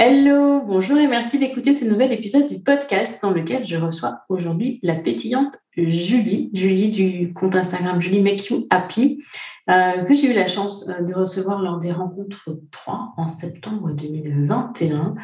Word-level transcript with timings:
Hello, 0.00 0.60
bonjour 0.64 0.96
et 0.96 1.08
merci 1.08 1.40
d'écouter 1.40 1.74
ce 1.74 1.84
nouvel 1.84 2.12
épisode 2.12 2.46
du 2.46 2.62
podcast 2.62 3.18
dans 3.20 3.32
lequel 3.32 3.64
je 3.64 3.76
reçois 3.76 4.20
aujourd'hui 4.28 4.78
la 4.84 4.94
pétillante 4.94 5.58
Julie, 5.76 6.50
Julie 6.54 6.90
du 6.92 7.32
compte 7.32 7.56
Instagram 7.56 8.00
Julie 8.00 8.22
Make 8.22 8.46
You 8.46 8.64
Happy, 8.70 9.20
euh, 9.68 10.04
que 10.04 10.14
j'ai 10.14 10.30
eu 10.30 10.34
la 10.34 10.46
chance 10.46 10.88
euh, 10.88 11.02
de 11.02 11.12
recevoir 11.12 11.60
lors 11.62 11.80
des 11.80 11.90
rencontres 11.90 12.48
3 12.70 13.14
en 13.16 13.26
septembre 13.26 13.90
2021. 13.90 15.14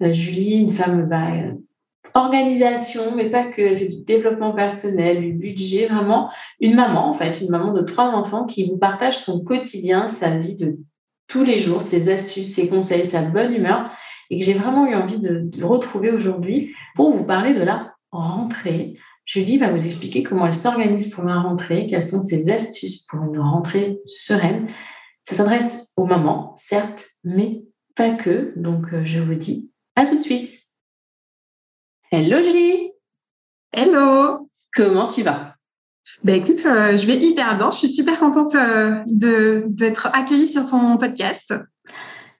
Euh, 0.00 0.12
Julie, 0.14 0.62
une 0.62 0.70
femme 0.70 1.06
bah, 1.10 1.26
organisation, 2.14 3.14
mais 3.14 3.28
pas 3.28 3.50
que, 3.50 3.76
du 3.76 4.02
développement 4.02 4.54
personnel, 4.54 5.20
du 5.20 5.34
budget, 5.34 5.88
vraiment 5.88 6.30
une 6.58 6.74
maman 6.74 7.06
en 7.06 7.12
fait, 7.12 7.42
une 7.42 7.50
maman 7.50 7.74
de 7.74 7.82
trois 7.82 8.14
enfants 8.14 8.46
qui 8.46 8.66
vous 8.66 8.78
partage 8.78 9.18
son 9.18 9.44
quotidien, 9.44 10.08
sa 10.08 10.30
vie 10.38 10.56
de 10.56 10.78
tous 11.28 11.44
les 11.44 11.58
jours, 11.58 11.82
ses 11.82 12.10
astuces, 12.10 12.54
ses 12.54 12.70
conseils, 12.70 13.04
sa 13.04 13.20
bonne 13.20 13.52
humeur 13.52 13.90
et 14.32 14.38
que 14.38 14.44
j'ai 14.46 14.54
vraiment 14.54 14.86
eu 14.86 14.94
envie 14.94 15.18
de, 15.18 15.62
retrouver 15.62 16.10
aujourd'hui 16.10 16.74
pour 16.96 17.12
vous 17.12 17.24
parler 17.24 17.52
de 17.52 17.62
la 17.62 17.94
rentrée. 18.10 18.94
Julie 19.26 19.58
va 19.58 19.70
vous 19.70 19.84
expliquer 19.84 20.22
comment 20.22 20.46
elle 20.46 20.54
s'organise 20.54 21.10
pour 21.10 21.24
la 21.24 21.38
rentrée, 21.38 21.86
quelles 21.86 22.02
sont 22.02 22.22
ses 22.22 22.50
astuces 22.50 23.02
pour 23.02 23.22
une 23.22 23.38
rentrée 23.38 24.00
sereine. 24.06 24.68
Ça 25.24 25.34
s'adresse 25.34 25.92
aux 25.96 26.06
mamans, 26.06 26.54
certes, 26.56 27.10
mais 27.24 27.62
pas 27.94 28.14
que. 28.14 28.54
Donc, 28.56 28.94
euh, 28.94 29.04
je 29.04 29.20
vous 29.20 29.34
dis 29.34 29.70
à 29.96 30.06
tout 30.06 30.16
de 30.16 30.20
suite. 30.20 30.50
Hello 32.10 32.42
Julie 32.42 32.90
Hello 33.70 34.48
Comment 34.74 35.08
tu 35.08 35.22
vas? 35.22 35.56
Ben 36.24 36.42
écoute, 36.42 36.62
euh, 36.64 36.96
je 36.96 37.06
vais 37.06 37.18
hyper 37.18 37.58
bien. 37.58 37.70
Je 37.70 37.76
suis 37.76 37.88
super 37.88 38.18
contente 38.18 38.54
euh, 38.54 39.02
d'être 39.06 40.06
accueillie 40.14 40.46
sur 40.46 40.64
ton 40.64 40.96
podcast. 40.96 41.54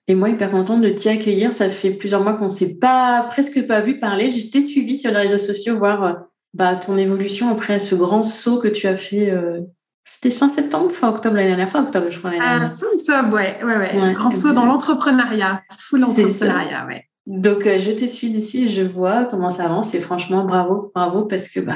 Et 0.09 0.15
moi, 0.15 0.29
hyper 0.29 0.51
contente 0.51 0.81
de 0.81 0.89
t'y 0.89 1.09
accueillir. 1.09 1.53
Ça 1.53 1.69
fait 1.71 1.93
plusieurs 1.93 2.23
mois 2.23 2.35
qu'on 2.35 2.45
ne 2.45 2.51
s'est 2.51 2.75
pas, 2.79 3.27
presque 3.31 3.67
pas 3.67 3.81
vu 3.81 3.99
parler. 3.99 4.31
J'étais 4.31 4.61
suivie 4.61 4.97
sur 4.97 5.11
les 5.13 5.19
réseaux 5.19 5.39
sociaux, 5.39 5.79
voir 5.79 6.03
euh, 6.03 6.13
bah, 6.55 6.77
ton 6.77 6.97
évolution 6.97 7.51
après 7.51 7.79
ce 7.79 7.95
grand 7.95 8.25
saut 8.25 8.59
que 8.59 8.69
tu 8.69 8.87
as 8.87 8.97
fait. 8.97 9.31
Euh, 9.31 9.61
c'était 10.05 10.31
fin 10.31 10.49
septembre, 10.49 10.91
fin 10.91 11.09
octobre 11.09 11.37
l'année 11.37 11.49
dernière, 11.49 11.69
fin 11.69 11.85
octobre, 11.85 12.07
je 12.11 12.19
crois. 12.19 12.33
Ah, 12.41 12.67
fin 12.67 12.87
octobre, 12.93 13.35
ouais, 13.35 13.61
ouais, 13.62 13.77
ouais. 13.77 14.15
grand 14.15 14.33
saut 14.33 14.53
dans 14.53 14.65
l'entrepreneuriat, 14.65 15.62
full 15.79 16.03
entrepreneuriat, 16.03 16.87
ouais. 16.87 17.07
Donc, 17.27 17.67
euh, 17.67 17.79
je 17.79 17.93
te 17.93 18.05
suis 18.05 18.31
dessus 18.31 18.62
et 18.62 18.69
je 18.69 18.83
vois 18.83 19.27
comment 19.27 19.53
ça 19.53 19.67
avance. 19.67 19.95
Et 19.95 20.01
franchement, 20.01 20.45
bravo, 20.45 20.91
bravo, 20.93 21.23
parce 21.27 21.49
que, 21.49 21.61
bah, 21.61 21.75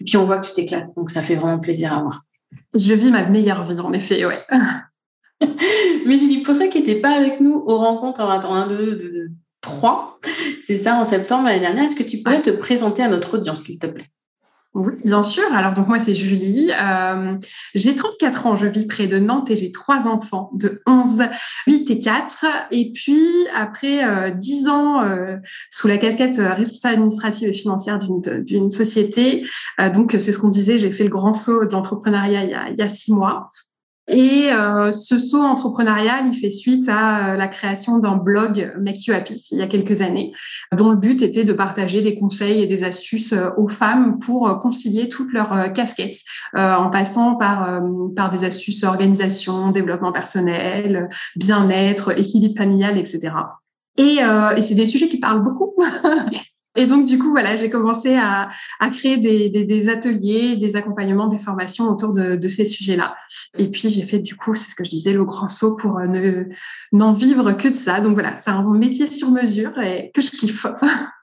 et 0.00 0.04
puis 0.04 0.16
on 0.16 0.24
voit 0.24 0.38
que 0.38 0.46
tu 0.46 0.54
t'éclates. 0.54 0.88
Donc, 0.96 1.10
ça 1.10 1.20
fait 1.20 1.34
vraiment 1.34 1.58
plaisir 1.58 1.92
à 1.92 2.00
voir. 2.00 2.22
Je 2.74 2.94
vis 2.94 3.10
ma 3.10 3.26
meilleure 3.28 3.64
vie, 3.64 3.78
en 3.78 3.92
effet, 3.92 4.24
ouais. 4.24 4.38
Mais 6.06 6.16
j'ai 6.16 6.28
dit 6.28 6.42
pour 6.42 6.56
ça 6.56 6.66
qui 6.68 6.80
n'était 6.80 7.00
pas 7.00 7.10
avec 7.10 7.40
nous 7.40 7.54
aux 7.54 7.78
rencontres 7.78 8.20
en 8.20 8.30
1, 8.30 8.68
2, 8.68 8.76
2, 8.76 9.28
3, 9.60 10.20
c'est 10.62 10.76
ça 10.76 10.96
en 10.96 11.04
septembre 11.04 11.44
l'année 11.44 11.60
dernière. 11.60 11.84
Est-ce 11.84 11.96
que 11.96 12.02
tu 12.02 12.18
pourrais 12.18 12.42
te 12.42 12.50
présenter 12.50 13.02
à 13.02 13.08
notre 13.08 13.38
audience, 13.38 13.62
s'il 13.62 13.78
te 13.78 13.86
plaît? 13.86 14.10
Oui, 14.74 14.92
bien 15.04 15.22
sûr. 15.22 15.44
Alors, 15.52 15.72
donc 15.72 15.88
moi, 15.88 15.98
c'est 15.98 16.14
Julie. 16.14 16.70
Euh, 16.80 17.36
j'ai 17.74 17.96
34 17.96 18.46
ans. 18.46 18.54
Je 18.54 18.66
vis 18.66 18.86
près 18.86 19.06
de 19.06 19.18
Nantes 19.18 19.50
et 19.50 19.56
j'ai 19.56 19.72
trois 19.72 20.06
enfants 20.06 20.50
de 20.54 20.82
11, 20.86 21.24
8 21.66 21.90
et 21.90 21.98
4. 21.98 22.44
Et 22.70 22.92
puis, 22.92 23.26
après 23.54 24.04
euh, 24.04 24.30
10 24.30 24.68
ans 24.68 25.02
euh, 25.02 25.36
sous 25.70 25.88
la 25.88 25.96
casquette 25.96 26.38
euh, 26.38 26.52
responsable 26.52 26.94
administrative 26.94 27.48
et 27.48 27.52
financière 27.54 27.98
d'une 27.98 28.70
société, 28.70 29.44
euh, 29.80 29.90
donc 29.90 30.14
c'est 30.18 30.32
ce 30.32 30.38
qu'on 30.38 30.48
disait, 30.48 30.78
j'ai 30.78 30.92
fait 30.92 31.04
le 31.04 31.10
grand 31.10 31.32
saut 31.32 31.64
de 31.64 31.72
l'entrepreneuriat 31.72 32.44
il, 32.44 32.72
il, 32.72 32.78
y 32.78 32.82
a 32.82 32.88
six 32.88 33.12
mois. 33.12 33.50
Et 34.08 34.50
euh, 34.50 34.90
ce 34.90 35.18
saut 35.18 35.42
entrepreneurial, 35.42 36.30
il 36.32 36.38
fait 36.38 36.50
suite 36.50 36.88
à 36.88 37.32
euh, 37.32 37.36
la 37.36 37.46
création 37.46 37.98
d'un 37.98 38.16
blog 38.16 38.72
Make 38.80 39.06
You 39.06 39.14
Happy 39.14 39.34
il 39.50 39.58
y 39.58 39.62
a 39.62 39.66
quelques 39.66 40.00
années, 40.00 40.32
dont 40.76 40.90
le 40.90 40.96
but 40.96 41.20
était 41.22 41.44
de 41.44 41.52
partager 41.52 42.00
des 42.00 42.14
conseils 42.14 42.62
et 42.62 42.66
des 42.66 42.84
astuces 42.84 43.34
euh, 43.34 43.50
aux 43.58 43.68
femmes 43.68 44.18
pour 44.18 44.60
concilier 44.60 45.08
toutes 45.08 45.32
leurs 45.32 45.72
casquettes, 45.72 46.20
en 46.54 46.90
passant 46.90 47.36
par 47.36 47.80
par 48.16 48.30
des 48.30 48.44
astuces 48.44 48.82
organisation, 48.84 49.70
développement 49.70 50.12
personnel, 50.12 51.08
bien-être, 51.36 52.18
équilibre 52.18 52.56
familial, 52.56 52.98
etc. 52.98 53.32
Et, 53.98 54.22
euh, 54.22 54.54
et 54.56 54.62
c'est 54.62 54.74
des 54.74 54.86
sujets 54.86 55.08
qui 55.08 55.18
parlent 55.18 55.42
beaucoup 55.42 55.74
Et 56.78 56.86
donc, 56.86 57.06
du 57.06 57.18
coup, 57.18 57.30
voilà, 57.30 57.56
j'ai 57.56 57.70
commencé 57.70 58.14
à, 58.14 58.50
créer 58.92 59.16
des, 59.16 59.88
ateliers, 59.88 60.56
des 60.56 60.76
accompagnements, 60.76 61.26
des 61.26 61.36
formations 61.36 61.86
autour 61.86 62.12
de, 62.12 62.48
ces 62.48 62.64
sujets-là. 62.64 63.16
Et 63.58 63.68
puis, 63.68 63.88
j'ai 63.88 64.02
fait, 64.02 64.20
du 64.20 64.36
coup, 64.36 64.54
c'est 64.54 64.70
ce 64.70 64.76
que 64.76 64.84
je 64.84 64.90
disais, 64.90 65.12
le 65.12 65.24
grand 65.24 65.48
saut 65.48 65.74
pour 65.74 65.98
euh, 65.98 66.06
ne, 66.06 66.44
n'en 66.92 67.12
vivre 67.12 67.52
que 67.54 67.66
de 67.66 67.74
ça. 67.74 68.00
Donc, 68.00 68.14
voilà, 68.14 68.36
c'est 68.36 68.50
un 68.50 68.62
métier 68.62 69.08
sur 69.08 69.32
mesure 69.32 69.76
et 69.80 70.12
que 70.14 70.22
je 70.22 70.30
kiffe. 70.30 70.66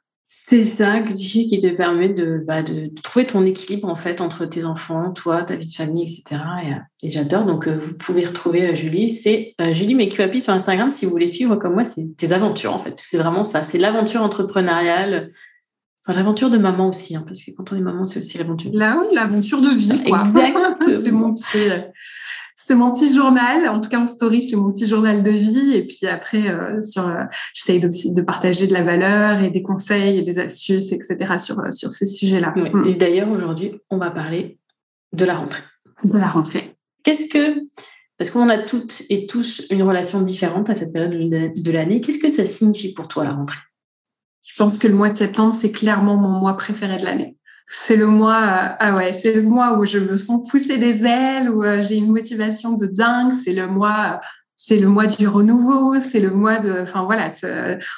C'est 0.48 0.64
ça 0.64 1.02
qui 1.02 1.60
te 1.60 1.76
permet 1.76 2.10
de, 2.10 2.44
bah, 2.46 2.62
de, 2.62 2.92
trouver 3.02 3.26
ton 3.26 3.44
équilibre 3.44 3.88
en 3.88 3.96
fait 3.96 4.22
entre 4.22 4.46
tes 4.46 4.64
enfants, 4.64 5.12
toi, 5.12 5.42
ta 5.42 5.56
vie 5.56 5.66
de 5.66 5.74
famille, 5.74 6.04
etc. 6.04 6.40
Et, 7.02 7.10
j'adore. 7.10 7.46
Donc 7.46 7.68
euh, 7.68 7.80
vous 7.80 7.96
pouvez 7.96 8.26
retrouver 8.26 8.70
euh, 8.70 8.76
Julie. 8.76 9.10
C'est 9.10 9.56
Julie 9.72 9.96
Mekuapi 9.96 10.40
sur 10.40 10.54
Instagram 10.54 10.92
si 10.92 11.06
vous 11.06 11.12
voulez 11.12 11.26
suivre 11.26 11.56
comme 11.56 11.74
moi. 11.74 11.84
C'est 11.84 12.16
tes 12.16 12.32
aventures 12.32 12.74
en 12.76 12.80
fait. 12.80 12.94
C'est 12.98 13.18
vraiment 13.18 13.44
ça. 13.44 13.64
C'est 13.64 13.80
l'aventure 13.80 14.22
entrepreneuriale. 14.22 15.32
Enfin, 16.06 16.16
l'aventure 16.16 16.52
de 16.52 16.60
maman 16.60 16.90
aussi, 16.90 17.16
hein, 17.16 17.24
parce 17.26 17.44
que 17.44 17.50
quand 17.50 17.74
on 17.74 17.78
est 17.78 17.82
maman, 17.82 18.06
c'est 18.06 18.20
aussi 18.20 18.38
l'aventure. 18.38 18.70
Là, 18.72 19.00
oui, 19.00 19.08
l'aventure 19.16 19.62
de 19.62 19.70
vie, 19.70 20.04
quoi. 20.04 20.26
Exactement. 20.28 20.76
c'est 21.02 21.12
mon 21.12 21.34
petit, 21.34 21.58
c'est 22.66 22.74
mon 22.74 22.92
petit 22.92 23.14
journal. 23.14 23.68
En 23.68 23.80
tout 23.80 23.90
cas, 23.90 24.00
en 24.00 24.08
story, 24.08 24.42
c'est 24.42 24.56
mon 24.56 24.72
petit 24.72 24.88
journal 24.88 25.22
de 25.22 25.30
vie. 25.30 25.74
Et 25.76 25.86
puis 25.86 26.08
après, 26.08 26.50
euh, 26.50 26.82
sur, 26.82 27.08
euh, 27.08 27.26
j'essaye 27.54 27.86
aussi 27.86 28.12
de 28.16 28.24
partager 28.24 28.66
de 28.66 28.74
la 28.74 28.84
valeur 28.84 29.44
et 29.44 29.52
des 29.52 29.62
conseils 29.62 30.18
et 30.18 30.24
des 30.24 30.40
astuces, 30.40 30.92
etc. 30.92 31.38
sur, 31.38 31.60
euh, 31.60 31.70
sur 31.70 31.92
ces 31.92 32.08
sujets-là. 32.08 32.56
Mm. 32.56 32.88
Et 32.88 32.96
d'ailleurs, 32.96 33.30
aujourd'hui, 33.30 33.74
on 33.92 34.00
va 34.00 34.10
parler 34.10 34.58
de 35.14 35.26
la 35.26 35.36
rentrée. 35.36 35.62
De 36.04 36.18
la 36.18 36.28
rentrée. 36.28 36.76
Qu'est-ce 37.04 37.32
que, 37.32 37.62
parce 38.18 38.32
qu'on 38.32 38.50
a 38.50 38.58
toutes 38.58 39.04
et 39.12 39.28
tous 39.28 39.68
une 39.70 39.84
relation 39.84 40.22
différente 40.22 40.68
à 40.72 40.74
cette 40.74 40.92
période 40.92 41.12
de 41.12 41.72
l'année, 41.72 42.02
qu'est-ce 42.02 42.18
que 42.18 42.30
ça 42.30 42.48
signifie 42.48 42.96
pour 42.96 43.08
toi 43.08 43.26
la 43.26 43.32
rentrée? 43.34 43.60
Je 44.42 44.56
pense 44.58 44.80
que 44.80 44.88
le 44.88 44.96
mois 44.96 45.12
de 45.12 45.18
septembre, 45.20 45.54
c'est 45.54 45.72
clairement 45.72 46.18
mon 46.18 46.40
mois 46.40 46.58
préféré 46.58 46.98
de 46.98 47.06
l'année 47.06 47.38
c'est 47.68 47.96
le 47.96 48.08
mois, 48.08 48.44
euh, 48.44 48.76
ah 48.80 48.96
ouais, 48.96 49.14
c'est 49.14 49.34
le 49.34 49.42
mois 49.42 49.78
où 49.78 49.86
je 49.86 49.98
me 49.98 50.18
sens 50.18 50.48
pousser 50.50 50.78
des 50.78 51.06
ailes, 51.06 51.50
où 51.50 51.64
euh, 51.64 51.82
j'ai 51.82 51.98
une 51.98 52.12
motivation 52.12 52.74
de 52.74 52.86
dingue. 52.86 53.34
C'est 53.34 53.54
le 53.54 53.68
mois, 53.68 54.22
c'est 54.56 54.78
le 54.78 54.88
mois 54.88 55.08
du 55.08 55.28
renouveau. 55.28 56.00
C'est 56.00 56.20
le 56.20 56.30
mois 56.30 56.60
de, 56.60 56.82
enfin 56.82 57.04
voilà, 57.04 57.32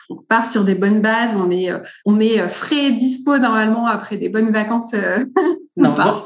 on 0.10 0.16
part 0.16 0.50
sur 0.50 0.64
des 0.64 0.75
bonnes 0.75 1.02
bases. 1.02 1.36
On 1.36 1.52
est, 1.52 1.69
euh, 1.69 1.80
on 2.06 2.19
est 2.19 2.48
frais 2.48 2.86
et 2.86 2.92
dispo 2.92 3.38
normalement 3.38 3.88
après 3.88 4.18
des 4.18 4.30
bonnes 4.30 4.52
vacances. 4.52 4.96
non, 5.78 5.94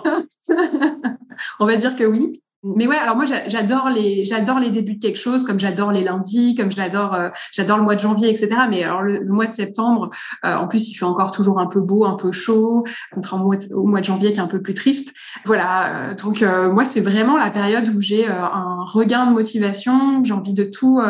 on 1.59 1.65
va 1.65 1.75
dire 1.75 1.95
que 1.95 2.03
oui. 2.03 2.41
Mais 2.63 2.85
ouais, 2.85 2.95
alors 2.95 3.15
moi 3.15 3.25
j'adore 3.25 3.89
les 3.89 4.23
j'adore 4.23 4.59
les 4.59 4.69
débuts 4.69 4.95
de 4.95 5.01
quelque 5.01 5.17
chose, 5.17 5.43
comme 5.45 5.59
j'adore 5.59 5.91
les 5.91 6.03
lundis, 6.03 6.53
comme 6.55 6.71
j'adore 6.71 7.15
euh, 7.15 7.29
j'adore 7.51 7.77
le 7.77 7.83
mois 7.83 7.95
de 7.95 7.99
janvier, 7.99 8.29
etc. 8.29 8.49
Mais 8.69 8.83
alors 8.83 9.01
le, 9.01 9.25
mois 9.25 9.47
de 9.47 9.51
septembre, 9.51 10.09
euh, 10.45 10.55
en 10.55 10.67
plus 10.67 10.89
il 10.89 10.93
fait 10.93 11.05
encore 11.05 11.31
toujours 11.31 11.59
un 11.59 11.65
peu 11.65 11.79
beau, 11.79 12.05
un 12.05 12.15
peu 12.15 12.31
chaud, 12.31 12.85
contrairement 13.11 13.49
au 13.73 13.87
mois 13.87 13.99
de, 13.99 14.05
janvier 14.05 14.31
qui 14.31 14.37
est 14.37 14.41
un 14.41 14.47
peu 14.47 14.61
plus 14.61 14.75
triste. 14.75 15.11
Voilà, 15.45 16.11
euh, 16.11 16.13
donc 16.13 16.41
moi 16.41 16.85
c'est 16.85 17.01
vraiment 17.01 17.35
la 17.35 17.49
période 17.49 17.87
où 17.89 17.99
j'ai 17.99 18.27
un 18.27 18.85
regain 18.85 19.25
de 19.25 19.31
motivation, 19.31 20.23
j'ai 20.23 20.33
envie 20.33 20.53
de 20.53 20.63
tout 20.63 21.01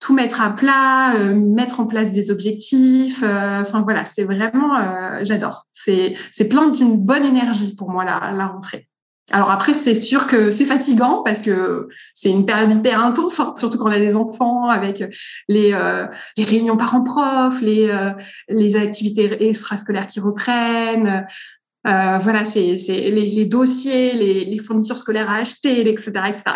tout 0.00 0.14
mettre 0.14 0.42
à 0.42 0.50
plat, 0.50 1.18
mettre 1.34 1.80
en 1.80 1.86
place 1.86 2.12
des 2.12 2.30
objectifs. 2.30 3.22
Enfin 3.22 3.82
voilà, 3.82 4.04
c'est 4.04 4.24
vraiment 4.24 4.76
j'adore. 5.22 5.66
C'est 5.72 6.14
c'est 6.30 6.48
plein 6.48 6.68
d'une 6.68 6.98
bonne 6.98 7.24
énergie 7.24 7.74
pour 7.74 7.90
moi 7.90 8.04
la, 8.04 8.32
la 8.32 8.46
rentrée. 8.46 8.88
Alors 9.30 9.50
après, 9.50 9.72
c'est 9.72 9.94
sûr 9.94 10.26
que 10.26 10.50
c'est 10.50 10.66
fatigant 10.66 11.22
parce 11.22 11.40
que 11.40 11.88
c'est 12.12 12.30
une 12.30 12.44
période 12.44 12.74
hyper 12.74 13.02
intense, 13.02 13.40
hein, 13.40 13.54
surtout 13.56 13.78
quand 13.78 13.88
on 13.88 13.92
a 13.92 13.98
des 13.98 14.16
enfants, 14.16 14.68
avec 14.68 15.02
les, 15.48 15.72
euh, 15.72 16.06
réunions 16.36 16.76
parents-prof, 16.76 17.60
les, 17.62 17.88
euh, 17.88 18.78
activités 18.78 19.48
extrascolaires 19.48 20.08
qui 20.08 20.20
reprennent. 20.20 21.26
Euh, 21.86 22.18
voilà, 22.18 22.44
c'est 22.44 22.76
les, 22.76 23.44
dossiers, 23.46 24.12
les, 24.12 24.58
fournitures 24.58 24.98
scolaires 24.98 25.30
à 25.30 25.36
acheter, 25.36 25.88
etc. 25.88 26.12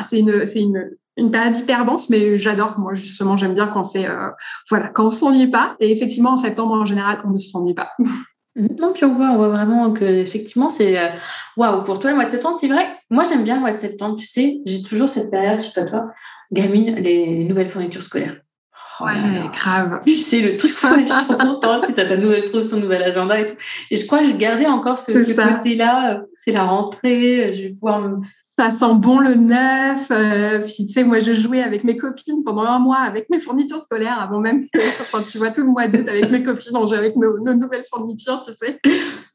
C'est 0.07 0.21
une 0.61 1.31
période 1.31 1.57
hyper 1.57 1.87
dense, 1.87 2.11
mais 2.11 2.37
j'adore. 2.37 2.79
Moi, 2.79 2.93
justement, 2.93 3.39
j'aime 3.39 3.55
bien 3.55 3.69
quand 3.69 3.83
c'est 3.83 4.07
voilà, 4.69 4.89
quand 4.89 5.07
on 5.07 5.11
s'ennuie 5.11 5.51
pas. 5.51 5.75
Et 5.81 5.91
effectivement, 5.91 6.33
en 6.33 6.39
septembre, 6.39 6.75
en 6.75 6.87
général, 6.87 7.21
on 7.25 7.31
ne 7.31 7.39
s'ennuie 7.39 7.75
pas. 7.75 7.93
Non, 8.59 8.93
puis 8.93 9.05
on 9.05 9.15
voit, 9.15 9.31
on 9.31 9.37
voit 9.37 9.49
vraiment 9.49 9.93
que 9.93 10.05
effectivement 10.05 10.71
c'est 10.71 10.99
euh, 10.99 11.09
waouh 11.57 11.85
pour 11.85 11.99
toi 11.99 12.11
le 12.11 12.17
mois 12.17 12.25
de 12.25 12.31
septembre. 12.31 12.57
C'est 12.61 12.69
vrai, 12.69 12.87
moi 13.11 13.25
j'aime 13.25 13.45
bien 13.45 13.55
le 13.55 13.61
mois 13.61 13.73
de 13.73 13.79
septembre. 13.79 14.17
Tu 14.17 14.27
sais, 14.27 14.59
j'ai 14.67 14.83
toujours 14.83 15.09
cette 15.09 15.31
période, 15.31 15.59
je 15.59 15.67
sais 15.67 15.81
pas 15.81 15.87
toi, 15.87 16.11
gamine, 16.51 16.97
les 16.97 17.45
nouvelles 17.45 17.69
fournitures 17.69 18.03
scolaires. 18.03 18.37
Oh 19.01 19.05
ouais, 19.05 19.13
grave. 19.53 20.01
Tu 20.05 20.15
sais, 20.15 20.41
le 20.41 20.57
truc, 20.57 20.73
je 20.73 20.97
suis 21.05 21.25
trop 21.25 21.35
contente. 21.35 21.95
tu 21.95 22.01
as 22.01 22.07
ta 22.07 22.17
nouvelle 22.17 22.45
trouve 22.47 22.69
ton 22.69 22.79
nouvel 22.79 23.03
agenda 23.05 23.39
et 23.39 23.47
tout. 23.47 23.55
Et 23.93 23.97
je 23.97 24.05
crois 24.07 24.19
que 24.21 24.27
je 24.27 24.33
gardais 24.33 24.67
encore 24.67 24.99
ce, 24.99 25.13
ce 25.13 25.33
côté-là. 25.33 26.21
C'est 26.35 26.51
la 26.51 26.65
rentrée, 26.65 27.53
je 27.53 27.63
vais 27.63 27.71
pouvoir 27.71 28.01
me 28.01 28.17
ça 28.59 28.73
sent 28.73 28.95
bon 28.95 29.21
le 29.21 29.37
neuf. 29.37 30.11
Euh, 30.11 30.59
puis, 30.59 30.89
tu 30.89 30.93
sais, 30.93 31.05
moi, 31.05 31.21
je 31.21 31.33
jouais 31.33 31.63
avec 31.63 31.85
mes 31.85 31.97
copines 31.97 32.43
pendant 32.43 32.63
un 32.63 32.81
mois 32.81 32.99
avec 32.99 33.31
mes 33.31 33.39
fournitures 33.39 33.79
scolaires 33.79 34.21
avant 34.21 34.41
même 34.41 34.67
que, 34.69 34.81
quand 35.13 35.23
tu 35.23 35.39
vois, 35.39 35.53
tout 35.53 35.61
le 35.61 35.69
mois 35.69 35.87
d'août 35.87 36.09
avec 36.09 36.29
mes 36.29 36.43
copines, 36.43 36.77
on 36.77 36.85
joue 36.85 36.97
avec 36.97 37.15
nos, 37.15 37.39
nouvelles 37.39 37.85
fournitures, 37.89 38.41
tu 38.41 38.51
sais. 38.51 38.81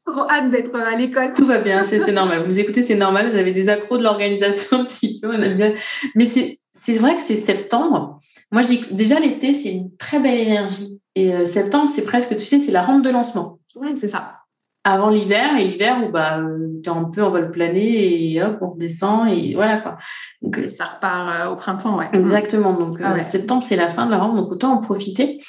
Trop 0.06 0.28
hâte 0.28 0.50
d'être 0.50 0.76
à 0.76 0.94
l'école. 0.94 1.32
Tout 1.32 1.46
va 1.46 1.58
bien, 1.58 1.84
c'est 1.84 2.12
normal. 2.12 2.44
Vous 2.46 2.58
écoutez, 2.58 2.82
c'est 2.82 2.96
normal. 2.96 3.30
Vous 3.30 3.38
avez 3.38 3.52
des 3.52 3.70
accros 3.70 3.96
de 3.96 4.02
l'organisation 4.02 4.80
un 4.80 4.84
petit 4.84 5.18
peu. 5.20 5.30
On 5.30 5.40
aime 5.40 5.56
bien. 5.56 5.72
Mais 6.14 6.26
c'est 6.26 6.98
vrai 6.98 7.16
que 7.16 7.22
c'est 7.22 7.36
septembre. 7.36 8.18
Moi, 8.52 8.60
je 8.60 8.68
dis 8.68 8.84
déjà, 8.90 9.18
l'été, 9.20 9.54
c'est 9.54 9.72
une 9.72 9.96
très 9.96 10.20
belle 10.20 10.38
énergie. 10.38 11.00
Et 11.14 11.34
euh, 11.34 11.46
septembre, 11.46 11.88
c'est 11.88 12.04
presque, 12.04 12.36
tu 12.36 12.44
sais, 12.44 12.58
c'est 12.58 12.72
la 12.72 12.82
rampe 12.82 13.02
de 13.02 13.08
lancement. 13.08 13.58
Oui, 13.76 13.92
c'est 13.96 14.08
ça 14.08 14.43
avant 14.84 15.08
l'hiver 15.08 15.56
et 15.56 15.64
l'hiver 15.64 16.04
où 16.06 16.12
bah 16.12 16.40
tu 16.82 16.90
es 16.90 16.92
un 16.92 17.04
peu 17.04 17.22
en 17.22 17.30
vol 17.30 17.50
plané 17.50 18.32
et 18.32 18.42
hop 18.42 18.58
on 18.60 18.70
redescend 18.72 19.28
et 19.28 19.54
voilà 19.54 19.78
quoi. 19.78 19.96
Donc 20.42 20.58
et 20.58 20.68
ça 20.68 20.84
repart 20.84 21.28
euh, 21.28 21.52
au 21.52 21.56
printemps 21.56 21.98
ouais. 21.98 22.08
Exactement. 22.12 22.74
Donc 22.74 23.00
euh, 23.00 23.04
ah 23.04 23.18
septembre 23.18 23.64
c'est 23.64 23.76
la 23.76 23.88
fin 23.88 24.04
de 24.04 24.10
la 24.10 24.18
rentrée 24.18 24.42
donc 24.42 24.52
autant 24.52 24.74
en 24.74 24.78
profiter. 24.78 25.40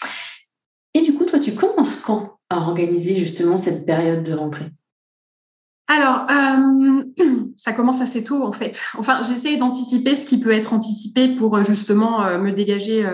Et 0.93 1.01
du 1.01 1.13
coup 1.13 1.25
toi 1.25 1.39
tu 1.39 1.53
commences 1.53 1.97
quand 1.97 2.37
à 2.49 2.59
organiser 2.59 3.15
justement 3.15 3.57
cette 3.57 3.85
période 3.85 4.23
de 4.23 4.33
rentrée? 4.33 4.71
Alors, 5.87 6.25
euh, 6.31 7.03
ça 7.57 7.73
commence 7.73 8.01
assez 8.01 8.23
tôt 8.23 8.43
en 8.43 8.53
fait. 8.53 8.81
Enfin, 8.97 9.21
j'essaie 9.23 9.57
d'anticiper 9.57 10.15
ce 10.15 10.25
qui 10.25 10.39
peut 10.39 10.51
être 10.51 10.73
anticipé 10.73 11.35
pour 11.35 11.61
justement 11.63 12.39
me 12.39 12.51
dégager 12.51 13.05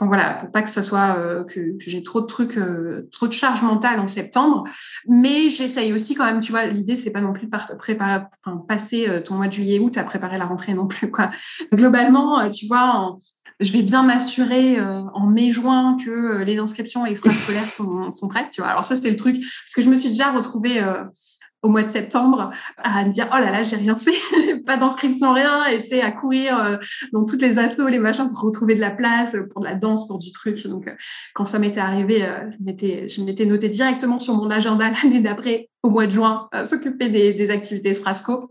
Enfin 0.00 0.06
voilà, 0.06 0.46
pas 0.50 0.62
que 0.62 0.70
ça 0.70 0.82
soit 0.82 1.18
euh, 1.18 1.44
que, 1.44 1.76
j'ai 1.78 2.02
trop 2.02 2.22
de 2.22 2.26
trucs, 2.26 2.56
euh, 2.56 3.06
trop 3.12 3.26
de 3.26 3.34
charge 3.34 3.60
mentale 3.60 4.00
en 4.00 4.08
septembre. 4.08 4.64
Mais 5.06 5.50
j'essaye 5.50 5.92
aussi 5.92 6.14
quand 6.14 6.24
même, 6.24 6.40
tu 6.40 6.52
vois, 6.52 6.64
l'idée 6.64 6.96
c'est 6.96 7.10
pas 7.10 7.20
non 7.20 7.34
plus 7.34 7.46
de 7.48 7.74
préparer, 7.76 8.24
passer 8.66 9.10
euh, 9.10 9.20
ton 9.20 9.34
mois 9.34 9.46
de 9.46 9.52
juillet 9.52 9.78
août 9.78 9.98
à 9.98 10.04
préparer 10.04 10.38
la 10.38 10.46
rentrée 10.46 10.72
non 10.72 10.86
plus 10.86 11.10
quoi. 11.10 11.30
Globalement, 11.74 12.50
tu 12.50 12.66
vois, 12.66 13.18
je 13.60 13.72
vais 13.72 13.82
bien 13.82 14.02
m'assurer 14.02 14.80
en 14.80 15.26
mai-juin 15.26 15.98
que 16.02 16.44
les 16.44 16.56
inscriptions 16.56 17.04
extrascolaires 17.04 17.70
sont, 17.70 18.10
sont 18.10 18.28
prêtes, 18.28 18.52
tu 18.52 18.62
vois. 18.62 18.70
Alors 18.70 18.86
ça 18.86 18.96
c'est 18.96 19.10
le 19.10 19.16
truc 19.16 19.36
parce 19.36 19.74
que 19.76 19.82
je 19.82 19.90
me 19.90 19.96
suis 19.96 20.08
déjà 20.08 20.32
retrouvée 20.32 20.82
au 21.62 21.68
mois 21.68 21.82
de 21.82 21.88
septembre 21.88 22.50
à 22.78 23.04
me 23.04 23.10
dire 23.10 23.28
oh 23.32 23.36
là 23.38 23.50
là 23.50 23.62
j'ai 23.62 23.76
rien 23.76 23.98
fait 23.98 24.14
pas 24.66 24.76
d'inscription 24.76 25.32
rien 25.32 25.64
et 25.66 25.82
tu 25.82 25.90
sais 25.90 26.00
à 26.00 26.10
courir 26.10 26.58
euh, 26.58 26.76
dans 27.12 27.24
toutes 27.24 27.42
les 27.42 27.58
assos 27.58 27.88
les 27.88 27.98
machins 27.98 28.26
pour 28.28 28.40
retrouver 28.40 28.74
de 28.74 28.80
la 28.80 28.90
place 28.90 29.36
pour 29.52 29.60
de 29.60 29.66
la 29.66 29.74
danse 29.74 30.06
pour 30.06 30.18
du 30.18 30.30
truc. 30.30 30.66
Donc 30.66 30.88
euh, 30.88 30.94
quand 31.34 31.44
ça 31.44 31.58
m'était 31.58 31.80
arrivé 31.80 32.22
euh, 32.22 32.50
je 32.50 32.64
m'étais 32.64 33.08
je 33.08 33.22
m'étais 33.22 33.44
noté 33.44 33.68
directement 33.68 34.18
sur 34.18 34.34
mon 34.34 34.50
agenda 34.50 34.90
l'année 35.02 35.20
d'après 35.20 35.68
au 35.82 35.90
mois 35.90 36.06
de 36.06 36.12
juin 36.12 36.48
s'occuper 36.64 37.08
des, 37.08 37.50
activités 37.50 37.94
Strasco. 37.94 38.48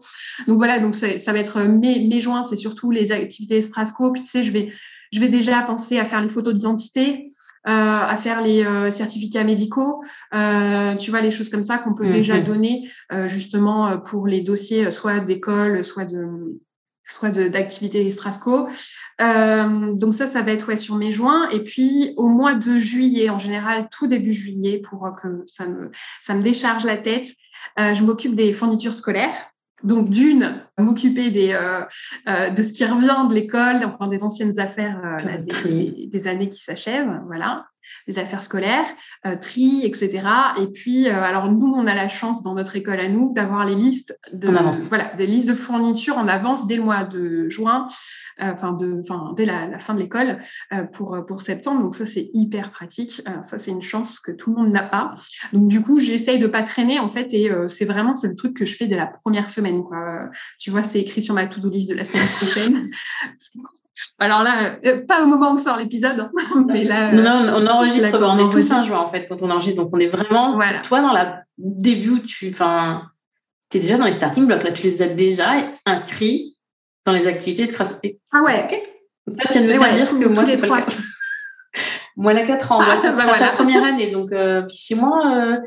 Donc 0.47 0.57
voilà 0.57 0.79
donc 0.79 0.95
ça 0.95 1.31
va 1.31 1.39
être 1.39 1.61
mai 1.61 2.07
mai 2.09 2.21
juin 2.21 2.43
c'est 2.43 2.55
surtout 2.55 2.91
les 2.91 3.11
activités 3.11 3.61
Strasco. 3.61 4.11
Puis 4.11 4.23
tu 4.23 4.29
sais 4.29 4.43
je 4.43 4.51
vais 4.51 4.71
je 5.11 5.19
vais 5.19 5.29
déjà 5.29 5.61
penser 5.61 5.97
à 5.99 6.05
faire 6.05 6.21
les 6.21 6.29
photos 6.29 6.53
d'identité. 6.53 7.27
euh, 7.27 7.38
à 7.71 8.17
faire 8.17 8.41
les 8.41 8.65
euh, 8.65 8.91
certificats 8.91 9.43
médicaux, 9.43 10.03
euh, 10.33 10.95
tu 10.95 11.11
vois, 11.11 11.21
les 11.21 11.31
choses 11.31 11.49
comme 11.49 11.63
ça 11.63 11.77
qu'on 11.77 11.93
peut 11.93 12.09
déjà 12.09 12.35
mhm. 12.35 12.43
donner 12.43 12.91
justement 13.25 13.97
pour 13.99 14.27
les 14.27 14.41
dossiers 14.41 14.91
soit 14.91 15.19
d'école, 15.19 15.83
soit 15.83 16.05
de 16.05 16.59
soit 17.05 17.31
d'activités 17.31 18.11
Strasco. 18.11 18.67
donc 19.19 20.13
ça, 20.13 20.27
ça 20.27 20.43
va 20.43 20.51
être 20.51 20.67
ouais, 20.67 20.77
sur 20.77 20.95
mai 20.95 21.11
juin. 21.11 21.49
Et 21.49 21.63
puis 21.63 22.13
au 22.17 22.27
mois 22.27 22.53
de 22.53 22.77
juillet, 22.77 23.31
en 23.31 23.39
général, 23.39 23.89
tout 23.91 24.05
début 24.05 24.33
juillet, 24.33 24.79
pour 24.79 25.11
que 25.19 25.43
ça 25.47 25.65
me, 25.65 25.89
ça 26.21 26.35
me 26.35 26.43
décharge 26.43 26.85
la 26.85 26.97
tête, 26.97 27.29
je 27.77 28.03
m'occupe 28.03 28.35
des 28.35 28.53
fournitures 28.53 28.93
scolaires. 28.93 29.49
Donc, 29.83 30.09
d'une, 30.09 30.61
m'occuper 30.77 31.31
des, 31.31 31.53
euh, 31.53 31.81
euh, 32.27 32.49
de 32.49 32.61
ce 32.61 32.73
qui 32.73 32.85
revient 32.85 33.27
de 33.29 33.33
l'école, 33.33 33.79
donc 33.79 34.09
des 34.09 34.23
anciennes 34.23 34.59
affaires 34.59 35.01
euh, 35.03 35.37
des, 35.65 36.07
des, 36.07 36.27
années 36.27 36.49
qui 36.49 36.61
s'achèvent, 36.61 37.21
voilà 37.27 37.65
les 38.07 38.19
affaires 38.19 38.43
scolaires, 38.43 38.85
euh, 39.25 39.35
tri, 39.35 39.81
etc. 39.83 40.23
Et 40.61 40.67
puis, 40.67 41.07
euh, 41.07 41.23
alors 41.23 41.51
nous, 41.51 41.67
on 41.67 41.85
a 41.87 41.95
la 41.95 42.09
chance 42.09 42.43
dans 42.43 42.55
notre 42.55 42.75
école 42.75 42.99
à 42.99 43.09
nous 43.09 43.33
d'avoir 43.33 43.65
les 43.65 43.75
listes 43.75 44.17
de, 44.33 44.49
voilà, 44.87 45.13
des 45.15 45.27
listes 45.27 45.49
de 45.49 45.53
fournitures 45.53 46.17
en 46.17 46.27
avance 46.27 46.67
dès 46.67 46.77
le 46.77 46.83
mois 46.83 47.03
de 47.03 47.49
juin, 47.49 47.87
euh, 48.41 48.51
enfin 48.51 48.73
de, 48.73 49.01
dès 49.35 49.45
la, 49.45 49.79
fin 49.79 49.93
de 49.93 49.99
l'école 49.99 50.39
pour 50.93 51.25
pour 51.27 51.41
septembre. 51.41 51.81
Donc 51.81 51.95
ça, 51.95 52.05
c'est 52.05 52.29
hyper 52.33 52.71
pratique. 52.71 53.21
ça, 53.43 53.59
c'est 53.59 53.71
une 53.71 53.81
chance 53.81 54.19
que 54.19 54.31
tout 54.31 54.51
le 54.51 54.61
monde 54.61 54.71
n'a 54.71 54.83
pas. 54.83 55.13
Donc 55.53 55.67
du 55.67 55.81
coup, 55.81 55.99
j'essaye 55.99 56.39
de 56.39 56.47
pas 56.47 56.63
traîner 56.63 56.99
en 56.99 57.09
fait, 57.09 57.33
et 57.33 57.51
c'est 57.67 57.85
vraiment 57.85 58.15
c'est 58.15 58.27
le 58.27 58.35
truc 58.35 58.55
que 58.55 58.65
je 58.65 58.75
fais 58.75 58.87
dès 58.87 58.97
la 58.97 59.07
première 59.07 59.49
semaine. 59.49 59.83
Quoi. 59.83 60.29
Tu 60.59 60.71
vois, 60.71 60.83
c'est 60.83 60.99
écrit 60.99 61.21
sur 61.21 61.33
ma 61.33 61.47
to-do 61.47 61.69
list 61.69 61.89
de 61.89 61.95
la 61.95 62.05
semaine 62.05 62.27
prochaine. 62.39 62.89
Alors 64.19 64.43
là, 64.43 64.77
euh, 64.85 65.05
pas 65.05 65.23
au 65.23 65.27
moment 65.27 65.53
où 65.53 65.57
sort 65.57 65.77
l'épisode, 65.77 66.19
hein, 66.19 66.65
mais 66.67 66.83
là. 66.83 67.13
Non, 67.13 67.53
on 67.55 67.67
enregistre, 67.67 68.19
on 68.21 68.49
est 68.49 68.51
tous 68.51 68.71
un 68.71 68.83
jour 68.83 68.99
en 68.99 69.07
fait 69.07 69.27
quand 69.27 69.41
on 69.41 69.49
enregistre, 69.49 69.81
donc 69.81 69.91
on 69.93 69.99
est 69.99 70.07
vraiment. 70.07 70.55
Voilà. 70.55 70.79
Toi, 70.79 71.01
dans 71.01 71.13
la 71.13 71.43
début, 71.57 72.21
tu, 72.23 72.49
enfin, 72.49 73.03
es 73.73 73.79
déjà 73.79 73.97
dans 73.97 74.05
les 74.05 74.13
starting 74.13 74.45
blocks 74.45 74.63
là, 74.63 74.71
tu 74.71 74.83
les 74.83 75.01
as 75.01 75.07
déjà 75.07 75.51
inscrits 75.85 76.57
dans 77.05 77.13
les 77.13 77.27
activités. 77.27 77.71
Ah 78.31 78.43
ouais. 78.43 78.63
En 79.29 79.35
fait, 79.35 79.47
tu 79.51 79.59
viens 79.59 79.61
de 79.61 79.67
me 79.67 79.73
faire 79.73 79.95
dire 79.95 80.09
que 80.09 80.27
moi, 80.27 80.45
c'est 80.45 80.67
pas 80.67 80.79
Moi, 82.17 82.33
la 82.33 82.45
4 82.45 82.71
ans, 82.73 82.79
ah, 82.81 82.85
moi, 82.85 82.95
c'est 83.01 83.15
bah, 83.15 83.39
la 83.39 83.47
première 83.49 83.83
année, 83.83 84.11
donc 84.11 84.33
euh, 84.33 84.63
chez 84.69 84.95
moi. 84.95 85.21
Euh, 85.33 85.57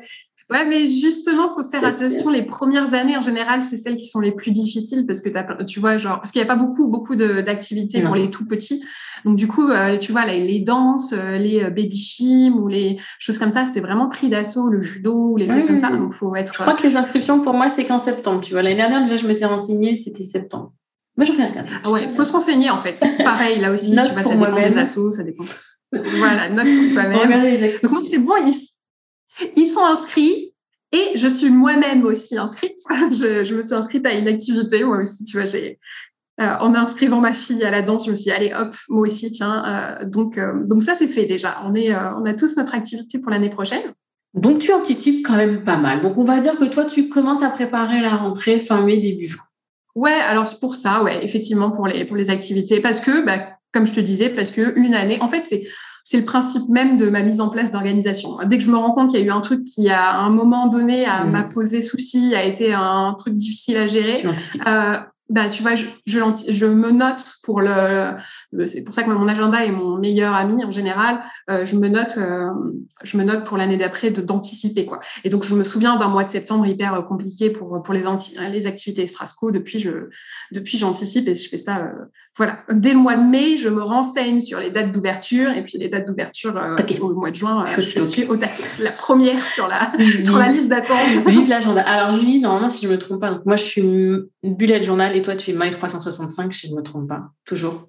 Ouais, 0.53 0.67
mais 0.67 0.85
justement, 0.85 1.51
faut 1.55 1.65
faire 1.65 1.83
attention. 1.83 2.29
Les 2.29 2.43
premières 2.43 2.93
années, 2.93 3.17
en 3.17 3.23
général, 3.23 3.63
c'est 3.63 3.79
celles 3.79 3.97
qui 3.97 4.07
sont 4.07 4.21
les 4.21 4.33
plus 4.33 4.51
difficiles 4.51 5.07
parce 5.07 5.23
que 5.23 5.31
tu 5.65 5.81
vois, 5.81 5.97
genre, 5.97 6.21
parce 6.21 6.31
qu'il 6.31 6.43
n'y 6.43 6.49
a 6.49 6.55
pas 6.55 6.61
beaucoup, 6.61 6.89
beaucoup 6.89 7.17
d'activités 7.17 8.03
pour 8.03 8.15
les 8.15 8.29
tout 8.29 8.47
petits. 8.47 8.85
Donc, 9.25 9.37
du 9.37 9.49
coup, 9.49 9.69
euh, 9.69 9.97
tu 9.97 10.13
vois, 10.13 10.27
les, 10.27 10.45
les 10.45 10.61
danses, 10.61 11.15
euh, 11.15 11.39
les 11.39 11.63
euh, 11.63 11.71
baby 11.71 11.97
shim 11.97 12.59
ou 12.59 12.69
les 12.69 12.99
choses 13.19 13.39
comme 13.39 13.51
ça, 13.51 13.65
c'est 13.65 13.81
vraiment 13.81 14.09
pris 14.09 14.29
d'assaut, 14.29 14.69
le 14.69 14.83
judo 14.83 15.31
ou 15.31 15.37
les 15.39 15.49
choses 15.49 15.67
comme 15.67 15.79
ça. 15.79 15.91
Donc, 15.91 16.13
faut 16.13 16.35
être. 16.37 16.53
Je 16.53 16.59
crois 16.59 16.75
que 16.75 16.87
les 16.87 16.97
inscriptions, 16.97 17.41
pour 17.41 17.55
moi, 17.55 17.71
c'est 17.71 17.85
qu'en 17.87 17.99
septembre. 17.99 18.43
Tu 18.43 18.53
vois, 18.53 18.63
l'année 18.63 18.77
dernière, 18.77 19.03
déjà, 19.03 19.17
je 19.17 19.27
m'étais 19.27 19.47
renseignée, 19.47 19.97
c'était 19.97 20.25
septembre. 20.25 20.73
Moi, 21.17 21.25
je 21.25 21.33
regarder. 21.33 21.71
Ah 21.85 21.91
ouais, 21.91 22.09
faut 22.09 22.25
se 22.25 22.33
renseigner, 22.33 22.69
en 22.69 22.79
fait. 22.79 23.03
Pareil, 23.25 23.59
là 23.59 23.73
aussi, 23.73 23.91
tu 24.07 24.13
vois, 24.13 24.23
ça 24.23 24.35
dépend 24.35 24.55
des 24.55 24.77
assos, 24.77 25.13
ça 25.13 25.23
dépend. 25.23 25.45
voilà, 25.93 26.51
note 26.51 26.67
pour 26.67 26.93
toi-même. 26.93 27.59
Donc, 27.83 27.93
moi, 27.93 28.01
c'est 28.05 28.19
bon, 28.19 28.37
ici. 28.47 28.72
Ils 29.57 29.69
sont 29.69 29.85
inscrits 29.85 30.53
et 30.93 31.13
je 31.17 31.29
suis 31.29 31.51
moi-même 31.51 32.05
aussi 32.05 32.37
inscrite. 32.37 32.79
Je, 32.91 33.55
me 33.55 33.63
suis 33.63 33.75
inscrite 33.75 34.07
à 34.07 34.13
une 34.13 34.29
activité, 34.29 34.85
moi 34.85 34.99
aussi, 34.99 35.25
tu 35.25 35.39
vois, 35.39 35.47
j'ai, 35.47 35.79
euh, 36.41 36.55
en 36.61 36.75
inscrivant 36.75 37.21
ma 37.21 37.33
fille 37.33 37.63
à 37.65 37.71
la 37.71 37.83
danse, 37.83 38.07
je 38.07 38.11
me 38.11 38.17
suis 38.17 38.25
dit, 38.25 38.33
allez, 38.33 38.53
hop, 38.55 38.75
moi 38.89 39.07
aussi, 39.07 39.31
tiens. 39.31 39.65
Euh, 39.67 40.05
donc, 40.05 40.39
euh, 40.39 40.65
donc 40.65 40.83
ça, 40.83 40.95
c'est 40.95 41.09
fait 41.09 41.25
déjà. 41.25 41.63
On, 41.65 41.75
est, 41.75 41.95
on 41.95 42.25
a 42.25 42.35
tous 42.35 42.57
notre 42.57 42.75
activité 42.75 43.19
pour 43.19 43.31
l'année 43.31 43.51
prochaine. 43.51 43.93
Donc, 44.35 44.61
tu 44.61 44.73
anticipes 44.73 45.27
quand 45.27 45.37
même 45.37 45.65
pas 45.65 45.77
mal. 45.77 46.03
Donc, 46.03 46.17
on 46.17 46.25
va 46.25 46.41
dire 46.41 46.59
que 46.59 46.65
toi, 46.65 46.85
tu 46.85 47.09
commences 47.09 47.43
à 47.43 47.51
préparer 47.51 48.01
la 48.01 48.17
rentrée 48.17 48.59
fin 48.61 48.83
mai, 48.83 48.97
début 48.97 49.27
juin. 49.27 49.43
Ouais, 49.95 50.11
alors 50.11 50.47
c'est 50.47 50.59
pour 50.59 50.75
ça, 50.75 51.03
ouais, 51.03 51.23
effectivement, 51.23 51.71
pour 51.71 51.87
les, 51.87 52.07
pour 52.07 52.17
les 52.17 52.31
activités. 52.31 52.81
Parce 52.81 53.01
que, 53.01 53.25
bah, 53.25 53.59
comme 53.73 53.87
je 53.87 53.93
te 53.93 54.01
disais, 54.01 54.31
parce 54.31 54.51
que 54.51 54.79
une 54.79 54.95
année, 54.95 55.19
en 55.21 55.29
fait, 55.29 55.43
c'est, 55.43 55.65
c'est 56.05 56.19
le 56.19 56.25
principe 56.25 56.69
même 56.69 56.97
de 56.97 57.09
ma 57.09 57.23
mise 57.23 57.41
en 57.41 57.49
place 57.49 57.71
d'organisation. 57.71 58.39
Dès 58.45 58.59
que 58.59 58.65
je 58.65 58.71
me 58.71 58.77
rends 58.77 58.93
compte 58.93 59.11
qu'il 59.11 59.21
y 59.21 59.23
a 59.23 59.27
eu 59.27 59.31
un 59.31 59.41
truc 59.41 59.65
qui, 59.65 59.89
à 59.91 60.17
un 60.17 60.31
moment 60.31 60.67
donné, 60.67 61.05
a, 61.05 61.25
m'a 61.25 61.45
mmh. 61.45 61.53
posé 61.53 61.83
souci, 61.83 62.35
a 62.35 62.45
été 62.45 62.73
un 62.73 63.15
truc 63.19 63.35
difficile 63.35 63.77
à 63.77 63.87
gérer, 63.87 64.23
bah, 65.33 65.49
tu 65.49 65.63
vois, 65.63 65.75
je, 65.75 65.87
je, 66.05 66.19
je, 66.51 66.67
me 66.67 66.91
note 66.91 67.25
pour 67.43 67.63
le, 67.63 68.17
c'est 68.67 68.85
pour 68.85 68.93
ça 68.93 69.03
que 69.03 69.09
mon 69.09 69.27
agenda 69.29 69.65
est 69.65 69.71
mon 69.71 69.97
meilleur 69.97 70.35
ami 70.35 70.63
en 70.63 70.71
général. 70.71 71.23
Euh, 71.49 71.65
je 71.65 71.77
me 71.77 71.89
note, 71.89 72.19
euh, 72.19 72.51
je 73.03 73.17
me 73.17 73.25
note 73.25 73.45
pour 73.45 73.57
l'année 73.57 73.79
d'après 73.79 74.11
de 74.11 74.21
d'anticiper 74.21 74.85
quoi. 74.85 75.01
Et 75.25 75.31
donc 75.31 75.45
je 75.45 75.55
me 75.55 75.65
souviens 75.65 75.97
d'un 75.97 76.09
mois 76.09 76.25
de 76.25 76.29
septembre 76.29 76.67
hyper 76.67 76.95
euh, 76.95 77.01
compliqué 77.01 77.49
pour 77.49 77.83
pour 77.83 77.95
les 77.95 78.05
les 78.51 78.67
activités 78.67 79.07
Strasco. 79.07 79.53
Depuis 79.53 79.79
je 79.79 80.11
depuis 80.51 80.77
j'anticipe 80.77 81.27
et 81.27 81.35
je 81.35 81.49
fais 81.49 81.57
ça. 81.57 81.79
Euh, 81.79 82.05
voilà, 82.37 82.61
dès 82.71 82.93
le 82.93 82.99
mois 82.99 83.17
de 83.17 83.29
mai, 83.29 83.59
je 83.59 83.69
me 83.69 83.83
renseigne 83.83 84.41
sur 84.41 84.59
les 84.59 84.71
dates 84.71 84.91
d'ouverture 84.91 85.51
et 85.51 85.63
puis 85.63 85.77
les 85.77 85.89
dates 85.89 86.07
d'ouverture 86.07 86.59
au 87.03 87.13
mois 87.13 87.31
de 87.31 87.37
juin, 87.37 87.67
je, 87.77 87.83
suis 87.83 88.25
au 88.25 88.37
taquet. 88.39 88.63
La 88.79 88.91
première 88.91 89.45
sur 89.45 89.69
la 89.69 89.93
sur 90.25 90.39
la 90.39 90.49
liste 90.49 90.69
d'attente. 90.69 91.11
Vive 91.27 91.49
l'agenda. 91.49 91.83
Alors 91.83 92.17
Julie, 92.17 92.41
normalement 92.41 92.71
si 92.71 92.87
je 92.87 92.91
me 92.91 92.99
trompe 92.99 93.21
pas, 93.21 93.43
moi 93.45 93.57
je 93.57 93.65
suis 93.65 94.13
bullet 94.43 94.83
journal 94.83 95.15
et 95.15 95.21
toi 95.21 95.37
tu 95.37 95.53
fais 95.53 95.59
My 95.59 95.71
365 95.71 96.55
si 96.55 96.69
je 96.69 96.75
me 96.75 96.83
trompe 96.83 97.09
pas, 97.09 97.23
toujours. 97.45 97.89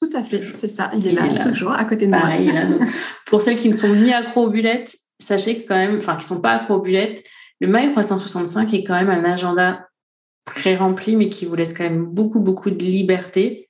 Tout 0.00 0.16
à 0.16 0.22
fait, 0.22 0.42
c'est 0.54 0.68
ça. 0.68 0.90
Il 0.96 1.06
est, 1.06 1.12
là, 1.12 1.38
toujours 1.40 1.72
à 1.72 1.84
côté 1.84 2.06
de 2.06 2.10
moi. 2.10 2.22
pour 3.26 3.42
celles 3.42 3.58
qui 3.58 3.68
ne 3.68 3.76
sont 3.76 3.92
ni 3.92 4.12
accro 4.14 4.46
aux 4.46 4.50
bullettes, 4.50 4.96
sachez 5.18 5.62
que 5.62 5.68
quand 5.68 5.76
même, 5.76 5.98
enfin, 5.98 6.12
qui 6.12 6.24
ne 6.24 6.36
sont 6.36 6.40
pas 6.40 6.52
accro 6.52 6.74
aux 6.74 6.80
bullettes, 6.80 7.22
le 7.60 7.66
My 7.66 7.90
365 7.90 8.72
est 8.72 8.84
quand 8.84 8.94
même 8.94 9.10
un 9.10 9.24
agenda 9.24 9.86
pré-rempli, 10.46 11.16
mais 11.16 11.28
qui 11.28 11.44
vous 11.44 11.54
laisse 11.54 11.74
quand 11.74 11.84
même 11.84 12.06
beaucoup, 12.06 12.40
beaucoup 12.40 12.70
de 12.70 12.82
liberté. 12.82 13.69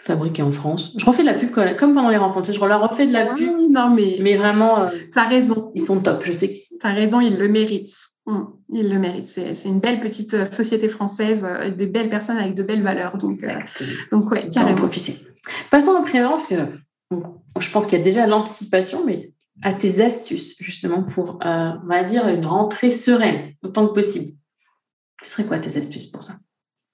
Fabriqué 0.00 0.42
en 0.42 0.52
France. 0.52 0.94
Je 0.96 1.04
refais 1.04 1.22
de 1.22 1.26
la 1.26 1.34
pub 1.34 1.50
comme 1.50 1.94
pendant 1.94 2.08
les 2.08 2.16
rencontres. 2.16 2.52
Je 2.52 2.64
leur 2.64 2.88
refais 2.88 3.06
de 3.06 3.12
la 3.12 3.26
pub. 3.34 3.50
non, 3.70 3.90
mais. 3.90 4.16
Mais 4.20 4.36
vraiment. 4.36 4.80
Euh, 4.80 4.90
T'as 5.12 5.26
raison. 5.28 5.72
Ils 5.74 5.84
sont 5.84 6.00
top. 6.00 6.22
Je 6.24 6.32
sais. 6.32 6.50
T'as 6.80 6.92
raison, 6.92 7.20
ils 7.20 7.36
le 7.36 7.48
méritent. 7.48 7.94
Mmh, 8.26 8.42
ils 8.70 8.90
le 8.90 8.98
méritent. 8.98 9.28
C'est 9.28 9.64
une 9.64 9.80
belle 9.80 10.00
petite 10.00 10.34
euh, 10.34 10.44
société 10.44 10.88
française, 10.88 11.44
euh, 11.48 11.70
des 11.70 11.86
belles 11.86 12.10
personnes 12.10 12.38
avec 12.38 12.54
de 12.54 12.62
belles 12.62 12.82
valeurs. 12.82 13.18
Donc, 13.18 13.34
donc 14.12 14.30
ouais, 14.30 14.48
carrément. 14.50 14.76
profiter. 14.76 15.18
Passons 15.70 15.96
à 15.96 16.02
présent, 16.02 16.30
parce 16.30 16.46
que 16.46 16.54
je 17.58 17.70
pense 17.70 17.86
qu'il 17.86 17.98
y 17.98 18.00
a 18.00 18.04
déjà 18.04 18.26
l'anticipation, 18.26 19.04
mais 19.04 19.32
à 19.62 19.72
tes 19.72 20.00
astuces, 20.00 20.56
justement, 20.60 21.02
pour, 21.02 21.38
euh, 21.44 21.72
on 21.82 21.86
va 21.86 22.02
dire, 22.04 22.28
une 22.28 22.46
rentrée 22.46 22.90
sereine, 22.90 23.54
autant 23.62 23.88
que 23.88 23.94
possible. 23.94 24.32
Ce 25.22 25.30
serait 25.30 25.44
quoi 25.44 25.58
tes 25.58 25.76
astuces 25.76 26.06
pour 26.06 26.22
ça? 26.22 26.34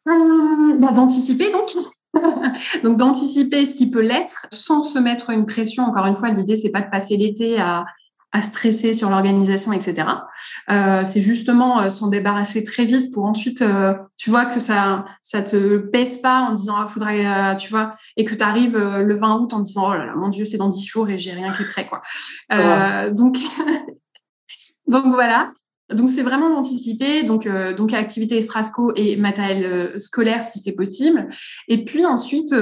Euh, 0.08 0.76
bah, 0.78 0.92
D'anticiper, 0.92 1.50
donc. 1.50 1.75
donc, 2.83 2.97
d'anticiper 2.97 3.66
ce 3.66 3.75
qui 3.75 3.90
peut 3.90 4.02
l'être 4.02 4.47
sans 4.52 4.83
se 4.83 4.99
mettre 4.99 5.30
une 5.30 5.47
pression. 5.47 5.85
Encore 5.85 6.06
une 6.06 6.16
fois, 6.16 6.30
l'idée, 6.30 6.56
c'est 6.56 6.71
pas 6.71 6.83
de 6.83 6.90
passer 6.90 7.16
l'été 7.16 7.61
à 7.61 7.85
à 8.35 8.42
stresser 8.42 8.94
sur 8.94 9.11
l'organisation, 9.11 9.73
etc. 9.73 10.09
Euh, 10.68 11.04
c'est 11.04 11.23
justement 11.23 11.80
euh, 11.80 11.88
s'en 11.88 12.09
débarrasser 12.09 12.64
très 12.64 12.85
vite 12.85 13.14
pour 13.14 13.26
ensuite, 13.26 13.62
euh, 13.62 13.94
tu 14.16 14.28
vois, 14.28 14.44
que 14.44 14.59
ça 14.59 15.04
ça 15.23 15.40
te 15.40 15.76
pèse 15.78 16.21
pas 16.21 16.40
en 16.40 16.54
disant, 16.54 16.75
ah, 16.76 16.88
faudrait, 16.88 17.56
tu 17.56 17.71
vois, 17.71 17.94
et 18.16 18.25
que 18.25 18.35
tu 18.35 18.42
arrives 18.42 18.76
le 18.76 19.14
20 19.14 19.37
août 19.37 19.52
en 19.52 19.61
disant, 19.61 19.90
oh 19.90 19.94
là 19.94 20.06
là, 20.06 20.14
mon 20.16 20.28
Dieu, 20.28 20.44
c'est 20.44 20.56
dans 20.56 20.68
10 20.68 20.85
jours 20.85 21.09
et 21.09 21.16
j'ai 21.16 21.30
rien 21.30 21.54
qui 21.54 21.62
est 21.62 21.66
prêt, 21.66 21.87
quoi. 21.87 22.02
Donc, 23.12 23.37
donc 24.88 25.06
voilà. 25.06 25.52
Donc 25.91 26.09
c'est 26.09 26.23
vraiment 26.23 26.49
d'anticiper, 26.49 27.25
donc 27.25 27.49
donc 27.76 27.93
activité 27.93 28.41
Strasco 28.41 28.93
et 28.97 29.17
matériel 29.17 30.00
scolaire 30.00 30.45
si 30.45 30.59
c'est 30.59 30.73
possible. 30.73 31.29
Et 31.69 31.85
puis 31.85 32.07
ensuite 32.07 32.55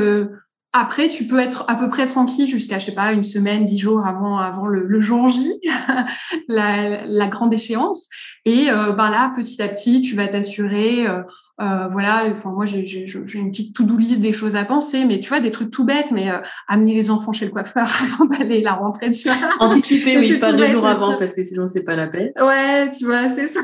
après, 0.74 1.10
tu 1.10 1.26
peux 1.26 1.38
être 1.38 1.66
à 1.68 1.74
peu 1.74 1.90
près 1.90 2.06
tranquille 2.06 2.48
jusqu'à, 2.48 2.78
je 2.78 2.86
sais 2.86 2.94
pas, 2.94 3.12
une 3.12 3.24
semaine, 3.24 3.66
dix 3.66 3.76
jours 3.76 4.06
avant, 4.06 4.38
avant 4.38 4.66
le, 4.66 5.00
jour 5.02 5.28
J, 5.28 5.60
la, 6.48 7.04
la, 7.04 7.26
grande 7.26 7.52
échéance. 7.52 8.08
Et 8.46 8.70
euh, 8.70 8.92
ben 8.92 9.10
là, 9.10 9.32
petit 9.36 9.60
à 9.60 9.68
petit, 9.68 10.00
tu 10.00 10.14
vas 10.14 10.28
t'assurer, 10.28 11.06
euh, 11.06 11.22
euh, 11.60 11.88
voilà. 11.88 12.24
Enfin, 12.30 12.52
moi, 12.52 12.64
j'ai 12.64 13.04
une 13.34 13.50
petite 13.50 13.76
to-do 13.76 13.98
list 13.98 14.22
des 14.22 14.32
choses 14.32 14.56
à 14.56 14.64
penser, 14.64 15.04
mais 15.04 15.20
tu 15.20 15.28
vois, 15.28 15.40
des 15.40 15.50
trucs 15.50 15.70
tout 15.70 15.84
bêtes, 15.84 16.10
mais 16.10 16.30
amener 16.68 16.94
les 16.94 17.10
enfants 17.10 17.32
chez 17.32 17.44
le 17.44 17.50
coiffeur 17.50 17.86
avant 18.14 18.24
d'aller 18.24 18.62
la 18.62 18.72
rentrée, 18.72 19.10
tu 19.10 19.28
vois. 19.28 19.36
Anticiper, 19.60 20.18
oui, 20.20 20.38
pas 20.38 20.54
deux 20.54 20.68
jours 20.68 20.86
avant, 20.86 21.18
parce 21.18 21.34
que 21.34 21.42
sinon, 21.42 21.66
c'est 21.68 21.84
pas 21.84 21.96
la 21.96 22.06
peine. 22.06 22.32
Ouais, 22.40 22.90
tu 22.90 23.04
vois, 23.04 23.28
c'est 23.28 23.46
ça. 23.46 23.60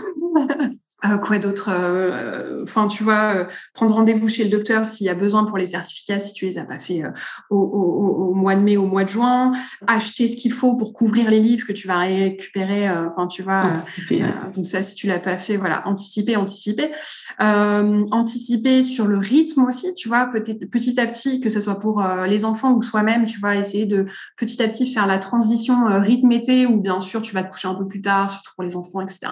Euh, 1.05 1.17
quoi 1.17 1.39
d'autre 1.39 1.71
euh, 1.71 2.63
Enfin, 2.65 2.89
tu 2.89 3.05
vois, 3.05 3.35
euh, 3.37 3.45
prendre 3.73 3.95
rendez-vous 3.95 4.29
chez 4.29 4.43
le 4.43 4.51
docteur 4.51 4.89
s'il 4.89 5.07
y 5.07 5.11
a 5.11 5.15
besoin 5.15 5.45
pour 5.45 5.57
les 5.57 5.67
certificats, 5.67 6.19
si 6.19 6.35
tu 6.35 6.47
les 6.47 6.59
as 6.59 6.65
pas 6.65 6.81
fait 6.81 7.03
au, 7.51 7.57
au, 7.57 8.35
mois 8.35 8.57
de 8.57 8.61
mai, 8.61 8.77
au 8.77 8.87
mois 8.87 9.05
de 9.05 9.09
juin. 9.09 9.53
Acheter 9.87 10.27
ce 10.27 10.37
qu'il 10.37 10.53
faut 10.53 10.77
pour 10.77 10.93
couvrir 10.93 11.31
les 11.31 11.41
livres 11.41 11.67
que 11.67 11.73
tu 11.73 11.87
vas 11.87 11.99
récupérer. 11.99 12.91
Enfin, 12.91 13.29
tu 13.29 13.43
vois. 13.43 13.67
Anticiper. 13.67 14.25
donc 14.55 14.67
ça, 14.67 14.83
si 14.83 14.97
tu 14.97 15.07
l'as 15.07 15.21
pas 15.21 15.39
fait, 15.39 15.57
voilà, 15.57 15.87
anticiper, 15.87 16.37
anticiper, 16.37 16.91
anticiper 17.39 18.83
sur 18.83 19.07
le 19.07 19.19
rythme 19.19 19.65
aussi. 19.65 19.95
Tu 19.95 20.09
vois, 20.09 20.27
peut-être 20.27 20.69
petit 20.69 20.99
à 20.99 21.07
petit, 21.07 21.41
que 21.41 21.49
ce 21.49 21.61
soit 21.61 21.79
pour 21.79 22.03
les 22.27 22.45
enfants 22.45 22.73
ou 22.73 22.83
soi-même, 22.83 23.27
tu 23.27 23.39
vas 23.41 23.57
essayer 23.57 23.87
de 23.87 24.07
petit 24.37 24.61
à 24.63 24.69
petit 24.69 24.93
faire 24.93 25.07
la 25.07 25.19
transition 25.19 26.01
rythme-été 26.01 26.67
ou 26.67 26.81
bien 26.81 27.01
sûr 27.01 27.23
tu 27.23 27.35
vas 27.35 27.45
te 27.45 27.53
coucher 27.53 27.69
un 27.69 27.75
peu 27.77 27.87
plus 27.87 28.01
tard, 28.01 28.31
surtout 28.31 28.51
pour 28.57 28.65
les 28.65 28.75
enfants, 28.75 29.01
etc 29.01 29.29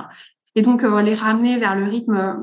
et 0.57 0.63
donc 0.63 0.83
euh, 0.83 1.03
les 1.03 1.15
ramener 1.15 1.59
vers 1.59 1.77
le 1.77 1.85
rythme, 1.85 2.41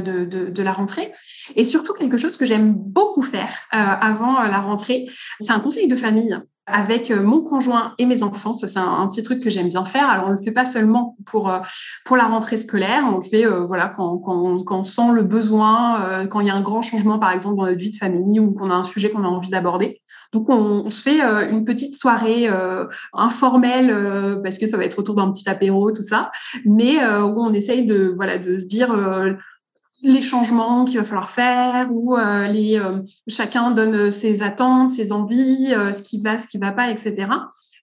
de, 0.00 0.24
de 0.24 0.62
la 0.62 0.72
rentrée. 0.72 1.12
Et 1.56 1.64
surtout 1.64 1.92
quelque 1.94 2.16
chose 2.16 2.36
que 2.36 2.44
j'aime 2.44 2.74
beaucoup 2.74 3.22
faire 3.22 3.50
euh, 3.74 3.78
avant 3.78 4.42
la 4.42 4.60
rentrée, 4.60 5.06
c'est 5.40 5.52
un 5.52 5.60
conseil 5.60 5.88
de 5.88 5.96
famille 5.96 6.38
avec 6.66 7.10
euh, 7.10 7.22
mon 7.22 7.42
conjoint 7.42 7.94
et 7.98 8.06
mes 8.06 8.22
enfants. 8.22 8.52
Ça, 8.52 8.66
c'est 8.66 8.78
un, 8.78 9.06
petit 9.08 9.22
truc 9.22 9.40
que 9.40 9.50
j'aime 9.50 9.68
bien 9.68 9.84
faire. 9.84 10.08
Alors, 10.10 10.26
on 10.28 10.30
le 10.32 10.36
fait 10.36 10.50
pas 10.50 10.66
seulement 10.66 11.16
pour 11.24 11.48
euh, 11.48 11.60
pour 12.04 12.16
la 12.16 12.24
rentrée 12.24 12.56
scolaire. 12.56 13.04
On 13.06 13.18
le 13.18 13.22
fait, 13.22 13.46
euh, 13.46 13.64
voilà, 13.64 13.88
quand, 13.88 14.18
quand, 14.18 14.58
quand, 14.64 14.80
on 14.80 14.84
sent 14.84 15.12
le 15.14 15.22
besoin, 15.22 16.26
quand 16.28 16.40
il 16.40 16.48
y 16.48 16.50
a 16.50 16.54
un 16.54 16.62
grand 16.62 16.82
changement, 16.82 17.18
par 17.18 17.30
exemple, 17.30 17.56
dans 17.56 17.66
notre 17.66 17.78
vie 17.78 17.90
de 17.90 17.96
famille 17.96 18.40
ou 18.40 18.52
qu'on 18.52 18.70
a 18.70 18.74
un 18.74 18.84
sujet 18.84 19.10
qu'on 19.10 19.24
a 19.24 19.28
envie 19.28 19.50
d'aborder. 19.50 20.02
Donc, 20.32 20.48
on, 20.48 20.84
on, 20.84 20.90
se 20.90 21.00
fait 21.00 21.20
une 21.20 21.64
petite 21.64 21.94
soirée 21.94 22.48
informelle 23.12 24.40
parce 24.42 24.58
que 24.58 24.66
ça 24.66 24.76
va 24.76 24.84
être 24.84 24.98
autour 24.98 25.14
d'un 25.14 25.30
petit 25.30 25.48
apéro, 25.48 25.92
tout 25.92 26.02
ça, 26.02 26.30
mais 26.64 26.96
où 26.98 27.40
on 27.40 27.52
essaye 27.52 27.86
de 27.86 28.12
voilà 28.16 28.38
de 28.38 28.58
se 28.58 28.66
dire 28.66 28.88
les 30.06 30.22
changements 30.22 30.84
qu'il 30.84 30.98
va 30.98 31.04
falloir 31.04 31.30
faire 31.30 31.88
ou 31.90 32.16
euh, 32.16 32.46
les, 32.46 32.78
euh, 32.78 33.00
chacun 33.26 33.72
donne 33.72 34.12
ses 34.12 34.42
attentes, 34.42 34.92
ses 34.92 35.10
envies, 35.10 35.74
euh, 35.74 35.92
ce 35.92 36.02
qui 36.02 36.22
va, 36.22 36.38
ce 36.38 36.46
qui 36.46 36.58
va 36.58 36.70
pas, 36.70 36.90
etc. 36.90 37.26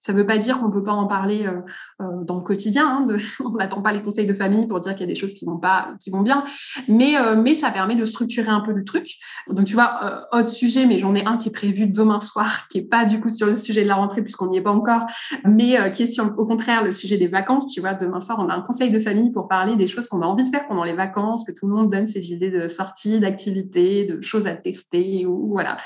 Ça 0.04 0.12
ne 0.12 0.18
veut 0.18 0.26
pas 0.26 0.38
dire 0.38 0.60
qu'on 0.60 0.68
ne 0.68 0.74
peut 0.74 0.84
pas 0.84 0.92
en 0.92 1.08
parler 1.08 1.46
euh, 1.46 1.62
euh, 2.02 2.26
dans 2.26 2.36
le 2.36 2.42
quotidien. 2.42 2.86
Hein, 2.86 3.18
on 3.40 3.52
n'attend 3.52 3.82
pas 3.82 3.94
les 3.94 4.02
conseils 4.02 4.26
de 4.26 4.34
famille 4.34 4.68
pour 4.68 4.82
dire 4.82 4.92
qu'il 4.96 5.08
y 5.08 5.10
a 5.10 5.14
des 5.14 5.18
choses 5.18 5.34
qui 5.34 5.46
vont 5.46 5.56
pas, 5.56 5.94
qui 6.02 6.10
vont 6.10 6.24
bien. 6.24 6.44
Mais, 6.90 7.18
euh, 7.18 7.42
mais 7.42 7.54
ça 7.56 7.72
permet 7.72 7.96
de 7.96 8.04
structurer 8.04 8.50
un 8.50 8.60
peu 8.60 8.74
le 8.74 8.84
truc. 8.84 9.16
Donc, 9.48 9.66
tu 9.66 9.76
vois, 9.76 10.28
autre 10.34 10.50
sujet, 10.50 10.86
mais 10.88 11.00
j'en 11.00 11.16
ai 11.16 11.24
un 11.24 11.38
qui 11.38 11.48
est 11.48 11.54
prévu 11.54 11.88
demain 11.88 12.20
soir, 12.20 12.68
qui 12.70 12.80
est 12.80 12.90
pas 12.90 13.06
du 13.06 13.22
coup 13.22 13.30
sur 13.30 13.48
le 13.48 13.56
sujet 13.56 13.84
de 13.84 13.88
la 13.88 13.96
rentrée 13.96 14.22
puisqu'on 14.22 14.48
n'y 14.48 14.58
est 14.58 14.62
pas 14.62 14.74
encore, 14.74 15.06
mais 15.46 15.90
qui 15.94 16.04
est 16.04 16.08
sur, 16.08 16.38
au 16.38 16.46
contraire, 16.46 16.84
le 16.84 16.92
sujet 16.92 17.16
des 17.16 17.30
vacances. 17.30 17.72
Tu 17.74 17.80
vois, 17.80 17.94
demain 17.94 18.20
soir, 18.20 18.40
on 18.42 18.50
a 18.50 18.54
un 18.54 18.62
conseil 18.62 18.92
de 18.92 19.00
famille 19.00 19.32
pour 19.32 19.48
parler 19.48 19.78
des 19.78 19.88
choses 19.88 20.10
qu'on 20.10 20.22
a 20.22 20.26
envie 20.26 20.44
de 20.44 20.50
faire 20.50 20.68
pendant 20.68 20.84
les 20.84 20.96
vacances, 20.96 21.46
que 21.46 21.54
tout 21.54 21.66
le 21.66 21.74
monde 21.74 21.90
donne 21.90 22.08
ses 22.08 22.34
idées 22.34 22.52
de 22.52 22.68
sortie, 22.68 23.22
d'activités, 23.22 24.06
de 24.06 24.22
choses 24.22 24.48
à 24.48 24.56
tester 24.56 25.26
ou 25.26 25.48
voilà. 25.48 25.78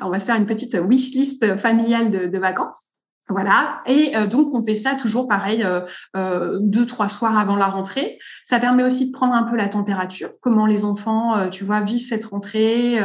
On 0.00 0.10
va 0.10 0.18
se 0.18 0.26
faire 0.26 0.36
une 0.36 0.46
petite 0.46 0.74
wish 0.74 1.12
list 1.12 1.56
familiale 1.56 2.10
de 2.10 2.38
vacances. 2.38 2.89
Voilà. 3.30 3.80
Et 3.86 4.16
euh, 4.16 4.26
donc, 4.26 4.52
on 4.54 4.62
fait 4.62 4.76
ça 4.76 4.96
toujours 4.96 5.28
pareil, 5.28 5.62
euh, 5.62 5.82
euh, 6.16 6.58
deux, 6.60 6.84
trois 6.84 7.08
soirs 7.08 7.38
avant 7.38 7.54
la 7.54 7.68
rentrée. 7.68 8.18
Ça 8.42 8.58
permet 8.58 8.82
aussi 8.82 9.06
de 9.06 9.12
prendre 9.12 9.34
un 9.34 9.44
peu 9.44 9.56
la 9.56 9.68
température, 9.68 10.30
comment 10.40 10.66
les 10.66 10.84
enfants, 10.84 11.48
tu 11.50 11.64
vois, 11.64 11.80
vivent 11.80 12.04
cette 12.04 12.24
rentrée. 12.24 12.98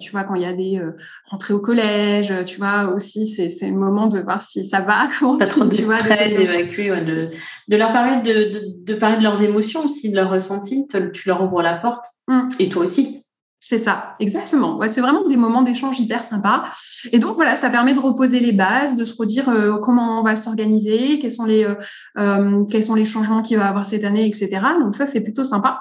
tu 0.00 0.10
vois, 0.12 0.24
quand 0.24 0.34
il 0.36 0.42
y 0.42 0.46
a 0.46 0.52
des 0.52 0.80
rentrées 1.28 1.54
au 1.54 1.60
collège, 1.60 2.32
tu 2.46 2.58
vois, 2.58 2.94
aussi, 2.94 3.26
c'est, 3.26 3.50
c'est 3.50 3.66
le 3.66 3.74
moment 3.74 4.06
de 4.06 4.20
voir 4.20 4.40
si 4.40 4.64
ça 4.64 4.80
va. 4.80 5.08
Comment 5.18 5.38
Pas 5.38 5.46
trop 5.46 5.64
de 5.64 5.74
tu 5.74 5.82
stress, 5.82 6.34
d'évacuer, 6.34 6.88
de, 6.88 7.30
de, 7.68 7.76
leur 7.76 7.92
de, 7.92 8.52
de, 8.52 8.84
de, 8.84 8.94
parler 8.94 9.16
de 9.16 9.22
leurs 9.22 9.42
émotions 9.42 9.84
aussi, 9.84 10.10
de 10.10 10.16
leurs 10.16 10.30
ressentis. 10.30 10.86
Tu 11.12 11.28
leur 11.28 11.42
ouvres 11.42 11.62
la 11.62 11.74
porte. 11.74 12.06
Mmh. 12.28 12.48
Et 12.60 12.68
toi 12.68 12.82
aussi. 12.82 13.24
C'est 13.64 13.78
ça, 13.78 14.14
exactement. 14.18 14.76
Ouais, 14.76 14.88
c'est 14.88 15.00
vraiment 15.00 15.24
des 15.24 15.36
moments 15.36 15.62
d'échange 15.62 16.00
hyper 16.00 16.24
sympas. 16.24 16.64
Et 17.12 17.20
donc 17.20 17.36
voilà, 17.36 17.54
ça 17.54 17.70
permet 17.70 17.94
de 17.94 18.00
reposer 18.00 18.40
les 18.40 18.50
bases, 18.50 18.96
de 18.96 19.04
se 19.04 19.14
redire 19.14 19.48
euh, 19.48 19.78
comment 19.78 20.18
on 20.18 20.24
va 20.24 20.34
s'organiser, 20.34 21.20
quels 21.20 21.30
sont 21.30 21.44
les 21.44 21.64
euh, 21.64 21.76
euh, 22.18 22.64
quels 22.64 22.82
sont 22.82 22.96
les 22.96 23.04
changements 23.04 23.40
qu'il 23.40 23.58
va 23.58 23.66
y 23.66 23.68
avoir 23.68 23.86
cette 23.86 24.02
année, 24.02 24.26
etc. 24.26 24.48
Donc 24.80 24.96
ça, 24.96 25.06
c'est 25.06 25.20
plutôt 25.20 25.44
sympa. 25.44 25.80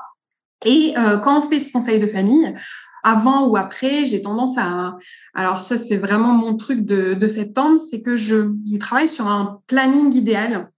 Et 0.63 0.93
quand 1.23 1.39
on 1.39 1.41
fait 1.41 1.59
ce 1.59 1.71
conseil 1.71 1.99
de 1.99 2.05
famille, 2.05 2.53
avant 3.01 3.47
ou 3.47 3.57
après, 3.57 4.05
j'ai 4.05 4.21
tendance 4.21 4.59
à. 4.59 4.95
Alors 5.33 5.59
ça, 5.59 5.75
c'est 5.75 5.97
vraiment 5.97 6.33
mon 6.33 6.55
truc 6.55 6.85
de, 6.85 7.15
de 7.15 7.27
septembre, 7.27 7.79
c'est 7.79 8.03
que 8.03 8.15
je 8.15 8.51
travaille 8.77 9.09
sur 9.09 9.27
un 9.27 9.59
planning 9.65 10.13
idéal 10.13 10.69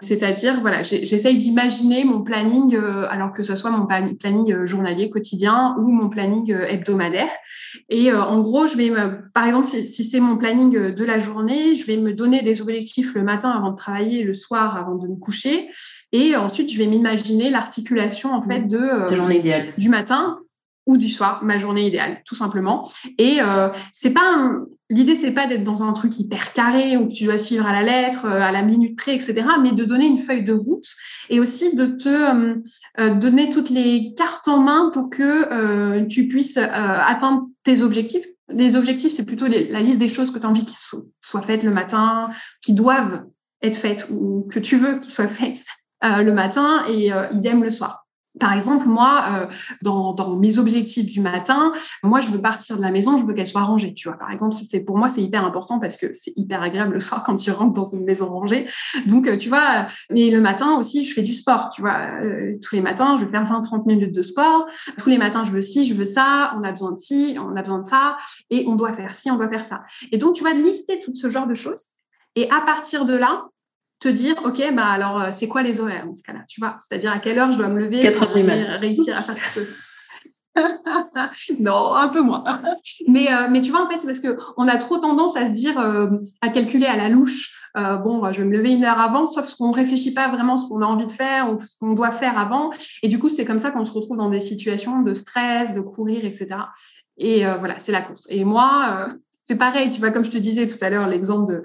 C'est-à-dire, 0.00 0.60
voilà, 0.60 0.82
j'essaye 0.82 1.38
d'imaginer 1.38 2.04
mon 2.04 2.22
planning, 2.22 2.74
euh, 2.74 3.06
alors 3.08 3.32
que 3.32 3.42
ce 3.42 3.56
soit 3.56 3.70
mon 3.70 3.86
planning 3.86 4.52
euh, 4.52 4.66
journalier 4.66 5.08
quotidien 5.08 5.74
ou 5.78 5.90
mon 5.90 6.08
planning 6.08 6.52
euh, 6.52 6.66
hebdomadaire. 6.66 7.30
Et 7.88 8.12
en 8.12 8.40
gros, 8.40 8.66
je 8.66 8.76
vais, 8.76 8.92
par 9.34 9.46
exemple, 9.46 9.66
si, 9.66 10.04
c'est 10.04 10.20
mon 10.20 10.36
planning 10.36 10.92
de 10.92 11.04
la 11.04 11.18
journée, 11.18 11.74
je 11.74 11.86
vais 11.86 11.96
me 11.96 12.12
donner 12.12 12.42
des 12.42 12.60
objectifs 12.60 13.14
le 13.14 13.22
matin 13.22 13.50
avant 13.50 13.70
de 13.70 13.76
travailler, 13.76 14.22
le 14.22 14.34
soir 14.34 14.76
avant 14.76 14.96
de 14.96 15.08
me 15.08 15.16
coucher, 15.16 15.68
et 16.12 16.36
ensuite 16.36 16.72
je 16.72 16.78
vais 16.78 16.86
m'imaginer 16.86 17.50
l'articulation 17.50 18.32
en 18.32 18.42
fait 18.42 18.66
de 18.66 19.14
journée 19.14 19.38
idéale 19.38 19.72
du 19.76 19.88
matin 19.88 20.38
ou 20.86 20.96
du 20.96 21.08
soir, 21.08 21.40
ma 21.42 21.58
journée 21.58 21.86
idéale, 21.86 22.22
tout 22.24 22.36
simplement. 22.36 22.88
Et 23.18 23.40
euh, 23.42 23.68
c'est 23.92 24.12
pas 24.12 24.50
l'idée, 24.90 25.14
c'est 25.14 25.32
pas 25.32 25.46
d'être 25.46 25.64
dans 25.64 25.82
un 25.82 25.92
truc 25.92 26.18
hyper 26.18 26.52
carré 26.52 26.96
où 26.96 27.08
tu 27.08 27.24
dois 27.24 27.38
suivre 27.38 27.66
à 27.66 27.72
la 27.72 27.82
lettre, 27.82 28.26
euh, 28.26 28.40
à 28.40 28.52
la 28.52 28.62
minute 28.62 28.96
près, 28.96 29.14
etc. 29.14 29.46
Mais 29.62 29.72
de 29.72 29.84
donner 29.84 30.06
une 30.06 30.18
feuille 30.18 30.44
de 30.44 30.52
route 30.52 30.86
et 31.28 31.40
aussi 31.40 31.74
de 31.74 31.86
te 31.86 32.08
euh, 32.08 32.54
euh, 33.00 33.14
donner 33.14 33.50
toutes 33.50 33.70
les 33.70 34.14
cartes 34.16 34.48
en 34.48 34.60
main 34.60 34.90
pour 34.92 35.10
que 35.10 36.04
tu 36.06 36.28
puisses 36.28 36.56
atteindre 36.56 37.42
tes 37.64 37.82
objectifs. 37.82 38.24
Les 38.48 38.76
objectifs, 38.76 39.12
c'est 39.12 39.26
plutôt 39.26 39.46
la 39.48 39.80
liste 39.80 39.98
des 39.98 40.08
choses 40.08 40.30
que 40.30 40.38
tu 40.38 40.46
as 40.46 40.48
envie 40.48 40.64
qu'ils 40.64 40.78
soient 41.20 41.42
faites 41.42 41.64
le 41.64 41.72
matin, 41.72 42.30
qui 42.62 42.74
doivent 42.74 43.24
être 43.62 43.76
faites 43.76 44.08
ou 44.10 44.46
que 44.50 44.60
tu 44.60 44.76
veux 44.76 45.00
qu'ils 45.00 45.12
soient 45.12 45.26
faites 45.26 45.64
le 46.02 46.30
matin 46.30 46.84
et 46.88 47.10
idem 47.32 47.64
le 47.64 47.70
soir. 47.70 48.05
Par 48.38 48.52
exemple, 48.52 48.86
moi, 48.86 49.24
euh, 49.30 49.46
dans, 49.82 50.36
mes 50.36 50.58
objectifs 50.58 51.06
du 51.06 51.20
matin, 51.20 51.72
moi, 52.02 52.20
je 52.20 52.30
veux 52.30 52.40
partir 52.40 52.76
de 52.76 52.82
la 52.82 52.90
maison, 52.90 53.16
je 53.16 53.24
veux 53.24 53.32
qu'elle 53.32 53.46
soit 53.46 53.62
rangée. 53.62 53.94
Tu 53.94 54.08
vois, 54.08 54.18
par 54.18 54.30
exemple, 54.30 54.54
c'est 54.68 54.80
pour 54.80 54.98
moi, 54.98 55.08
c'est 55.08 55.22
hyper 55.22 55.44
important 55.44 55.78
parce 55.78 55.96
que 55.96 56.12
c'est 56.12 56.32
hyper 56.36 56.62
agréable 56.62 56.94
le 56.94 57.00
soir 57.00 57.22
quand 57.26 57.36
tu 57.36 57.50
rentres 57.50 57.72
dans 57.72 57.84
une 57.84 58.04
maison 58.04 58.28
rangée. 58.28 58.68
Donc, 59.06 59.26
euh, 59.26 59.36
tu 59.36 59.48
vois, 59.48 59.86
mais 60.10 60.30
le 60.30 60.40
matin 60.40 60.76
aussi, 60.78 61.04
je 61.04 61.14
fais 61.14 61.22
du 61.22 61.32
sport. 61.32 61.70
Tu 61.70 61.80
vois, 61.80 62.20
euh, 62.22 62.56
tous 62.62 62.74
les 62.74 62.82
matins, 62.82 63.16
je 63.16 63.24
vais 63.24 63.30
faire 63.30 63.44
20-30 63.44 63.86
minutes 63.86 64.14
de 64.14 64.22
sport. 64.22 64.66
Tous 64.98 65.08
les 65.08 65.18
matins, 65.18 65.44
je 65.44 65.50
veux 65.50 65.62
ci, 65.62 65.84
je 65.84 65.94
veux 65.94 66.04
ça. 66.04 66.54
On 66.58 66.62
a 66.62 66.72
besoin 66.72 66.92
de 66.92 66.98
ci, 66.98 67.36
on 67.40 67.56
a 67.56 67.62
besoin 67.62 67.80
de 67.80 67.86
ça, 67.86 68.16
et 68.50 68.64
on 68.66 68.74
doit 68.74 68.92
faire 68.92 69.14
ci, 69.14 69.30
on 69.30 69.36
doit 69.36 69.48
faire 69.48 69.64
ça. 69.64 69.82
Et 70.12 70.18
donc, 70.18 70.34
tu 70.34 70.44
vas 70.44 70.52
lister 70.52 70.98
tout 70.98 71.14
ce 71.14 71.28
genre 71.28 71.46
de 71.46 71.54
choses. 71.54 71.86
Et 72.34 72.50
à 72.50 72.60
partir 72.60 73.06
de 73.06 73.16
là, 73.16 73.46
te 74.00 74.08
dire, 74.08 74.34
OK, 74.44 74.62
bah 74.74 74.86
alors, 74.86 75.20
euh, 75.20 75.28
c'est 75.32 75.48
quoi 75.48 75.62
les 75.62 75.80
horaires 75.80 76.06
dans 76.06 76.14
ce 76.14 76.22
cas-là 76.22 76.40
Tu 76.48 76.60
vois, 76.60 76.76
c'est-à-dire 76.80 77.12
à 77.12 77.18
quelle 77.18 77.38
heure 77.38 77.50
je 77.50 77.58
dois 77.58 77.68
me 77.68 77.80
lever 77.80 78.10
pour 78.10 78.28
réussir 78.28 79.16
à 79.16 79.22
faire 79.22 79.38
ça. 79.38 79.60
non, 81.60 81.94
un 81.94 82.08
peu 82.08 82.20
moins. 82.20 82.44
Mais, 83.08 83.30
euh, 83.30 83.48
mais 83.50 83.60
tu 83.60 83.70
vois, 83.70 83.84
en 83.84 83.90
fait, 83.90 83.98
c'est 83.98 84.06
parce 84.06 84.20
qu'on 84.20 84.68
a 84.68 84.78
trop 84.78 84.98
tendance 84.98 85.36
à 85.36 85.46
se 85.46 85.50
dire, 85.50 85.78
euh, 85.78 86.08
à 86.40 86.48
calculer 86.48 86.86
à 86.86 86.96
la 86.96 87.08
louche, 87.10 87.52
bon, 87.74 88.32
je 88.32 88.40
vais 88.40 88.48
me 88.48 88.56
lever 88.56 88.72
une 88.72 88.84
heure 88.84 88.98
avant, 88.98 89.26
sauf 89.26 89.54
qu'on 89.56 89.68
ne 89.68 89.74
réfléchit 89.74 90.14
pas 90.14 90.30
vraiment 90.30 90.56
ce 90.56 90.66
qu'on 90.66 90.80
a 90.80 90.86
envie 90.86 91.04
de 91.04 91.12
faire 91.12 91.52
ou 91.52 91.62
ce 91.62 91.76
qu'on 91.78 91.92
doit 91.92 92.10
faire 92.10 92.38
avant. 92.38 92.70
Et 93.02 93.08
du 93.08 93.18
coup, 93.18 93.28
c'est 93.28 93.44
comme 93.44 93.58
ça 93.58 93.70
qu'on 93.70 93.84
se 93.84 93.92
retrouve 93.92 94.16
dans 94.16 94.30
des 94.30 94.40
situations 94.40 95.02
de 95.02 95.12
stress, 95.12 95.74
de 95.74 95.82
courir, 95.82 96.24
etc. 96.24 96.56
Et 97.18 97.44
voilà, 97.58 97.78
c'est 97.78 97.92
la 97.92 98.00
course. 98.00 98.26
Et 98.30 98.46
moi, 98.46 99.08
c'est 99.42 99.58
pareil, 99.58 99.90
tu 99.90 100.00
vois, 100.00 100.10
comme 100.10 100.24
je 100.24 100.30
te 100.30 100.38
disais 100.38 100.66
tout 100.66 100.78
à 100.80 100.88
l'heure, 100.88 101.06
l'exemple 101.06 101.52
de 101.52 101.62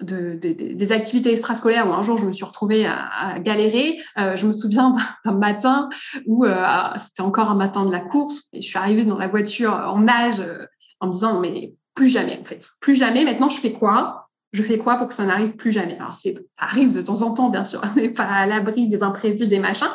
de, 0.00 0.34
des 0.34 0.92
activités 0.92 1.32
extrascolaires 1.32 1.88
où 1.88 1.92
un 1.92 2.02
jour 2.02 2.18
je 2.18 2.26
me 2.26 2.32
suis 2.32 2.44
retrouvée 2.44 2.86
à, 2.86 3.38
galérer. 3.40 3.98
Euh, 4.18 4.36
je 4.36 4.46
me 4.46 4.52
souviens 4.52 4.94
d'un 5.24 5.32
matin 5.32 5.88
où 6.26 6.44
euh, 6.44 6.64
c'était 6.96 7.22
encore 7.22 7.50
un 7.50 7.56
matin 7.56 7.84
de 7.84 7.90
la 7.90 8.00
course 8.00 8.44
et 8.52 8.62
je 8.62 8.68
suis 8.68 8.78
arrivée 8.78 9.04
dans 9.04 9.18
la 9.18 9.28
voiture 9.28 9.72
en 9.72 10.00
nage 10.00 10.40
euh, 10.40 10.66
en 11.00 11.08
me 11.08 11.12
disant 11.12 11.40
mais 11.40 11.74
plus 11.94 12.08
jamais 12.08 12.38
en 12.40 12.44
fait, 12.44 12.64
plus 12.80 12.94
jamais. 12.94 13.24
Maintenant 13.24 13.48
je 13.48 13.58
fais 13.58 13.72
quoi? 13.72 14.28
Je 14.52 14.62
fais 14.62 14.78
quoi 14.78 14.96
pour 14.96 15.08
que 15.08 15.14
ça 15.14 15.26
n'arrive 15.26 15.56
plus 15.56 15.72
jamais? 15.72 15.96
Alors 15.96 16.14
ça 16.14 16.30
arrive 16.56 16.92
de 16.92 17.02
temps 17.02 17.22
en 17.22 17.32
temps 17.32 17.50
bien 17.50 17.64
sûr, 17.64 17.82
n'est 17.96 18.10
pas 18.10 18.24
à 18.24 18.46
l'abri 18.46 18.88
des 18.88 19.02
imprévus, 19.02 19.46
des 19.46 19.58
machins. 19.60 19.88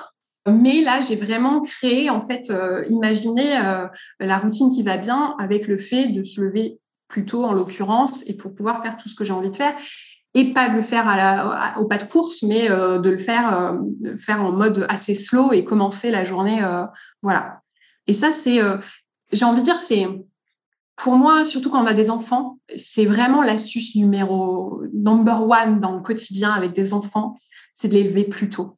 Mais 0.45 0.81
là, 0.81 0.99
j'ai 0.99 1.15
vraiment 1.15 1.61
créé, 1.61 2.09
en 2.09 2.19
fait, 2.19 2.51
imaginé 2.89 3.57
la 4.19 4.37
routine 4.39 4.71
qui 4.71 4.83
va 4.83 4.97
bien 4.97 5.35
avec 5.39 5.69
le 5.69 5.77
fait 5.77 6.09
de 6.09 6.21
se 6.21 6.41
lever 6.41 6.79
plutôt 7.13 7.43
en 7.45 7.53
l'occurrence, 7.53 8.27
et 8.27 8.33
pour 8.35 8.55
pouvoir 8.55 8.81
faire 8.81 8.97
tout 8.97 9.07
ce 9.07 9.13
que 9.13 9.23
j'ai 9.23 9.33
envie 9.33 9.51
de 9.51 9.55
faire. 9.55 9.75
Et 10.33 10.51
pas 10.51 10.67
de 10.67 10.73
le 10.73 10.81
faire 10.81 11.07
à 11.07 11.15
la, 11.15 11.79
au 11.79 11.85
pas 11.85 11.99
de 11.99 12.05
course, 12.05 12.41
mais 12.41 12.71
euh, 12.71 12.97
de 12.97 13.11
le 13.11 13.19
faire, 13.19 13.45
euh, 13.55 14.17
faire 14.17 14.43
en 14.43 14.51
mode 14.51 14.87
assez 14.89 15.13
slow 15.13 15.53
et 15.53 15.63
commencer 15.63 16.09
la 16.09 16.23
journée. 16.23 16.63
Euh, 16.63 16.85
voilà. 17.21 17.61
Et 18.07 18.13
ça, 18.13 18.33
c'est, 18.33 18.59
j'ai 19.31 19.45
envie 19.45 19.61
de 19.61 19.65
dire, 19.65 19.79
c'est 19.79 20.07
pour 20.95 21.15
moi, 21.15 21.45
surtout 21.45 21.69
quand 21.69 21.83
on 21.83 21.85
a 21.85 21.93
des 21.93 22.09
enfants, 22.09 22.57
c'est 22.75 23.05
vraiment 23.05 23.43
l'astuce 23.43 23.95
numéro 23.95 24.81
number 24.91 25.47
one 25.47 25.79
dans 25.79 25.93
le 25.93 26.01
quotidien 26.01 26.51
avec 26.51 26.73
des 26.73 26.93
enfants, 26.93 27.37
c'est 27.73 27.87
de 27.87 27.93
les 27.93 28.03
lever 28.03 28.23
plus 28.25 28.49
tôt. 28.49 28.77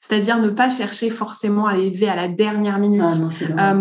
C'est-à-dire 0.00 0.38
ne 0.38 0.50
pas 0.50 0.70
chercher 0.70 1.10
forcément 1.10 1.66
à 1.66 1.76
les 1.76 1.90
lever 1.90 2.08
à 2.08 2.16
la 2.16 2.28
dernière 2.28 2.78
minute. 2.78 3.10
Ah 3.58 3.74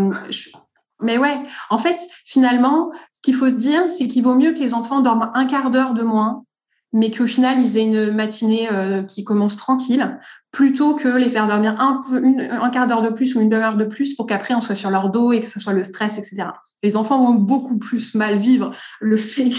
mais 1.04 1.18
ouais, 1.18 1.38
en 1.70 1.78
fait, 1.78 2.00
finalement, 2.26 2.92
qu'il 3.24 3.34
faut 3.34 3.50
se 3.50 3.56
dire, 3.56 3.90
c'est 3.90 4.08
qu'il 4.08 4.24
vaut 4.24 4.36
mieux 4.36 4.54
que 4.54 4.60
les 4.60 4.74
enfants 4.74 5.00
dorment 5.00 5.32
un 5.34 5.46
quart 5.46 5.72
d'heure 5.72 5.94
de 5.94 6.04
moins, 6.04 6.44
mais 6.92 7.10
qu'au 7.10 7.26
final, 7.26 7.60
ils 7.60 7.78
aient 7.78 7.86
une 7.86 8.12
matinée 8.12 8.72
euh, 8.72 9.02
qui 9.02 9.24
commence 9.24 9.58
tranquille, 9.58 10.20
plutôt 10.52 10.96
que 10.96 11.08
les 11.08 11.30
faire 11.30 11.48
dormir 11.48 11.76
un 11.80 12.70
quart 12.70 12.86
d'heure 12.86 13.02
de 13.02 13.10
plus 13.10 13.36
ou 13.36 13.42
une 13.42 13.50
demi-heure 13.50 13.76
de 13.76 13.86
plus 13.86 14.14
pour 14.14 14.28
qu'après 14.28 14.54
on 14.54 14.62
soit 14.62 14.76
sur 14.76 14.92
leur 14.92 15.10
dos 15.10 15.32
et 15.32 15.40
que 15.40 15.48
ce 15.48 15.60
soit 15.60 15.74
le 15.74 15.84
stress, 15.84 16.20
etc. 16.20 16.50
Les 16.84 16.96
enfants 16.96 17.26
vont 17.26 17.34
beaucoup 17.34 17.80
plus 17.80 18.14
mal 18.14 18.38
vivre 18.38 18.72
le 19.02 19.18
fait 19.18 19.52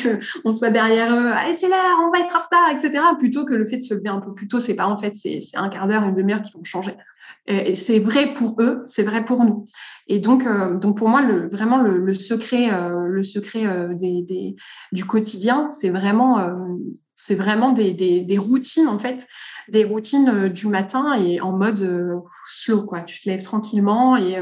qu'on 0.45 0.53
soit 0.53 0.71
derrière 0.71 1.13
eux, 1.13 1.33
allez, 1.33 1.55
c'est 1.55 1.69
l'heure, 1.69 1.99
on 2.07 2.13
va 2.13 2.25
être 2.25 2.37
en 2.37 2.39
retard, 2.39 2.71
etc., 2.71 3.03
plutôt 3.19 3.45
que 3.45 3.55
le 3.55 3.67
fait 3.67 3.79
de 3.79 3.83
se 3.83 3.95
lever 3.95 4.11
un 4.11 4.21
peu 4.21 4.33
plus 4.33 4.47
tôt. 4.47 4.61
C'est 4.61 4.75
pas 4.75 4.87
en 4.87 4.97
fait, 4.97 5.17
c'est 5.17 5.41
un 5.55 5.69
quart 5.69 5.89
d'heure, 5.89 6.05
une 6.05 6.15
demi-heure 6.15 6.43
qui 6.43 6.53
vont 6.53 6.63
changer. 6.63 6.95
C'est 7.47 7.99
vrai 7.99 8.33
pour 8.33 8.61
eux, 8.61 8.85
c'est 8.87 9.03
vrai 9.03 9.25
pour 9.25 9.45
nous. 9.45 9.67
Et 10.07 10.19
donc, 10.19 10.47
euh, 10.47 10.79
donc 10.79 10.97
pour 10.99 11.09
moi, 11.09 11.23
vraiment 11.51 11.83
le, 11.83 12.15
secret, 12.15 12.73
euh, 12.73 13.07
le 13.07 13.23
secret 13.23 13.67
euh, 13.67 13.95
des, 13.95 14.57
du 14.93 15.05
quotidien, 15.05 15.71
c'est 15.73 15.91
vraiment, 15.91 16.39
c'est 17.15 17.35
vraiment 17.35 17.73
des, 17.73 17.93
des, 17.93 18.39
routines 18.39 18.89
en 18.89 18.99
fait, 18.99 19.27
des 19.69 19.85
routines 19.85 20.49
du 20.49 20.69
matin 20.69 21.15
et 21.15 21.41
en 21.41 21.53
mode 21.53 22.23
slow 22.49 22.85
quoi. 22.85 23.03
Tu 23.03 23.21
te 23.21 23.29
lèves 23.29 23.43
tranquillement 23.43 24.17
et, 24.17 24.41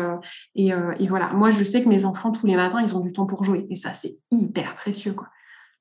et, 0.54 0.72
et, 0.98 1.08
voilà. 1.08 1.32
Moi, 1.32 1.50
je 1.50 1.64
sais 1.64 1.82
que 1.82 1.88
mes 1.88 2.04
enfants 2.04 2.30
tous 2.30 2.46
les 2.46 2.56
matins, 2.56 2.80
ils 2.80 2.96
ont 2.96 3.00
du 3.00 3.12
temps 3.12 3.26
pour 3.26 3.44
jouer 3.44 3.66
et 3.70 3.76
ça, 3.76 3.92
c'est 3.92 4.18
hyper 4.30 4.74
précieux 4.76 5.12
quoi. 5.12 5.28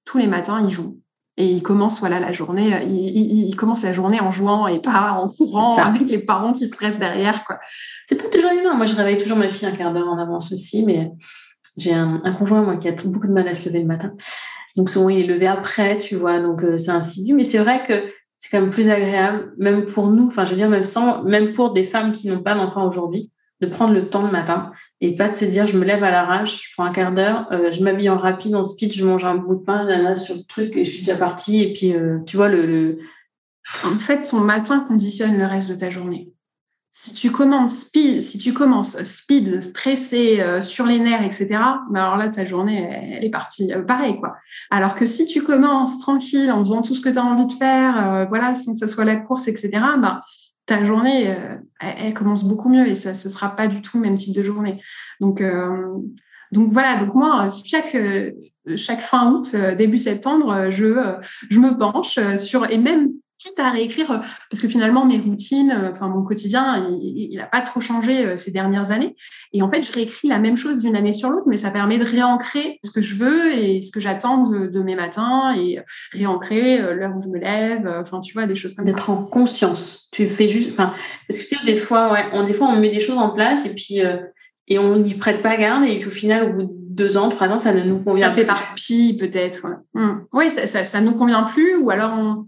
Tous 0.05 0.17
les 0.17 0.27
matins, 0.27 0.63
ils 0.63 0.71
jouent. 0.71 0.99
Et 1.41 1.45
il 1.45 1.63
commence 1.63 1.99
voilà 1.99 2.19
la 2.19 2.32
journée, 2.32 2.71
euh, 2.75 2.84
il, 2.84 3.56
commence 3.56 3.82
la 3.82 3.93
journée 3.93 4.19
en 4.19 4.30
jouant 4.30 4.67
et 4.67 4.80
pas 4.80 5.13
en 5.13 5.27
courant 5.27 5.75
avec 5.75 6.08
les 6.08 6.19
parents 6.19 6.54
qui 6.54 6.67
stressent 6.67 6.99
derrière 6.99 7.43
quoi. 7.45 7.58
C'est 8.06 8.21
pas 8.21 8.30
toujours 8.30 8.51
évident. 8.51 8.75
Moi, 8.75 8.86
je 8.86 8.93
réveille 8.93 9.17
toujours 9.17 9.39
ma 9.39 9.49
fille 9.49 9.67
un 9.67 9.71
quart 9.71 9.91
d'heure 9.91 10.08
en 10.08 10.19
avance 10.19 10.51
aussi, 10.51 10.86
mais 10.86 11.12
j'ai 11.77 11.95
un, 11.95 12.19
conjoint 12.38 12.62
moi 12.62 12.77
qui 12.77 12.88
a 12.88 12.91
beaucoup 12.91 13.25
de 13.25 13.32
mal 13.32 13.47
à 13.47 13.56
se 13.56 13.69
lever 13.69 13.80
le 13.80 13.88
matin. 13.88 14.13
Donc 14.77 14.91
souvent 14.91 15.10
il 15.10 15.21
est 15.21 15.34
levé 15.34 15.47
après, 15.47 15.97
tu 15.97 16.15
vois. 16.15 16.39
Donc 16.39 16.63
euh, 16.63 16.77
c'est 16.77 16.91
insidieux, 16.91 17.36
mais 17.36 17.43
c'est 17.43 17.58
vrai 17.58 17.84
que 17.88 18.08
c'est 18.38 18.51
quand 18.51 18.62
même 18.62 18.69
plus 18.69 18.91
agréable, 18.91 19.51
même 19.58 19.88
pour 19.88 20.12
nous. 20.12 20.27
Enfin, 20.27 20.45
je 20.45 20.51
veux 20.51 20.58
dire 20.58 20.69
même 20.69 20.84
sans, 20.84 21.23
même 21.23 21.54
pour 21.54 21.73
des 21.73 21.84
femmes 21.84 22.13
qui 22.13 22.27
n'ont 22.27 22.43
pas 22.43 22.54
d'enfants 22.54 22.88
aujourd'hui 22.88 23.32
de 23.62 23.67
prendre 23.67 23.93
le 23.93 24.10
temps 24.10 24.24
le 24.24 24.32
matin 24.32 24.71
et 25.02 25.15
pas 25.15 25.30
de 25.30 25.36
se 25.36 25.45
dire 25.45 25.67
je 25.67 25.78
me 25.78 25.86
lève 25.86 26.04
à 26.04 26.12
l'arrache, 26.12 26.69
je 26.69 26.74
prends 26.76 26.86
un 26.86 26.91
quart 26.91 27.12
d'heure, 27.12 27.47
euh, 27.52 27.71
je 27.71 27.84
m'habille 27.84 28.10
en 28.10 28.17
rapide, 28.17 28.56
en 28.56 28.63
speed, 28.63 28.91
je 28.91 29.06
mange 29.06 29.24
un 29.24 29.36
bout 29.36 29.56
de 29.56 29.63
pain 29.63 29.84
là, 29.84 30.15
sur 30.15 30.36
le 30.36 30.43
truc 30.43 30.76
et 30.76 30.84
je 30.84 30.91
suis 30.91 31.06
déjà 31.06 31.17
partie. 31.17 31.62
Et 31.62 31.74
puis, 31.74 31.93
euh, 31.95 32.19
tu 32.26 32.38
vois, 32.38 32.50
le, 32.50 33.00
En 33.86 33.97
fait, 34.00 34.24
ton 34.24 34.39
matin 34.39 34.86
conditionne 34.88 35.38
le 35.38 35.45
reste 35.45 35.69
de 35.69 35.76
ta 35.76 35.89
journée. 35.89 36.32
Si 36.93 37.13
tu 37.13 37.32
commences 37.32 37.86
speed, 37.86 38.21
si 38.21 38.38
tu 38.38 38.52
commences 38.52 39.02
speed, 39.04 39.63
stressé, 39.63 40.41
euh, 40.41 40.60
sur 40.60 40.86
les 40.86 41.00
nerfs, 41.00 41.24
etc., 41.24 41.47
ben 41.89 42.02
alors 42.02 42.17
là, 42.17 42.28
ta 42.28 42.43
journée, 42.43 42.86
elle, 43.15 43.24
est 43.24 43.30
partie. 43.30 43.71
pareil, 43.88 44.19
quoi. 44.19 44.36
Alors 44.71 44.95
que 44.95 45.06
si 45.06 45.26
tu 45.26 45.41
commences 45.41 46.00
tranquille, 46.00 46.52
en 46.52 46.60
faisant 46.60 46.82
tout 46.82 46.93
ce 46.93 47.00
que 47.00 47.08
tu 47.08 47.17
as 47.17 47.24
envie 47.24 47.47
de 47.47 47.54
faire, 47.54 48.26
voilà, 48.28 48.56
sans 48.56 48.74
que 48.74 48.80
ce 48.80 48.88
soit 48.88 49.06
la 49.06 49.15
course, 49.15 49.47
etc., 49.47 49.80
ta 50.71 50.86
journée, 50.86 51.29
euh, 51.29 51.55
elle, 51.81 52.13
commence 52.13 52.45
beaucoup 52.45 52.69
mieux 52.69 52.88
et 52.88 52.95
ça 52.95 53.13
sera 53.13 53.57
pas 53.57 53.67
du 53.67 53.81
tout 53.81 53.97
le 53.97 54.03
même 54.03 54.15
type 54.15 54.34
de 54.34 54.41
journée. 54.41 54.81
Donc, 55.19 55.41
euh, 55.41 55.97
donc 56.53 56.71
voilà, 56.71 56.95
donc 56.95 57.13
moi, 57.13 57.49
chaque, 57.65 57.97
chaque 58.77 59.01
fin 59.01 59.34
août, 59.34 59.51
euh, 59.53 59.75
début 59.75 59.97
septembre, 59.97 60.69
je 60.69 60.86
me 60.86 61.77
penche 61.77 62.17
sur, 62.38 62.71
et 62.71 62.77
même 62.77 63.10
quitte 63.41 63.60
à 63.60 63.71
réécrire, 63.71 64.12
euh, 64.12 64.17
parce 64.49 64.62
que 64.62 64.67
finalement, 64.67 65.06
mes 65.06 65.17
routines, 65.17 65.71
euh, 65.71 65.91
enfin, 65.91 66.08
mon 66.08 66.23
quotidien, 66.23 66.88
il 67.01 67.36
n'a 67.36 67.47
pas 67.47 67.62
trop 67.62 67.82
changé 67.82 68.25
euh, 68.25 68.38
ces 68.38 68.51
dernières 68.51 68.91
années. 68.91 69.15
Et 69.51 69.63
en 69.63 69.69
fait, 69.69 69.82
je 69.82 69.91
réécris 69.91 70.27
la 70.27 70.38
même 70.38 70.56
chose 70.56 70.82
d'une 70.82 70.95
année 70.95 71.13
sur 71.13 71.30
l'autre, 71.30 71.47
mais 71.47 71.58
ça 71.58 71.71
permet 71.71 71.97
de 71.97 72.06
réancrer 72.06 72.80
ce 72.84 72.91
que 72.91 73.01
je 73.01 73.15
veux 73.15 73.54
et 73.54 73.82
ce 73.82 73.89
que 73.89 73.99
j'attends 73.99 74.43
de, 74.43 74.82
mes 74.82 74.95
matins 74.95 75.54
et 75.56 75.80
réancrer 76.12 76.80
l'heure 76.93 77.12
où 77.15 77.21
je 77.21 77.27
me 77.27 77.38
lève, 77.38 77.88
enfin, 77.99 78.19
tu 78.19 78.34
vois, 78.34 78.47
des 78.47 78.56
choses 78.56 78.73
comme 78.73 78.86
ça. 78.86 78.91
D'être 78.91 79.10
en 79.12 79.23
conscience. 79.23 80.10
Tu 80.12 80.27
fais 80.27 80.47
juste, 80.47 80.71
enfin, 80.71 80.93
parce 81.27 81.39
que 81.39 81.45
c'est 81.45 81.65
des 81.65 81.75
fois, 81.75 82.12
ouais, 82.12 82.25
on, 82.34 82.43
des 82.43 82.54
fois, 82.54 82.67
on 82.67 82.77
met 82.77 82.89
des 82.89 82.99
choses 82.99 83.17
en 83.17 83.30
place 83.30 83.65
et 83.65 83.75
puis, 83.75 83.99
et 84.67 84.80
on 84.80 84.97
n'y 84.97 85.13
prête 85.13 85.43
pas 85.43 85.56
garde 85.58 85.86
et 85.86 85.99
puis 85.99 86.08
au 86.08 86.12
final, 86.12 86.49
au 86.49 86.54
bout 86.54 86.63
de 86.63 86.73
deux 86.73 87.17
ans, 87.17 87.30
trois 87.30 87.51
ans, 87.51 87.60
ça 87.60 87.73
ne 87.73 87.84
nous 87.84 87.99
convient 87.99 88.32
pas. 88.32 88.36
Ça 88.36 88.56
peut 88.75 89.17
peut-être. 89.19 89.67
Ouais. 89.67 90.01
Hum. 90.01 90.25
Oui, 90.34 90.49
ça, 90.49 90.65
ça, 90.65 90.84
ça 90.84 91.01
nous 91.01 91.13
convient 91.13 91.43
plus 91.43 91.75
ou 91.77 91.91
alors 91.91 92.12
on 92.13 92.45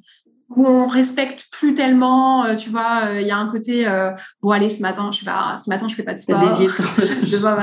où 0.58 0.66
on 0.66 0.88
respecte 0.88 1.48
plus 1.52 1.74
tellement, 1.74 2.46
euh, 2.46 2.56
tu 2.56 2.70
vois, 2.70 3.02
euh, 3.06 3.22
il 3.22 3.28
y 3.28 3.32
a 3.32 3.38
un 3.38 3.48
côté, 3.50 3.88
euh, 3.88 4.12
bon 4.42 4.52
allez, 4.52 4.70
ce 4.70 4.82
matin, 4.82 5.10
je 5.12 5.20
sais 5.20 5.26
pas, 5.26 5.58
ce 5.64 5.70
matin 5.70 5.88
je 5.88 5.96
fais 5.96 6.04
pas 6.04 6.14
de 6.14 6.20
sport. 6.20 6.40
je 6.58 7.38
vois, 7.38 7.58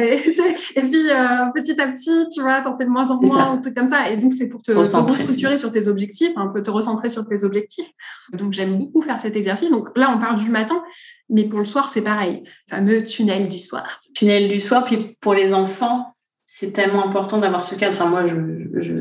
et 0.00 0.80
puis 0.80 1.02
petit 1.54 1.80
à 1.80 1.88
petit, 1.88 2.28
tu 2.34 2.42
vois, 2.42 2.60
t'en 2.60 2.76
fais 2.76 2.84
de 2.84 2.90
moins 2.90 3.10
en 3.10 3.20
moins, 3.20 3.52
un 3.52 3.58
truc 3.58 3.76
comme 3.76 3.88
ça. 3.88 4.10
Et 4.10 4.16
donc 4.16 4.32
c'est 4.32 4.48
pour 4.48 4.62
te, 4.62 4.72
te 4.72 4.76
restructurer 4.78 5.56
sur 5.56 5.70
tes 5.70 5.88
objectifs, 5.88 6.32
un 6.36 6.48
peu 6.48 6.62
te 6.62 6.70
recentrer 6.70 7.08
sur 7.08 7.26
tes 7.26 7.44
objectifs. 7.44 7.88
Donc 8.32 8.52
j'aime 8.52 8.78
beaucoup 8.78 9.02
faire 9.02 9.20
cet 9.20 9.36
exercice. 9.36 9.70
Donc 9.70 9.90
là, 9.96 10.12
on 10.14 10.18
parle 10.18 10.36
du 10.36 10.50
matin, 10.50 10.82
mais 11.28 11.44
pour 11.44 11.58
le 11.58 11.64
soir, 11.64 11.90
c'est 11.90 12.02
pareil. 12.02 12.42
Fameux 12.68 13.04
tunnel 13.04 13.48
du 13.48 13.58
soir. 13.58 14.00
Tunnel 14.14 14.48
du 14.48 14.60
soir, 14.60 14.84
puis 14.84 15.16
pour 15.20 15.34
les 15.34 15.54
enfants, 15.54 16.11
c'est 16.54 16.72
tellement 16.72 17.06
important 17.06 17.38
d'avoir 17.38 17.64
ce 17.64 17.74
cadre. 17.76 17.94
Enfin, 17.94 18.10
moi, 18.10 18.26
je, 18.26 18.36
je, 18.78 18.94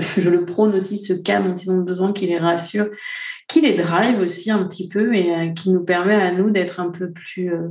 je, 0.20 0.28
le 0.28 0.44
prône 0.44 0.74
aussi, 0.74 0.98
ce 0.98 1.14
cadre 1.14 1.48
dont 1.48 1.56
ils 1.56 1.70
ont 1.70 1.78
besoin, 1.78 2.12
qui 2.12 2.26
les 2.26 2.36
rassure, 2.36 2.90
qui 3.48 3.62
les 3.62 3.74
drive 3.74 4.20
aussi 4.20 4.50
un 4.50 4.62
petit 4.64 4.88
peu 4.88 5.14
et 5.14 5.34
euh, 5.34 5.48
qui 5.54 5.70
nous 5.70 5.82
permet 5.82 6.14
à 6.14 6.32
nous 6.32 6.50
d'être 6.50 6.80
un 6.80 6.90
peu 6.90 7.10
plus. 7.10 7.50
Euh, 7.50 7.68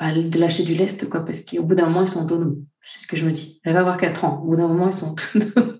bah, 0.00 0.12
de 0.12 0.38
lâcher 0.40 0.64
du 0.64 0.74
lest, 0.74 1.08
quoi, 1.08 1.24
parce 1.24 1.44
qu'au 1.44 1.62
bout 1.62 1.76
d'un 1.76 1.86
moment, 1.86 2.02
ils 2.02 2.08
sont 2.08 2.24
autonomes. 2.24 2.56
C'est 2.82 3.00
ce 3.00 3.06
que 3.06 3.16
je 3.16 3.24
me 3.24 3.30
dis. 3.30 3.60
Elle 3.62 3.74
va 3.74 3.80
avoir 3.80 3.96
4 3.96 4.24
ans. 4.24 4.42
Au 4.42 4.48
bout 4.48 4.56
d'un 4.56 4.66
moment, 4.66 4.88
ils 4.88 4.92
sont 4.92 5.12
autonomes. 5.12 5.75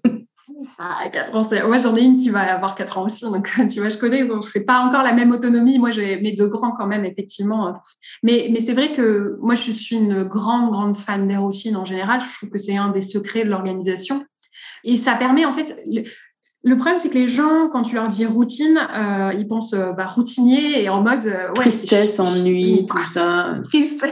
Ah, 0.78 1.08
4 1.10 1.34
ans, 1.34 1.46
moi 1.66 1.78
j'en 1.78 1.96
ai 1.96 2.02
une 2.02 2.18
qui 2.18 2.28
va 2.28 2.40
avoir 2.54 2.74
4 2.74 2.98
ans 2.98 3.06
aussi, 3.06 3.24
donc 3.24 3.50
tu 3.70 3.80
vois, 3.80 3.88
je 3.88 3.96
connais, 3.96 4.24
bon, 4.24 4.42
c'est 4.42 4.64
pas 4.64 4.80
encore 4.80 5.02
la 5.02 5.14
même 5.14 5.30
autonomie, 5.30 5.78
moi 5.78 5.90
j'ai 5.90 6.20
mes 6.20 6.32
deux 6.32 6.48
grands 6.48 6.72
quand 6.72 6.86
même, 6.86 7.06
effectivement. 7.06 7.80
Mais, 8.22 8.48
mais 8.52 8.60
c'est 8.60 8.74
vrai 8.74 8.92
que 8.92 9.38
moi 9.40 9.54
je 9.54 9.72
suis 9.72 9.96
une 9.96 10.24
grande, 10.24 10.70
grande 10.70 10.96
fan 10.96 11.26
des 11.26 11.38
routines 11.38 11.76
en 11.76 11.86
général, 11.86 12.20
je 12.20 12.36
trouve 12.36 12.50
que 12.50 12.58
c'est 12.58 12.76
un 12.76 12.90
des 12.90 13.00
secrets 13.00 13.44
de 13.44 13.50
l'organisation. 13.50 14.26
Et 14.84 14.98
ça 14.98 15.14
permet 15.14 15.46
en 15.46 15.54
fait, 15.54 15.82
le, 15.86 16.76
problème 16.76 16.98
c'est 16.98 17.08
que 17.08 17.18
les 17.18 17.26
gens, 17.26 17.68
quand 17.70 17.82
tu 17.82 17.94
leur 17.94 18.08
dis 18.08 18.26
routine, 18.26 18.78
euh, 18.94 19.32
ils 19.32 19.48
pensent 19.48 19.72
euh, 19.72 19.92
bah, 19.92 20.06
routinier 20.06 20.82
et 20.82 20.90
en 20.90 21.02
mode... 21.02 21.24
Euh, 21.24 21.52
Tristesse, 21.54 22.20
ennui, 22.20 22.86
tout 22.86 23.00
ça. 23.00 23.54
Triste. 23.62 24.04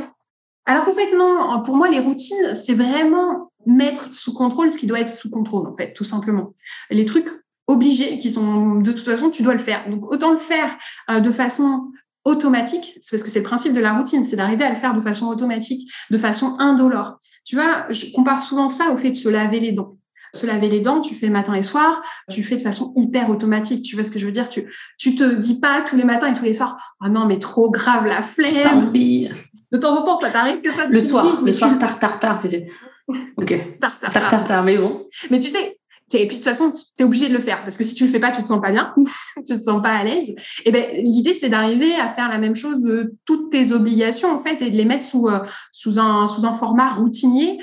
Alors 0.67 0.87
qu'en 0.87 0.95
fait, 0.95 1.15
non, 1.15 1.63
pour 1.63 1.77
moi, 1.77 1.91
les 1.91 1.99
routines, 1.99 2.55
c'est 2.55 2.75
vraiment 2.75 3.51
mettre 3.67 4.13
sous 4.13 4.33
contrôle 4.33 4.73
ce 4.73 4.79
qui 4.79 4.87
doit 4.87 5.01
être 5.01 5.09
sous 5.09 5.31
contrôle, 5.31 5.67
en 5.67 5.77
fait, 5.77 5.93
tout 5.93 6.05
simplement. 6.05 6.53
Les 6.91 7.05
trucs 7.05 7.29
obligés 7.67 8.19
qui 8.19 8.31
sont 8.31 8.77
de 8.77 8.93
toute 8.93 9.05
façon, 9.05 9.31
tu 9.31 9.43
dois 9.43 9.55
le 9.55 9.59
faire. 9.59 9.89
Donc, 9.89 10.11
autant 10.11 10.33
le 10.33 10.39
faire 10.39 10.77
euh, 11.11 11.21
de 11.21 11.31
façon 11.31 11.91
automatique, 12.25 12.99
c'est 13.01 13.11
parce 13.11 13.23
que 13.23 13.31
c'est 13.31 13.41
le 13.41 13.45
principe 13.45 13.75
de 13.75 13.81
la 13.81 13.95
routine, 13.95 14.25
c'est 14.25 14.37
d'arriver 14.37 14.65
à 14.65 14.71
le 14.71 14.77
faire 14.77 14.95
de 14.95 15.01
façon 15.01 15.27
automatique, 15.27 15.91
de 16.11 16.19
façon 16.19 16.57
indolore. 16.59 17.19
Tu 17.45 17.55
vois, 17.57 17.87
je 17.91 18.13
compare 18.13 18.41
souvent 18.41 18.69
ça 18.69 18.91
au 18.91 18.97
fait 18.97 19.11
de 19.11 19.17
se 19.17 19.29
laver 19.29 19.61
les 19.61 19.73
dents. 19.73 19.97
Se 20.35 20.47
laver 20.47 20.69
les 20.69 20.81
dents, 20.81 21.01
tu 21.01 21.15
fais 21.15 21.27
le 21.27 21.33
matin 21.33 21.55
et 21.55 21.59
le 21.59 21.63
soir, 21.63 22.03
tu 22.29 22.43
fais 22.43 22.57
de 22.57 22.63
façon 22.63 22.93
hyper 22.97 23.31
automatique. 23.31 23.85
Tu 23.85 23.95
vois 23.95 24.05
ce 24.05 24.11
que 24.11 24.19
je 24.19 24.27
veux 24.27 24.33
dire? 24.33 24.49
Tu 24.49 24.65
tu 24.99 25.15
te 25.15 25.35
dis 25.35 25.61
pas 25.61 25.83
tous 25.83 25.97
les 25.97 26.05
matins 26.05 26.27
et 26.27 26.35
tous 26.35 26.45
les 26.45 26.55
soirs, 26.55 26.97
ah 27.01 27.09
non 27.09 27.27
mais 27.27 27.39
trop 27.39 27.71
grave 27.71 28.07
la 28.07 28.23
flemme. 28.23 28.91
De 28.93 29.79
temps 29.79 29.97
en 29.99 30.03
temps, 30.03 30.19
ça 30.19 30.31
t'arrive 30.31 30.61
que 30.61 30.73
ça. 30.73 30.87
Le 30.87 31.01
soir, 31.01 31.43
le 31.45 31.53
soir, 31.53 31.79
tard, 31.79 31.99
tard, 31.99 32.19
tard, 32.19 32.41
c'est 32.41 32.67
Ok. 33.37 33.79
Tard, 33.81 33.99
tard, 34.01 34.47
tard, 34.47 34.65
mais 34.65 34.79
bon. 34.79 35.07
Mais 35.31 35.39
tu 35.39 35.49
sais, 35.49 35.79
et 36.13 36.29
puis 36.29 36.39
de 36.39 36.43
toute 36.43 36.45
façon, 36.45 36.73
tu 36.73 37.03
es 37.03 37.05
obligé 37.05 37.29
de 37.29 37.35
le 37.35 37.41
faire 37.41 37.63
parce 37.65 37.77
que 37.77 37.85
si 37.85 37.95
tu 37.95 38.05
le 38.05 38.11
fais 38.11 38.21
pas, 38.21 38.31
tu 38.31 38.43
te 38.43 38.49
sens 38.49 38.61
pas 38.61 38.71
bien, 38.71 38.95
tu 39.47 39.57
te 39.57 39.63
sens 39.63 39.83
pas 39.83 39.91
à 39.93 40.05
l'aise. 40.05 40.35
Et 40.65 40.71
ben 40.71 40.85
l'idée 41.03 41.35
c'est 41.35 41.49
d'arriver 41.49 41.95
à 41.97 42.09
faire 42.09 42.29
la 42.29 42.39
même 42.39 42.55
chose 42.55 42.83
de 42.83 43.15
toutes 43.25 43.51
tes 43.51 43.73
obligations 43.73 44.31
en 44.31 44.39
fait 44.39 44.61
et 44.63 44.71
de 44.71 44.77
les 44.77 44.85
mettre 44.85 45.05
sous 45.05 45.29
euh, 45.29 45.41
sous 45.73 45.99
un 45.99 46.29
sous 46.29 46.45
un 46.45 46.53
format 46.53 46.91
routinier 46.91 47.59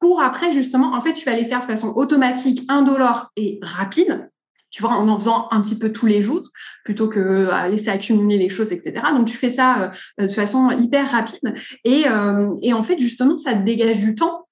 pour 0.00 0.20
après 0.20 0.52
justement 0.52 0.94
en 0.94 1.00
fait 1.00 1.12
tu 1.12 1.24
vas 1.24 1.36
les 1.36 1.44
faire 1.44 1.60
de 1.60 1.66
façon 1.66 1.92
automatique, 1.94 2.64
indolore 2.68 3.30
et 3.36 3.58
rapide. 3.62 4.30
Tu 4.70 4.82
vois, 4.82 4.90
en 4.92 5.08
en 5.08 5.18
faisant 5.18 5.46
un 5.52 5.62
petit 5.62 5.78
peu 5.78 5.90
tous 5.92 6.06
les 6.06 6.20
jours, 6.20 6.42
plutôt 6.84 7.08
que 7.08 7.48
à 7.48 7.68
laisser 7.68 7.88
accumuler 7.88 8.36
les 8.36 8.48
choses, 8.50 8.72
etc. 8.72 9.00
Donc, 9.12 9.26
tu 9.26 9.36
fais 9.36 9.48
ça 9.48 9.92
euh, 10.20 10.26
de 10.26 10.30
façon 10.30 10.70
hyper 10.70 11.10
rapide. 11.10 11.54
Et, 11.84 12.02
euh, 12.08 12.50
et 12.60 12.74
en 12.74 12.82
fait, 12.82 12.98
justement, 12.98 13.38
ça 13.38 13.54
te 13.54 13.62
dégage 13.62 14.00
du 14.00 14.16
temps 14.16 14.45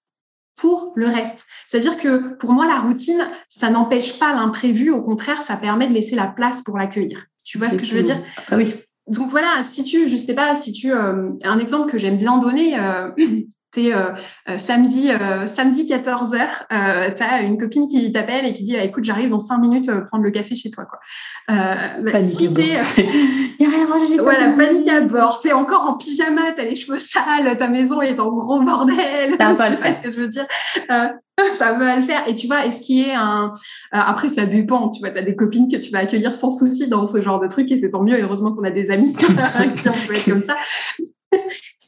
pour 0.56 0.92
le 0.94 1.06
reste. 1.06 1.46
C'est-à-dire 1.66 1.96
que 1.96 2.34
pour 2.36 2.52
moi, 2.52 2.66
la 2.66 2.80
routine, 2.80 3.28
ça 3.48 3.70
n'empêche 3.70 4.18
pas 4.18 4.34
l'imprévu, 4.34 4.90
au 4.90 5.02
contraire, 5.02 5.42
ça 5.42 5.56
permet 5.56 5.86
de 5.86 5.92
laisser 5.92 6.16
la 6.16 6.28
place 6.28 6.62
pour 6.62 6.78
l'accueillir. 6.78 7.26
Tu 7.44 7.58
vois 7.58 7.68
ce 7.68 7.76
que 7.76 7.84
je 7.84 7.96
veux 7.96 8.02
dire? 8.02 8.20
Ah 8.48 8.56
oui. 8.56 8.74
Donc 9.06 9.30
voilà, 9.30 9.62
si 9.64 9.84
tu, 9.84 10.08
je 10.08 10.16
sais 10.16 10.34
pas, 10.34 10.56
si 10.56 10.72
tu, 10.72 10.92
euh, 10.92 11.30
un 11.42 11.58
exemple 11.58 11.90
que 11.90 11.98
j'aime 11.98 12.16
bien 12.16 12.38
donner, 12.38 12.78
euh, 12.78 13.10
euh, 13.78 14.12
euh, 14.48 14.58
samedi, 14.58 15.10
euh, 15.10 15.46
samedi 15.46 15.86
14h, 15.86 17.14
tu 17.14 17.22
as 17.22 17.42
une 17.42 17.58
copine 17.58 17.88
qui 17.88 18.10
t'appelle 18.12 18.46
et 18.46 18.52
qui 18.52 18.62
dit 18.62 18.76
écoute, 18.76 19.04
j'arrive 19.04 19.30
dans 19.30 19.38
5 19.38 19.58
minutes 19.58 19.90
prendre 20.06 20.24
le 20.24 20.30
café 20.30 20.54
chez 20.54 20.70
toi. 20.70 20.84
Quoi. 20.84 20.98
Bah, 21.48 22.12
panique 22.12 22.30
si 22.30 22.44
Il 23.58 23.66
a 23.66 23.70
rien 23.70 23.86
rangé, 23.86 24.18
Voilà, 24.18 24.52
panique 24.52 24.88
à 24.88 25.00
bord. 25.00 25.40
Tu 25.40 25.48
es 25.48 25.52
encore 25.52 25.82
en 25.88 25.96
pyjama, 25.96 26.52
tu 26.52 26.62
as 26.62 26.64
les 26.64 26.76
cheveux 26.76 26.98
sales, 26.98 27.56
ta 27.56 27.68
maison 27.68 28.00
est 28.02 28.18
en 28.20 28.30
gros 28.30 28.60
bordel. 28.60 29.34
Ça 29.36 29.52
va 29.52 29.54
pas 29.54 29.70
le 29.70 29.76
faire. 29.76 29.96
ce 29.96 30.02
que 30.02 30.10
je 30.10 30.20
veux 30.20 30.28
dire? 30.28 30.46
Ça 31.58 31.72
va 31.72 31.96
le 31.96 32.02
faire. 32.02 32.28
Et 32.28 32.36
tu 32.36 32.46
vois, 32.46 32.64
est-ce 32.64 32.80
qu'il 32.80 33.08
y 33.08 33.10
a 33.10 33.20
un... 33.20 33.52
Après, 33.90 34.28
ça 34.28 34.46
dépend. 34.46 34.88
Tu 34.90 35.00
vois, 35.00 35.10
tu 35.10 35.18
as 35.18 35.22
des 35.22 35.34
copines 35.34 35.66
que 35.66 35.76
tu 35.76 35.90
vas 35.90 35.98
accueillir 35.98 36.32
sans 36.32 36.50
souci 36.50 36.88
dans 36.88 37.06
ce 37.06 37.20
genre 37.20 37.40
de 37.40 37.48
truc 37.48 37.72
et 37.72 37.76
c'est 37.76 37.90
tant 37.90 38.04
mieux. 38.04 38.22
Heureusement 38.22 38.52
qu'on 38.52 38.62
a 38.62 38.70
des 38.70 38.92
amis 38.92 39.14
qui 39.14 39.24
ont 39.26 39.92
peut 40.06 40.14
être 40.14 40.30
comme 40.30 40.42
ça. 40.42 40.56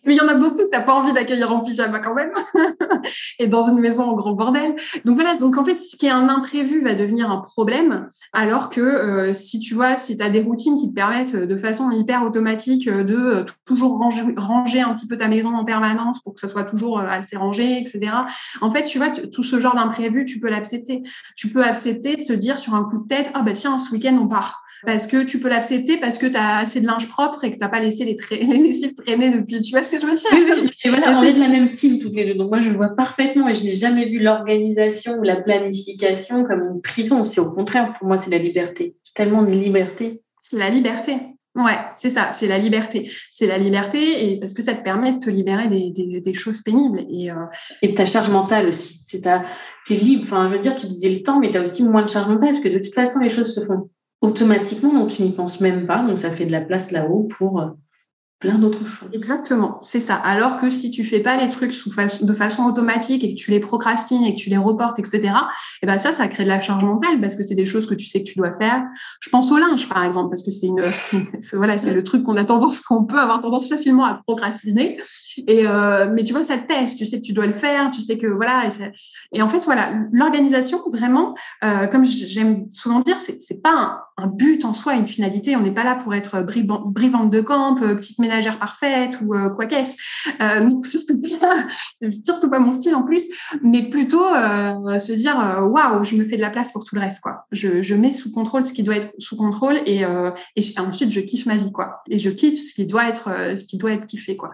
Mais 0.07 0.14
il 0.14 0.16
y 0.16 0.21
en 0.21 0.29
a 0.29 0.35
beaucoup 0.35 0.59
que 0.59 0.64
tu 0.64 0.71
n'as 0.71 0.83
pas 0.83 0.95
envie 0.95 1.12
d'accueillir 1.12 1.53
en 1.53 1.61
pyjama 1.61 1.99
quand 1.99 2.14
même, 2.14 2.33
et 3.38 3.47
dans 3.47 3.69
une 3.69 3.79
maison 3.79 4.05
en 4.05 4.14
gros 4.14 4.35
bordel. 4.35 4.77
Donc 5.05 5.16
voilà, 5.16 5.37
donc 5.37 5.59
en 5.59 5.64
fait, 5.64 5.75
ce 5.75 5.97
qui 5.97 6.07
est 6.07 6.11
un 6.11 6.29
imprévu 6.29 6.83
va 6.83 6.95
devenir 6.95 7.31
un 7.31 7.38
problème, 7.38 8.09
alors 8.33 8.71
que 8.71 8.81
euh, 8.81 9.33
si 9.33 9.59
tu 9.59 9.75
vois, 9.75 9.97
si 9.97 10.16
tu 10.16 10.23
as 10.23 10.31
des 10.31 10.40
routines 10.40 10.77
qui 10.77 10.88
te 10.88 10.95
permettent 10.95 11.35
euh, 11.35 11.47
de 11.47 11.57
façon 11.57 11.90
hyper 11.90 12.25
automatique 12.25 12.88
euh, 12.88 13.03
de 13.03 13.45
toujours 13.64 13.99
ranger, 13.99 14.23
ranger, 14.37 14.81
un 14.81 14.95
petit 14.95 15.09
peu 15.09 15.16
ta 15.16 15.29
maison 15.29 15.55
en 15.55 15.64
permanence 15.64 16.23
pour 16.23 16.35
que 16.35 16.40
ça 16.40 16.49
soit 16.49 16.64
toujours 16.64 17.01
assez 17.01 17.37
rangé, 17.37 17.81
etc. 17.81 18.12
En 18.61 18.71
fait, 18.71 18.85
tu 18.85 18.99
vois, 18.99 19.09
tout 19.09 19.42
ce 19.42 19.59
genre 19.59 19.75
d'imprévu, 19.75 20.25
tu 20.25 20.40
peux 20.40 20.49
l'accepter. 20.49 21.03
Tu 21.37 21.49
peux 21.49 21.62
accepter 21.62 22.16
de 22.16 22.23
se 22.23 22.33
dire 22.33 22.59
sur 22.59 22.75
un 22.75 22.85
coup 22.85 22.99
de 22.99 23.09
tête, 23.09 23.31
ah 23.35 23.42
bah 23.42 23.53
tiens, 23.53 23.79
ce 23.79 23.92
week-end, 23.92 24.16
on 24.21 24.29
part 24.29 24.62
parce 24.85 25.07
que 25.07 25.25
tu 25.25 25.41
peux 25.41 25.49
l'accepter 25.49 25.99
parce 25.99 26.19
que 26.19 26.27
tu 26.27 26.37
as 26.37 26.59
assez 26.59 26.81
de 26.81 26.87
linge 26.87 27.09
propre 27.09 27.45
et 27.45 27.51
que 27.51 27.55
tu 27.55 27.61
n'as 27.61 27.69
pas 27.69 27.81
laissé 27.81 28.05
les, 28.05 28.17
les, 28.37 28.59
lessives 28.59 28.95
traîner 28.95 29.31
depuis. 29.31 29.61
Tu 29.61 29.71
vois 29.71 29.83
ce 29.83 29.91
que 29.91 29.99
je 29.99 30.07
veux 30.07 30.15
dire? 30.15 30.71
Et 30.85 30.89
voilà, 30.89 31.19
on 31.19 31.23
est 31.23 31.33
de 31.33 31.41
la 31.41 31.49
même 31.49 31.71
team 31.71 31.99
toutes 31.99 32.15
les 32.15 32.25
deux. 32.25 32.35
Donc 32.35 32.51
moi, 32.51 32.61
je 32.61 32.71
vois 32.71 32.91
parfaitement 32.91 33.49
et 33.49 33.55
je 33.55 33.65
n'ai 33.65 33.73
jamais 33.73 34.09
vu 34.09 34.19
l'organisation 34.19 35.19
ou 35.19 35.23
la 35.23 35.37
planification 35.37 36.45
comme 36.45 36.61
une 36.75 36.81
prison. 36.81 37.25
C'est 37.25 37.41
au 37.41 37.53
contraire, 37.53 37.93
pour 37.93 38.07
moi, 38.07 38.19
c'est 38.19 38.31
la 38.31 38.39
liberté. 38.39 38.97
Tellement 39.15 39.43
de 39.43 39.53
liberté. 39.53 40.23
C'est 40.43 40.59
la 40.59 40.71
liberté. 40.71 41.17
Ouais, 41.57 41.79
c'est 41.97 42.11
ça, 42.11 42.33
c'est 42.33 42.47
la 42.47 42.59
liberté. 42.59 43.11
C'est 43.31 43.47
la 43.47 43.57
liberté 43.57 44.31
et 44.31 44.39
parce 44.39 44.53
que 44.53 44.61
ça 44.61 44.75
te 44.75 44.83
permet 44.83 45.12
de 45.12 45.19
te 45.19 45.31
libérer 45.31 45.69
des, 45.69 46.21
des, 46.21 46.35
choses 46.35 46.61
pénibles. 46.61 47.01
Et, 47.09 47.31
euh... 47.31 47.47
et 47.81 47.95
ta 47.95 48.05
charge 48.05 48.29
mentale 48.29 48.69
aussi. 48.69 49.01
Tu 49.07 49.17
es 49.95 49.97
libre. 49.97 50.25
Enfin, 50.25 50.51
je 50.51 50.55
veux 50.55 50.61
dire, 50.61 50.77
tu 50.77 50.87
disais 50.87 51.09
le 51.09 51.23
temps, 51.23 51.41
mais 51.41 51.51
tu 51.51 51.57
as 51.57 51.62
aussi 51.62 51.83
moins 51.83 52.03
de 52.03 52.11
charge 52.11 52.29
mentale 52.29 52.51
parce 52.51 52.61
que 52.61 52.69
de 52.69 52.79
toute 52.79 52.95
façon, 52.95 53.21
les 53.21 53.31
choses 53.31 53.55
se 53.55 53.65
font 53.65 53.89
automatiquement, 54.20 54.94
donc 54.94 55.11
tu 55.11 55.22
n'y 55.22 55.33
penses 55.33 55.61
même 55.61 55.87
pas, 55.87 56.02
donc 56.02 56.18
ça 56.18 56.31
fait 56.31 56.46
de 56.46 56.52
la 56.52 56.61
place 56.61 56.90
là-haut 56.90 57.24
pour 57.24 57.61
euh, 57.61 57.70
plein 58.38 58.59
d'autres 58.59 58.87
choses. 58.87 59.09
Exactement, 59.14 59.79
c'est 59.83 60.01
ça. 60.01 60.14
Alors 60.14 60.59
que 60.59 60.68
si 60.68 60.90
tu 60.90 61.05
fais 61.05 61.20
pas 61.20 61.37
les 61.42 61.49
trucs 61.49 61.72
de 62.20 62.35
façon 62.35 62.64
automatique 62.64 63.25
et 63.25 63.35
que 63.35 63.40
tu 63.40 63.51
les 63.51 63.61
procrastines 63.61 64.25
et 64.25 64.35
que 64.35 64.38
tu 64.38 64.51
les 64.51 64.59
reportes, 64.59 64.99
etc., 64.99 65.16
et 65.22 65.31
eh 65.83 65.87
ben 65.87 65.99
ça, 65.99 66.12
ça 66.12 66.29
crée 66.29 66.44
de 66.44 66.49
la 66.49 66.61
charge 66.61 66.85
mentale 66.85 67.20
parce 67.20 67.35
que 67.35 67.44
c'est 67.44 67.55
des 67.55 67.64
choses 67.64 67.87
que 67.87 67.94
tu 67.94 68.05
sais 68.05 68.22
que 68.22 68.29
tu 68.29 68.38
dois 68.38 68.53
faire. 68.53 68.85
Je 69.20 69.31
pense 69.31 69.51
au 69.51 69.57
linge, 69.57 69.88
par 69.88 70.05
exemple, 70.05 70.29
parce 70.31 70.42
que 70.42 70.51
c'est 70.51 70.66
une, 70.66 70.83
voilà, 71.55 71.79
c'est 71.79 71.94
le 71.94 72.03
truc 72.03 72.25
qu'on 72.25 72.37
a 72.37 72.44
tendance, 72.44 72.81
qu'on 72.83 73.05
peut 73.05 73.18
avoir 73.18 73.40
tendance 73.40 73.68
facilement 73.68 74.05
à 74.05 74.20
procrastiner. 74.27 74.99
Et 75.46 75.66
euh, 75.66 76.11
mais 76.12 76.22
tu 76.22 76.33
vois, 76.33 76.42
ça 76.42 76.59
te 76.59 76.66
teste. 76.66 76.99
Tu 76.99 77.07
sais 77.07 77.18
que 77.20 77.25
tu 77.25 77.33
dois 77.33 77.46
le 77.46 77.53
faire. 77.53 77.90
Tu 77.90 78.03
sais 78.03 78.18
que 78.18 78.27
voilà. 78.27 78.68
Et, 79.33 79.40
en 79.40 79.49
fait, 79.49 79.64
voilà, 79.64 79.94
l'organisation, 80.12 80.83
vraiment, 80.92 81.35
euh, 81.64 81.87
comme 81.87 82.05
j'aime 82.05 82.66
souvent 82.70 83.01
dire, 83.01 83.16
c'est 83.18 83.62
pas 83.62 83.72
un, 83.72 84.25
un, 84.25 84.27
but 84.27 84.64
en 84.64 84.72
soi, 84.72 84.94
une 84.94 85.07
finalité. 85.07 85.57
On 85.57 85.61
n'est 85.61 85.75
pas 85.75 85.85
là 85.85 85.94
pour 85.94 86.14
être 86.14 86.42
brivante 86.42 87.31
de 87.31 87.40
camp, 87.40 87.83
euh, 87.83 87.94
petite 87.94 88.18
ménagère 88.18 88.36
parfaite 88.59 89.18
ou 89.22 89.35
euh, 89.35 89.51
quoi 89.51 89.66
qu'est-ce. 89.66 89.96
Euh, 90.40 90.70
surtout 90.85 91.20
pas, 91.20 91.66
surtout 92.25 92.51
pas 92.51 92.59
mon 92.59 92.70
style 92.70 92.94
en 92.94 93.03
plus, 93.03 93.29
mais 93.62 93.88
plutôt 93.88 94.25
euh, 94.25 94.99
se 94.99 95.12
dire 95.12 95.37
waouh, 95.70 96.05
je 96.05 96.16
me 96.16 96.25
fais 96.25 96.37
de 96.37 96.42
la 96.42 96.51
place 96.51 96.72
pour 96.72 96.85
tout 96.85 96.94
le 96.94 97.01
reste 97.01 97.20
quoi. 97.20 97.46
Je, 97.53 97.83
je 97.83 97.94
mets 97.94 98.12
sous 98.12 98.33
contrôle 98.33 98.66
ce 98.66 98.72
qui 98.72 98.83
doit 98.83 98.96
être 98.96 99.12
sous 99.18 99.37
contrôle 99.37 99.77
et, 99.87 100.03
et 100.57 100.81
ensuite 100.81 101.11
je 101.11 101.20
kiffe 101.20 101.46
ma 101.46 101.57
vie 101.57 101.72
quoi. 101.72 102.03
Et 102.09 102.18
je 102.18 102.31
kiffe 102.31 102.61
ce 102.61 102.75
qui 102.75 102.87
doit 102.87 103.09
être 103.09 103.57
ce 103.57 103.64
qui 103.64 103.79
doit 103.79 103.92
être 103.92 104.07
kiffé 104.07 104.37
quoi. 104.37 104.51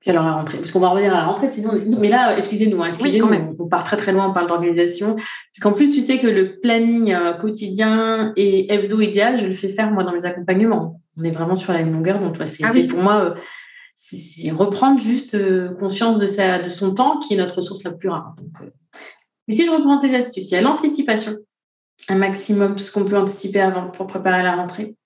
Puis 0.00 0.10
alors 0.10 0.24
la 0.24 0.32
rentrée, 0.32 0.58
parce 0.58 0.72
qu'on 0.72 0.80
va 0.80 0.88
revenir 0.88 1.14
à 1.14 1.18
la 1.18 1.26
rentrée, 1.26 1.48
sinon, 1.52 1.74
mais 2.00 2.08
là, 2.08 2.36
excusez-nous, 2.36 2.82
hein, 2.82 2.86
excusez-nous, 2.86 3.28
on 3.60 3.68
part 3.68 3.84
très 3.84 3.96
très 3.96 4.10
loin, 4.10 4.28
on 4.28 4.32
parle 4.32 4.48
d'organisation. 4.48 5.14
Parce 5.14 5.60
qu'en 5.60 5.72
plus, 5.72 5.92
tu 5.92 6.00
sais 6.00 6.18
que 6.18 6.26
le 6.26 6.58
planning 6.60 7.16
quotidien 7.40 8.32
et 8.34 8.72
hebdo 8.74 9.00
idéal, 9.00 9.38
je 9.38 9.46
le 9.46 9.54
fais 9.54 9.68
faire 9.68 9.92
moi 9.92 10.02
dans 10.02 10.12
mes 10.12 10.24
accompagnements 10.24 11.00
on 11.18 11.24
est 11.24 11.30
vraiment 11.30 11.56
sur 11.56 11.72
la 11.72 11.80
même 11.80 11.92
longueur. 11.92 12.20
Donc, 12.20 12.36
c'est 12.46 12.64
ah 12.64 12.72
pour 12.88 13.02
moi, 13.02 13.24
euh, 13.24 13.34
c'est 13.94 14.50
reprendre 14.50 15.00
juste 15.00 15.34
euh, 15.34 15.74
conscience 15.74 16.18
de, 16.18 16.26
sa, 16.26 16.58
de 16.58 16.68
son 16.68 16.94
temps 16.94 17.18
qui 17.18 17.34
est 17.34 17.36
notre 17.36 17.56
ressource 17.56 17.84
la 17.84 17.92
plus 17.92 18.08
rare. 18.08 18.34
Donc, 18.38 18.62
euh. 18.62 18.70
si 19.48 19.66
je 19.66 19.70
reprends 19.70 19.98
tes 19.98 20.14
astuces, 20.14 20.50
il 20.50 20.54
y 20.54 20.58
a 20.58 20.62
l'anticipation. 20.62 21.32
un 22.08 22.16
maximum 22.16 22.78
ce 22.78 22.90
qu'on 22.90 23.04
peut 23.04 23.18
anticiper 23.18 23.60
avant 23.60 23.90
pour 23.90 24.06
préparer 24.06 24.42
la 24.42 24.56
rentrée. 24.56 24.96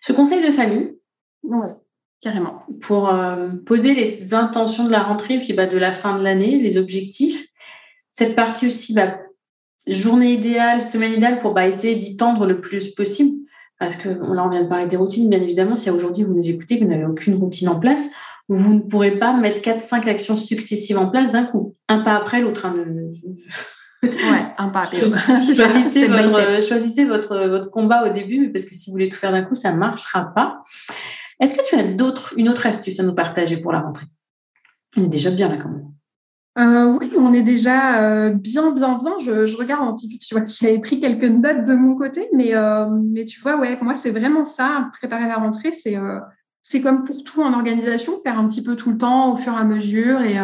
Ce 0.00 0.12
conseil 0.12 0.44
de 0.46 0.52
famille, 0.52 0.96
ouais, 1.42 1.74
carrément, 2.20 2.62
pour 2.80 3.08
euh, 3.08 3.46
poser 3.66 3.94
les 3.94 4.34
intentions 4.34 4.84
de 4.84 4.90
la 4.90 5.02
rentrée, 5.02 5.38
puis 5.38 5.52
bah, 5.52 5.66
de 5.66 5.78
la 5.78 5.92
fin 5.92 6.18
de 6.18 6.22
l'année, 6.22 6.58
les 6.60 6.78
objectifs. 6.78 7.46
Cette 8.12 8.34
partie 8.34 8.68
aussi, 8.68 8.94
bah, 8.94 9.18
journée 9.86 10.32
idéale, 10.32 10.80
semaine 10.80 11.12
idéale, 11.14 11.40
pour 11.40 11.54
bah, 11.54 11.66
essayer 11.66 11.96
d'y 11.96 12.16
tendre 12.16 12.46
le 12.46 12.60
plus 12.60 12.94
possible. 12.94 13.46
Parce 13.78 13.96
que 13.96 14.08
là, 14.08 14.44
on 14.44 14.48
vient 14.48 14.62
de 14.62 14.68
parler 14.68 14.86
des 14.86 14.96
routines. 14.96 15.28
Bien 15.28 15.40
évidemment, 15.40 15.76
si 15.76 15.90
aujourd'hui 15.90 16.24
vous 16.24 16.34
nous 16.34 16.48
écoutez, 16.48 16.78
vous 16.78 16.86
n'avez 16.86 17.04
aucune 17.04 17.34
routine 17.34 17.68
en 17.68 17.78
place, 17.78 18.08
vous 18.48 18.74
ne 18.74 18.80
pourrez 18.80 19.18
pas 19.18 19.36
mettre 19.36 19.60
4-5 19.60 20.08
actions 20.08 20.36
successives 20.36 20.98
en 20.98 21.08
place 21.08 21.32
d'un 21.32 21.44
coup, 21.44 21.74
un 21.88 22.00
pas 22.00 22.14
après 22.14 22.40
l'autre. 22.40 22.66
Hein, 22.66 22.74
Ouais, 24.02 24.46
un 24.58 24.68
pas 24.68 24.88
choisissez, 24.90 26.06
votre, 26.08 26.62
choisissez 26.62 27.04
votre, 27.04 27.48
votre 27.48 27.70
combat 27.70 28.08
au 28.08 28.12
début, 28.12 28.52
parce 28.52 28.64
que 28.64 28.74
si 28.74 28.90
vous 28.90 28.92
voulez 28.92 29.08
tout 29.08 29.18
faire 29.18 29.32
d'un 29.32 29.42
coup, 29.42 29.54
ça 29.54 29.72
ne 29.72 29.78
marchera 29.78 30.32
pas. 30.34 30.60
Est-ce 31.40 31.54
que 31.54 31.66
tu 31.68 31.74
as 31.74 31.82
d'autres, 31.82 32.34
une 32.36 32.48
autre 32.48 32.66
astuce 32.66 33.00
à 33.00 33.02
nous 33.02 33.14
partager 33.14 33.56
pour 33.56 33.72
la 33.72 33.80
rentrée? 33.80 34.06
On 34.96 35.04
est 35.04 35.08
déjà 35.08 35.30
bien 35.30 35.48
là 35.48 35.56
quand 35.56 35.68
même. 35.68 35.90
Euh, 36.58 36.96
oui, 36.98 37.12
on 37.18 37.34
est 37.34 37.42
déjà 37.42 38.02
euh, 38.02 38.30
bien, 38.30 38.72
bien, 38.72 38.98
bien. 38.98 39.14
Je, 39.20 39.56
regarde 39.56 39.88
un 39.88 39.94
petit 39.94 40.08
peu, 40.08 40.16
tu 40.18 40.34
vois, 40.34 40.44
j'avais 40.60 40.78
pris 40.78 41.00
quelques 41.00 41.24
notes 41.24 41.66
de 41.66 41.74
mon 41.74 41.96
côté, 41.96 42.28
mais, 42.32 42.54
euh, 42.54 42.86
mais 42.90 43.24
tu 43.24 43.40
vois, 43.40 43.58
ouais, 43.58 43.78
moi, 43.82 43.94
c'est 43.94 44.10
vraiment 44.10 44.44
ça, 44.44 44.88
préparer 44.98 45.28
la 45.28 45.36
rentrée, 45.36 45.72
c'est 45.72 45.96
c'est 46.68 46.80
comme 46.80 47.04
pour 47.04 47.22
tout 47.22 47.42
en 47.42 47.52
organisation, 47.52 48.20
faire 48.24 48.40
un 48.40 48.48
petit 48.48 48.60
peu 48.60 48.74
tout 48.74 48.90
le 48.90 48.98
temps 48.98 49.32
au 49.32 49.36
fur 49.36 49.52
et 49.52 49.56
à 49.56 49.62
mesure 49.62 50.20
et, 50.20 50.34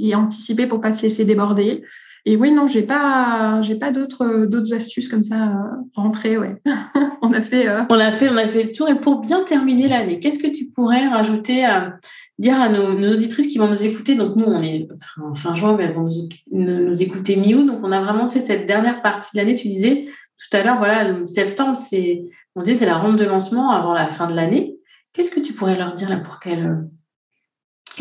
et, 0.00 0.14
anticiper 0.14 0.66
pour 0.66 0.80
pas 0.80 0.94
se 0.94 1.02
laisser 1.02 1.26
déborder. 1.26 1.84
Et 2.24 2.36
oui, 2.36 2.52
non, 2.52 2.66
j'ai 2.66 2.82
pas, 2.82 3.60
j'ai 3.62 3.74
pas 3.74 3.90
d'autres, 3.90 4.46
d'autres 4.46 4.72
astuces 4.74 5.08
comme 5.08 5.24
ça 5.24 5.48
euh, 5.48 5.82
rentrer. 5.94 6.38
Ouais, 6.38 6.62
on 7.22 7.32
a 7.32 7.40
fait, 7.40 7.68
euh, 7.68 7.82
on 7.90 7.98
a 7.98 8.12
fait, 8.12 8.28
on 8.28 8.36
a 8.36 8.46
fait 8.46 8.62
le 8.62 8.70
tour. 8.70 8.88
Et 8.88 8.94
pour 8.94 9.20
bien 9.20 9.42
terminer 9.42 9.88
l'année, 9.88 10.20
qu'est-ce 10.20 10.38
que 10.38 10.46
tu 10.46 10.66
pourrais 10.66 11.08
rajouter 11.08 11.66
dire 12.42 12.60
à 12.60 12.68
nos, 12.68 13.14
auditrices 13.14 13.46
qui 13.46 13.58
vont 13.58 13.68
nous 13.68 13.82
écouter 13.82 14.16
Donc 14.16 14.36
nous, 14.36 14.44
on 14.44 14.60
est 14.60 14.88
en 15.22 15.34
fin 15.34 15.54
juin, 15.54 15.76
mais 15.76 15.84
elles 15.84 15.94
vont 15.94 16.08
nous, 16.50 17.02
écouter 17.02 17.36
mi-août. 17.36 17.66
Donc 17.66 17.78
on 17.82 17.92
a 17.92 18.00
vraiment, 18.00 18.26
tu 18.26 18.38
sais, 18.38 18.44
cette 18.44 18.66
dernière 18.66 19.00
partie 19.00 19.36
de 19.36 19.38
l'année. 19.40 19.54
Tu 19.54 19.68
disais 19.68 20.06
tout 20.38 20.56
à 20.56 20.62
l'heure, 20.62 20.78
voilà, 20.78 21.14
septembre, 21.26 21.76
c'est, 21.76 22.24
on 22.56 22.62
dit, 22.62 22.74
c'est 22.74 22.86
la 22.86 22.98
ronde 22.98 23.16
de 23.16 23.24
lancement 23.24 23.70
avant 23.70 23.94
la 23.94 24.10
fin 24.10 24.26
de 24.26 24.34
l'année. 24.34 24.76
Qu'est-ce 25.12 25.30
que 25.30 25.40
tu 25.40 25.52
pourrais 25.52 25.76
leur 25.76 25.94
dire 25.94 26.08
là 26.08 26.16
pour 26.16 26.40
qu'elles, 26.40 26.88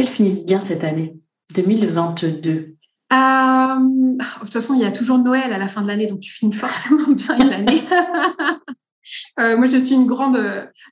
finissent 0.08 0.46
bien 0.46 0.60
cette 0.60 0.84
année 0.84 1.16
2022 1.56 2.76
euh, 3.14 3.16
de 3.18 4.18
toute 4.40 4.54
façon, 4.54 4.74
il 4.74 4.80
y 4.80 4.86
a 4.86 4.92
toujours 4.92 5.18
Noël 5.18 5.52
à 5.52 5.58
la 5.58 5.68
fin 5.68 5.82
de 5.82 5.88
l'année, 5.88 6.08
donc 6.08 6.22
tu 6.22 6.32
finis 6.32 6.54
forcément 6.54 7.12
bien 7.12 7.38
l'année. 7.38 7.84
Euh, 9.40 9.58
moi, 9.58 9.66
je 9.66 9.78
suis 9.78 9.96
une 9.96 10.06
grande, 10.06 10.38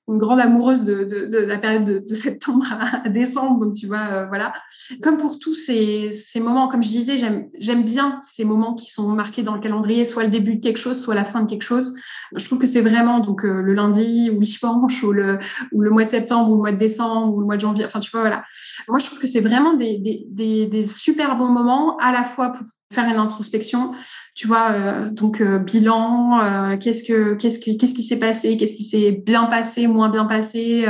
une 0.07 0.17
grande 0.17 0.39
amoureuse 0.39 0.83
de, 0.83 1.37
la 1.45 1.57
période 1.57 2.05
de, 2.05 2.13
septembre 2.13 2.65
à, 2.71 3.09
décembre. 3.09 3.73
Tu 3.73 3.87
vois, 3.87 4.07
euh, 4.11 4.25
voilà. 4.27 4.53
Comme 5.01 5.17
pour 5.17 5.39
tous 5.39 5.53
ces, 5.53 6.11
moments, 6.39 6.67
comme 6.67 6.83
je 6.83 6.89
disais, 6.89 7.17
j'aime 7.17 7.83
bien 7.83 8.19
ces 8.21 8.45
moments 8.45 8.75
qui 8.75 8.91
sont 8.91 9.09
marqués 9.09 9.43
dans 9.43 9.55
le 9.55 9.61
calendrier, 9.61 10.05
soit 10.05 10.23
le 10.23 10.29
début 10.29 10.55
de 10.55 10.61
quelque 10.61 10.77
chose, 10.79 11.01
soit 11.01 11.15
la 11.15 11.25
fin 11.25 11.41
de 11.41 11.49
quelque 11.49 11.63
chose. 11.63 11.95
Je 12.35 12.43
trouve 12.45 12.59
que 12.59 12.67
c'est 12.67 12.81
vraiment 12.81 13.19
donc 13.19 13.43
euh, 13.43 13.61
le 13.61 13.73
lundi 13.73 14.29
ou 14.31 14.39
dimanche 14.39 15.03
ou 15.03 15.11
le, 15.11 15.39
ou 15.71 15.81
le 15.81 15.89
mois 15.89 16.03
de 16.03 16.09
septembre 16.09 16.51
ou 16.51 16.55
le 16.55 16.59
mois 16.59 16.71
de 16.71 16.77
décembre 16.77 17.33
ou 17.35 17.39
le 17.39 17.45
mois 17.45 17.55
de 17.55 17.61
janvier. 17.61 17.85
Enfin, 17.85 17.99
tu 17.99 18.11
vois, 18.11 18.21
voilà. 18.21 18.43
Moi, 18.87 18.99
je 18.99 19.05
trouve 19.05 19.19
que 19.19 19.27
c'est 19.27 19.41
vraiment 19.41 19.73
des, 19.73 19.97
des, 20.27 20.67
des 20.67 20.83
super 20.83 21.37
bons 21.37 21.49
moments 21.49 21.97
à 21.97 22.11
la 22.11 22.23
fois 22.23 22.49
pour 22.49 22.65
faire 22.91 23.05
une 23.05 23.19
introspection, 23.19 23.93
tu 24.33 24.47
vois, 24.47 24.71
euh, 24.71 25.09
donc 25.11 25.41
euh, 25.41 25.59
bilan, 25.59 26.39
euh, 26.41 26.77
qu'est-ce 26.77 27.03
que 27.03 27.35
qu'est-ce 27.35 27.59
que 27.59 27.77
qu'est-ce 27.77 27.93
qui 27.93 28.01
s'est 28.01 28.17
passé, 28.19 28.57
qu'est-ce 28.57 28.73
qui 28.73 28.83
s'est 28.83 29.11
bien 29.11 29.45
passé, 29.45 29.87
moins 29.87 30.09
bien 30.09 30.25
passé, 30.25 30.87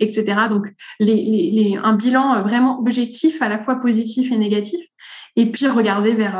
etc. 0.00 0.24
Donc 0.48 0.66
les, 0.98 1.78
un 1.82 1.92
bilan 1.92 2.42
vraiment 2.42 2.78
objectif, 2.80 3.42
à 3.42 3.48
la 3.48 3.58
fois 3.58 3.76
positif 3.76 4.32
et 4.32 4.38
négatif, 4.38 4.80
et 5.36 5.50
puis 5.50 5.66
regarder 5.66 6.14
vers 6.14 6.36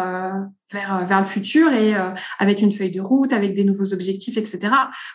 vers, 0.73 1.07
vers 1.07 1.21
le 1.21 1.27
futur 1.27 1.73
et 1.73 1.95
avec 2.39 2.61
une 2.61 2.73
feuille 2.73 2.91
de 2.91 3.01
route, 3.01 3.33
avec 3.33 3.55
des 3.55 3.65
nouveaux 3.65 3.93
objectifs, 3.93 4.37
etc. 4.37 4.59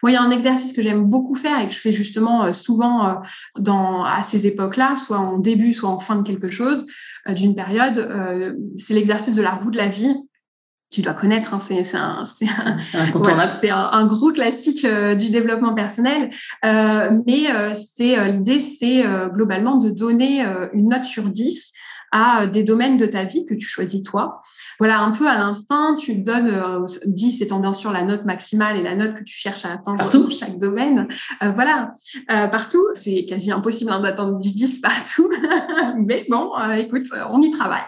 Moi, 0.04 0.12
il 0.12 0.14
y 0.14 0.18
a 0.18 0.22
un 0.22 0.32
exercice 0.32 0.74
que 0.74 0.82
j'aime 0.82 1.04
beaucoup 1.04 1.36
faire 1.36 1.60
et 1.60 1.68
que 1.68 1.74
je 1.74 1.80
fais 1.80 1.92
justement 1.92 2.52
souvent 2.54 3.22
dans 3.58 4.04
à 4.04 4.24
ces 4.24 4.48
époques-là, 4.48 4.96
soit 4.96 5.20
en 5.20 5.38
début, 5.38 5.74
soit 5.74 5.90
en 5.90 6.00
fin 6.00 6.16
de 6.16 6.24
quelque 6.24 6.50
chose. 6.50 6.86
Euh, 7.28 7.34
d'une 7.34 7.56
période, 7.56 7.98
euh, 7.98 8.54
c'est 8.78 8.94
l'exercice 8.94 9.36
de 9.36 9.42
la 9.42 9.52
roue 9.52 9.72
de 9.72 9.78
la 9.78 9.88
vie. 9.88 10.16
Tu 10.90 11.02
dois 11.02 11.14
connaître, 11.14 11.54
hein, 11.54 11.60
c'est 11.60 11.96
un, 11.98 12.24
un, 12.94 14.06
gros 14.08 14.32
classique 14.32 14.86
euh, 14.86 15.16
du 15.16 15.30
développement 15.30 15.74
personnel. 15.74 16.30
mais 16.64 17.74
c'est 17.74 18.32
l'idée, 18.32 18.62
c'est 18.62 19.04
globalement 19.34 19.76
de 19.76 19.90
donner 19.90 20.46
une 20.72 20.90
note 20.90 21.04
sur 21.04 21.24
10 21.24 21.74
à 22.12 22.44
euh, 22.44 22.48
des 22.48 22.64
domaines 22.64 22.98
de 22.98 23.06
ta 23.06 23.24
vie 23.24 23.46
que 23.46 23.54
tu 23.54 23.68
choisis 23.68 24.04
toi. 24.04 24.42
Voilà, 24.80 25.02
un 25.02 25.12
peu 25.12 25.28
à 25.28 25.38
l'instinct, 25.38 25.96
tu 25.96 26.22
donnes, 26.22 26.48
euh, 26.48 26.86
10 27.06 27.42
étant 27.42 27.60
bien 27.60 27.74
sûr 27.74 27.92
la 27.92 28.04
note 28.04 28.26
maximale 28.26 28.78
et 28.78 28.84
la 28.84 28.96
note 28.96 29.16
que 29.16 29.24
tu 29.24 29.36
cherches 29.36 29.66
à 29.66 29.74
atteindre 29.74 29.98
partout. 29.98 30.24
dans 30.24 30.30
chaque 30.30 30.60
domaine. 30.60 31.08
Euh, 31.42 31.52
voilà, 31.52 31.92
euh, 32.32 32.48
partout, 32.48 32.86
c'est 32.94 33.26
quasi 33.26 33.52
impossible 33.52 33.92
hein, 33.92 34.00
d'atteindre 34.00 34.40
du 34.40 34.52
10 34.58 34.82
partout, 34.82 35.30
mais 35.98 36.26
bon, 36.30 36.52
écoute, 36.78 37.08
on 37.32 37.42
y 37.42 37.52
travaille. 37.52 37.82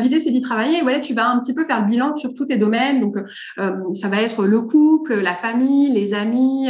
L'idée, 0.00 0.20
c'est 0.20 0.30
d'y 0.30 0.40
travailler. 0.40 0.82
Ouais, 0.82 1.00
tu 1.00 1.14
vas 1.14 1.28
un 1.30 1.40
petit 1.40 1.54
peu 1.54 1.64
faire 1.64 1.80
le 1.80 1.86
bilan 1.86 2.16
sur 2.16 2.34
tous 2.34 2.46
tes 2.46 2.56
domaines. 2.56 3.00
Donc, 3.00 3.16
ça 3.94 4.08
va 4.08 4.20
être 4.22 4.44
le 4.44 4.60
couple, 4.60 5.14
la 5.14 5.34
famille, 5.34 5.92
les 5.92 6.14
amis, 6.14 6.68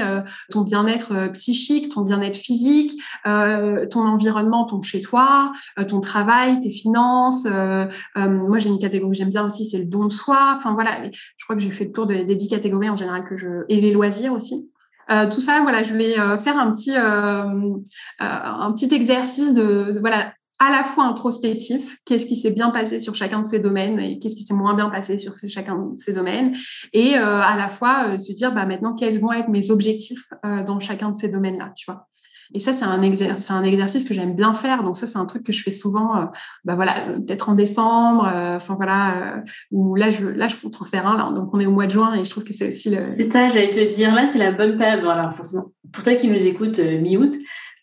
ton 0.51 0.63
bien-être 0.63 1.31
psychique, 1.33 1.93
ton 1.93 2.03
bien-être 2.03 2.37
physique, 2.37 3.01
ton 3.25 4.07
environnement, 4.07 4.65
ton 4.65 4.83
chez-toi, 4.83 5.53
ton 5.89 6.01
travail, 6.01 6.61
tes 6.61 6.72
finances. 6.73 7.47
Euh, 7.47 7.87
euh, 8.17 8.29
moi, 8.29 8.59
j'ai 8.59 8.69
une 8.69 8.79
catégorie 8.79 9.13
que 9.13 9.17
j'aime 9.17 9.31
bien 9.31 9.47
aussi, 9.47 9.65
c'est 9.65 9.79
le 9.79 9.85
don 9.85 10.07
de 10.07 10.13
soi. 10.13 10.55
Enfin 10.57 10.75
voilà, 10.75 11.09
je 11.11 11.45
crois 11.45 11.57
que 11.57 11.63
j'ai 11.63 11.71
fait 11.71 11.85
le 11.85 11.93
tour 11.93 12.07
des, 12.07 12.25
dix 12.35 12.49
catégories 12.49 12.91
en 12.91 12.97
général 12.97 13.25
que 13.29 13.37
je 13.37 13.65
et 13.69 13.81
les 13.81 13.93
loisirs 13.93 14.33
aussi. 14.33 14.69
Euh, 15.11 15.29
tout 15.29 15.41
ça, 15.41 15.61
voilà, 15.63 15.83
je 15.83 15.95
vais 15.95 16.15
faire 16.39 16.59
un 16.59 16.73
petit 16.73 16.95
un 16.97 18.73
petit 18.73 18.95
exercice 18.95 19.53
de, 19.53 19.99
voilà 20.01 20.33
à 20.59 20.71
la 20.71 20.85
fois 20.85 21.05
introspectif, 21.05 21.99
qu'est-ce 22.05 22.25
qui 22.25 22.37
s'est 22.37 22.53
bien 22.53 22.71
passé 22.71 23.01
sur 23.01 23.17
chacun 23.17 23.43
de 23.43 23.49
ces 23.49 23.59
domaines 23.59 23.99
et 23.99 24.21
qu'est-ce 24.21 24.37
qui 24.37 24.45
s'est 24.45 24.55
moins 24.55 24.75
bien 24.75 24.91
passé 24.91 25.19
sur 25.19 25.33
chacun 25.49 25.77
de 25.77 25.97
ces 25.97 26.13
domaines, 26.13 26.55
et 26.93 27.17
à 27.17 27.57
la 27.57 27.69
fois 27.69 28.17
de 28.17 28.23
se 28.23 28.33
dire 28.33 28.53
bah, 28.53 28.65
maintenant 28.65 28.95
quels 28.95 29.19
vont 29.19 29.33
être 29.33 29.49
mes 29.49 29.73
objectifs 29.73 30.31
dans 30.67 30.79
chacun 30.79 31.11
de 31.11 31.19
ces 31.19 31.29
domaines-là, 31.29 31.73
tu 31.75 31.91
vois. 31.91 32.07
Et 32.55 32.59
ça, 32.59 32.73
c'est 32.73 32.85
un, 32.85 32.91
un 32.91 33.63
exercice 33.65 34.05
que 34.05 34.15
j'aime 34.15 34.35
bien 34.35 34.55
faire. 34.55 34.83
Donc 34.83 34.97
ça, 34.97 35.07
c'est 35.07 35.19
un 35.19 35.25
truc 35.27 35.45
que 35.45 35.53
je 35.53 35.63
fais 35.63 35.71
souvent, 35.71 36.17
euh, 36.17 36.25
bah 36.65 36.75
voilà, 36.75 37.09
euh, 37.09 37.17
peut-être 37.19 37.49
en 37.49 37.55
décembre, 37.55 38.27
euh, 38.27 38.57
enfin 38.57 38.75
voilà, 38.75 39.43
où 39.71 39.95
là, 39.95 40.11
je, 40.11 40.27
là, 40.27 40.49
je 40.49 40.57
compte 40.57 40.81
en 40.81 40.85
faire 40.85 41.07
un. 41.07 41.17
Là, 41.17 41.33
donc 41.35 41.51
on 41.53 41.61
est 41.61 41.67
au 41.67 41.73
mois 41.73 41.87
de 41.87 41.93
juin 41.93 42.15
et 42.15 42.25
je 42.25 42.31
trouve 42.31 42.45
que 42.45 42.53
c'est 42.53 42.69
aussi 42.69 42.91
le... 42.91 43.15
C'est 43.17 43.25
ça, 43.25 43.49
j'allais 43.49 43.71
te 43.71 43.95
dire, 43.95 44.15
là, 44.15 44.27
c'est 44.27 44.39
la 44.39 44.53
bonne 44.53 44.77
période. 44.77 45.03
Voilà, 45.03 45.31
forcément, 45.31 45.73
pour 45.93 46.03
ceux 46.03 46.15
qui 46.15 46.29
nous 46.29 46.47
écoutent 46.47 46.79
mi-août, 46.79 47.35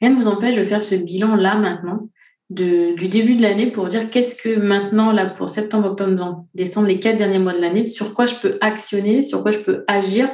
rien 0.02 0.12
ne 0.12 0.16
vous 0.16 0.28
empêche 0.28 0.58
de 0.58 0.66
faire 0.66 0.84
ce 0.84 0.96
bilan 0.96 1.36
là 1.36 1.56
maintenant. 1.56 2.10
De, 2.52 2.96
du 2.96 3.10
début 3.10 3.36
de 3.36 3.44
l'année 3.44 3.70
pour 3.70 3.90
dire 3.90 4.10
qu'est-ce 4.10 4.36
que 4.36 4.60
maintenant, 4.60 5.12
là, 5.12 5.28
pour 5.28 5.52
septembre, 5.52 5.92
octobre, 5.92 6.46
décembre, 6.56 6.88
les 6.88 7.00
quatre 7.00 7.20
derniers 7.20 7.38
mois 7.38 7.54
de 7.54 7.60
l'année, 7.60 7.84
sur 7.84 8.16
quoi 8.16 8.26
je 8.26 8.34
peux 8.34 8.58
actionner, 8.60 9.22
sur 9.22 9.44
quoi 9.44 9.52
je 9.52 9.60
peux 9.60 9.84
agir 9.88 10.28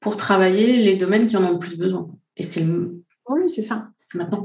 pour 0.00 0.16
travailler 0.16 0.78
les 0.78 0.96
domaines 0.96 1.28
qui 1.28 1.36
en 1.36 1.44
ont 1.44 1.52
le 1.52 1.58
plus 1.60 1.78
besoin. 1.78 2.08
Et 2.36 2.42
c'est 2.42 2.64
oui, 3.34 3.48
c'est 3.48 3.62
ça. 3.62 3.88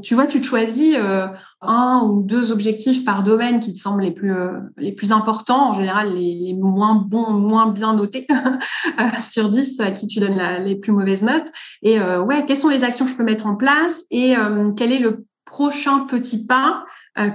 Tu 0.04 0.14
vois, 0.14 0.28
tu 0.28 0.44
choisis 0.44 0.96
euh, 0.96 1.26
un 1.62 2.04
ou 2.08 2.22
deux 2.22 2.52
objectifs 2.52 3.04
par 3.04 3.24
domaine 3.24 3.60
qui 3.60 3.74
te 3.74 3.80
semblent 3.80 4.04
les 4.04 4.12
plus, 4.12 4.32
euh, 4.32 4.60
les 4.78 4.92
plus 4.92 5.12
importants, 5.12 5.72
en 5.72 5.74
général 5.74 6.14
les, 6.14 6.54
moins 6.54 6.96
bons, 6.96 7.32
moins 7.32 7.72
bien 7.72 7.96
notés 7.96 8.28
euh, 8.32 9.04
sur 9.20 9.50
10, 9.50 9.80
à 9.80 9.92
qui 9.92 10.06
tu 10.06 10.20
donnes 10.20 10.40
les 10.64 10.76
plus 10.76 10.92
mauvaises 10.92 11.24
notes. 11.24 11.48
Et 11.82 12.00
ouais, 12.00 12.46
quelles 12.46 12.58
sont 12.58 12.70
les 12.70 12.84
actions 12.84 13.06
que 13.06 13.12
je 13.12 13.18
peux 13.18 13.24
mettre 13.24 13.48
en 13.48 13.56
place 13.56 14.06
et 14.12 14.36
quel 14.78 14.92
est 14.92 15.00
le 15.00 15.26
prochain 15.46 16.02
petit 16.02 16.46
pas 16.46 16.84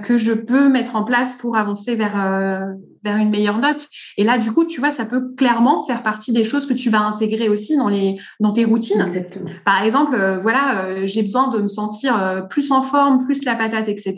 que 0.03 0.17
je 0.17 0.31
peux 0.31 0.69
mettre 0.69 0.95
en 0.95 1.03
place 1.03 1.35
pour 1.35 1.57
avancer 1.57 1.95
vers 1.95 2.13
euh, 2.15 2.65
vers 3.03 3.17
une 3.17 3.31
meilleure 3.31 3.57
note. 3.57 3.87
Et 4.17 4.23
là, 4.23 4.37
du 4.37 4.51
coup, 4.51 4.63
tu 4.65 4.79
vois, 4.79 4.91
ça 4.91 5.05
peut 5.05 5.33
clairement 5.35 5.81
faire 5.81 6.03
partie 6.03 6.33
des 6.33 6.43
choses 6.43 6.67
que 6.67 6.73
tu 6.73 6.91
vas 6.91 7.01
intégrer 7.01 7.49
aussi 7.49 7.75
dans 7.75 7.87
les 7.87 8.19
dans 8.39 8.51
tes 8.51 8.63
routines. 8.63 9.01
Exactement. 9.01 9.49
Par 9.65 9.81
exemple, 9.81 10.13
euh, 10.13 10.37
voilà, 10.37 11.03
j'ai 11.07 11.23
besoin 11.23 11.49
de 11.49 11.59
me 11.59 11.67
sentir 11.67 12.45
plus 12.47 12.71
en 12.71 12.83
forme, 12.83 13.25
plus 13.25 13.43
la 13.43 13.55
patate, 13.55 13.89
etc. 13.89 14.13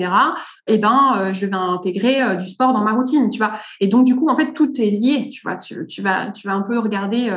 Et 0.68 0.76
eh 0.76 0.78
ben, 0.80 1.32
je 1.32 1.46
vais 1.46 1.54
intégrer 1.54 2.36
du 2.36 2.46
sport 2.46 2.74
dans 2.74 2.84
ma 2.84 2.92
routine, 2.92 3.30
tu 3.30 3.38
vois. 3.38 3.54
Et 3.80 3.88
donc, 3.88 4.06
du 4.06 4.18
coup, 4.18 4.28
en 4.28 4.36
fait, 4.36 4.52
tout 4.52 4.70
est 4.82 4.90
lié, 4.90 5.30
tu 5.32 5.42
vois. 5.44 5.56
Tu, 5.56 5.88
tu 5.88 6.02
vas 6.02 6.32
tu 6.32 6.48
vas 6.48 6.54
un 6.54 6.62
peu 6.62 6.78
regarder 6.78 7.32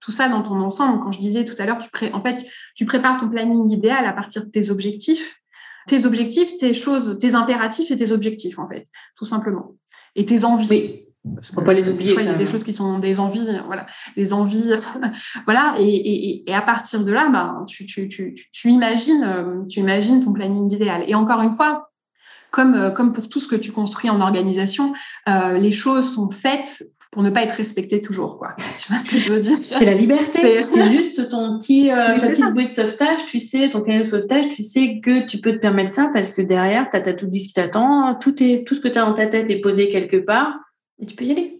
tout 0.00 0.12
ça 0.12 0.30
dans 0.30 0.42
ton 0.42 0.58
ensemble. 0.60 1.02
Quand 1.04 1.12
je 1.12 1.18
disais 1.18 1.44
tout 1.44 1.54
à 1.58 1.66
l'heure, 1.66 1.78
tu 1.78 1.90
pré... 1.90 2.10
en 2.14 2.22
fait, 2.22 2.46
tu 2.74 2.86
prépares 2.86 3.20
ton 3.20 3.28
planning 3.28 3.70
idéal 3.70 4.06
à 4.06 4.14
partir 4.14 4.46
de 4.46 4.50
tes 4.50 4.70
objectifs 4.70 5.42
tes 5.86 6.06
objectifs, 6.06 6.56
tes 6.58 6.74
choses, 6.74 7.18
tes 7.18 7.34
impératifs 7.34 7.90
et 7.90 7.96
tes 7.96 8.12
objectifs, 8.12 8.58
en 8.58 8.68
fait, 8.68 8.88
tout 9.16 9.24
simplement. 9.24 9.76
Et 10.14 10.26
tes 10.26 10.44
envies. 10.44 10.68
Oui. 10.70 11.02
Parce 11.34 11.50
Faut 11.50 11.62
pas 11.62 11.74
les 11.74 11.88
oublier. 11.88 12.14
il 12.16 12.24
y 12.24 12.28
a 12.28 12.34
des 12.34 12.46
choses 12.46 12.62
qui 12.62 12.72
sont 12.72 13.00
des 13.00 13.18
envies, 13.18 13.48
voilà, 13.66 13.86
des 14.16 14.32
envies, 14.32 14.70
voilà. 15.44 15.74
Et, 15.80 15.88
et, 15.88 16.50
et, 16.50 16.54
à 16.54 16.62
partir 16.62 17.02
de 17.04 17.12
là, 17.12 17.28
ben, 17.30 17.64
tu, 17.66 17.84
tu, 17.84 18.08
tu, 18.08 18.34
tu, 18.52 18.68
imagines, 18.68 19.64
tu 19.68 19.80
imagines 19.80 20.24
ton 20.24 20.32
planning 20.32 20.72
idéal. 20.72 21.04
Et 21.08 21.16
encore 21.16 21.42
une 21.42 21.50
fois, 21.50 21.90
comme, 22.50 22.92
comme 22.94 23.12
pour 23.12 23.28
tout 23.28 23.40
ce 23.40 23.48
que 23.48 23.56
tu 23.56 23.72
construis 23.72 24.08
en 24.08 24.20
organisation, 24.20 24.94
euh, 25.28 25.58
les 25.58 25.72
choses 25.72 26.14
sont 26.14 26.30
faites 26.30 26.84
pour 27.16 27.22
ne 27.22 27.30
pas 27.30 27.44
être 27.44 27.52
respecté 27.52 28.02
toujours, 28.02 28.36
quoi. 28.36 28.54
Tu 28.78 28.92
vois 28.92 29.00
ce 29.00 29.08
que 29.08 29.16
je 29.16 29.32
veux 29.32 29.40
dire? 29.40 29.56
C'est 29.62 29.86
la 29.86 29.94
liberté. 29.94 30.62
C'est 30.62 30.92
juste 30.92 31.30
ton 31.30 31.58
petit, 31.58 31.90
euh, 31.90 32.14
petite 32.14 32.52
bouée 32.52 32.64
de 32.64 32.68
sauvetage, 32.68 33.24
tu 33.24 33.40
sais, 33.40 33.70
ton 33.70 33.80
cahier 33.80 34.00
de 34.00 34.04
sauvetage, 34.04 34.50
tu 34.50 34.62
sais 34.62 35.00
que 35.00 35.24
tu 35.24 35.38
peux 35.38 35.52
te 35.52 35.56
permettre 35.56 35.94
ça 35.94 36.10
parce 36.12 36.34
que 36.34 36.42
derrière, 36.42 36.90
tu 36.90 36.98
as, 36.98 37.14
tout 37.14 37.26
dit 37.26 37.46
qui 37.46 37.54
t'attend, 37.54 38.16
tout, 38.16 38.42
est, 38.42 38.66
tout 38.66 38.74
ce 38.74 38.80
que 38.80 38.88
tu 38.88 38.98
as 38.98 39.06
dans 39.06 39.14
ta 39.14 39.24
tête 39.24 39.48
est 39.48 39.62
posé 39.62 39.88
quelque 39.88 40.18
part 40.18 40.58
et 41.00 41.06
tu 41.06 41.16
peux 41.16 41.24
y 41.24 41.30
aller. 41.30 41.55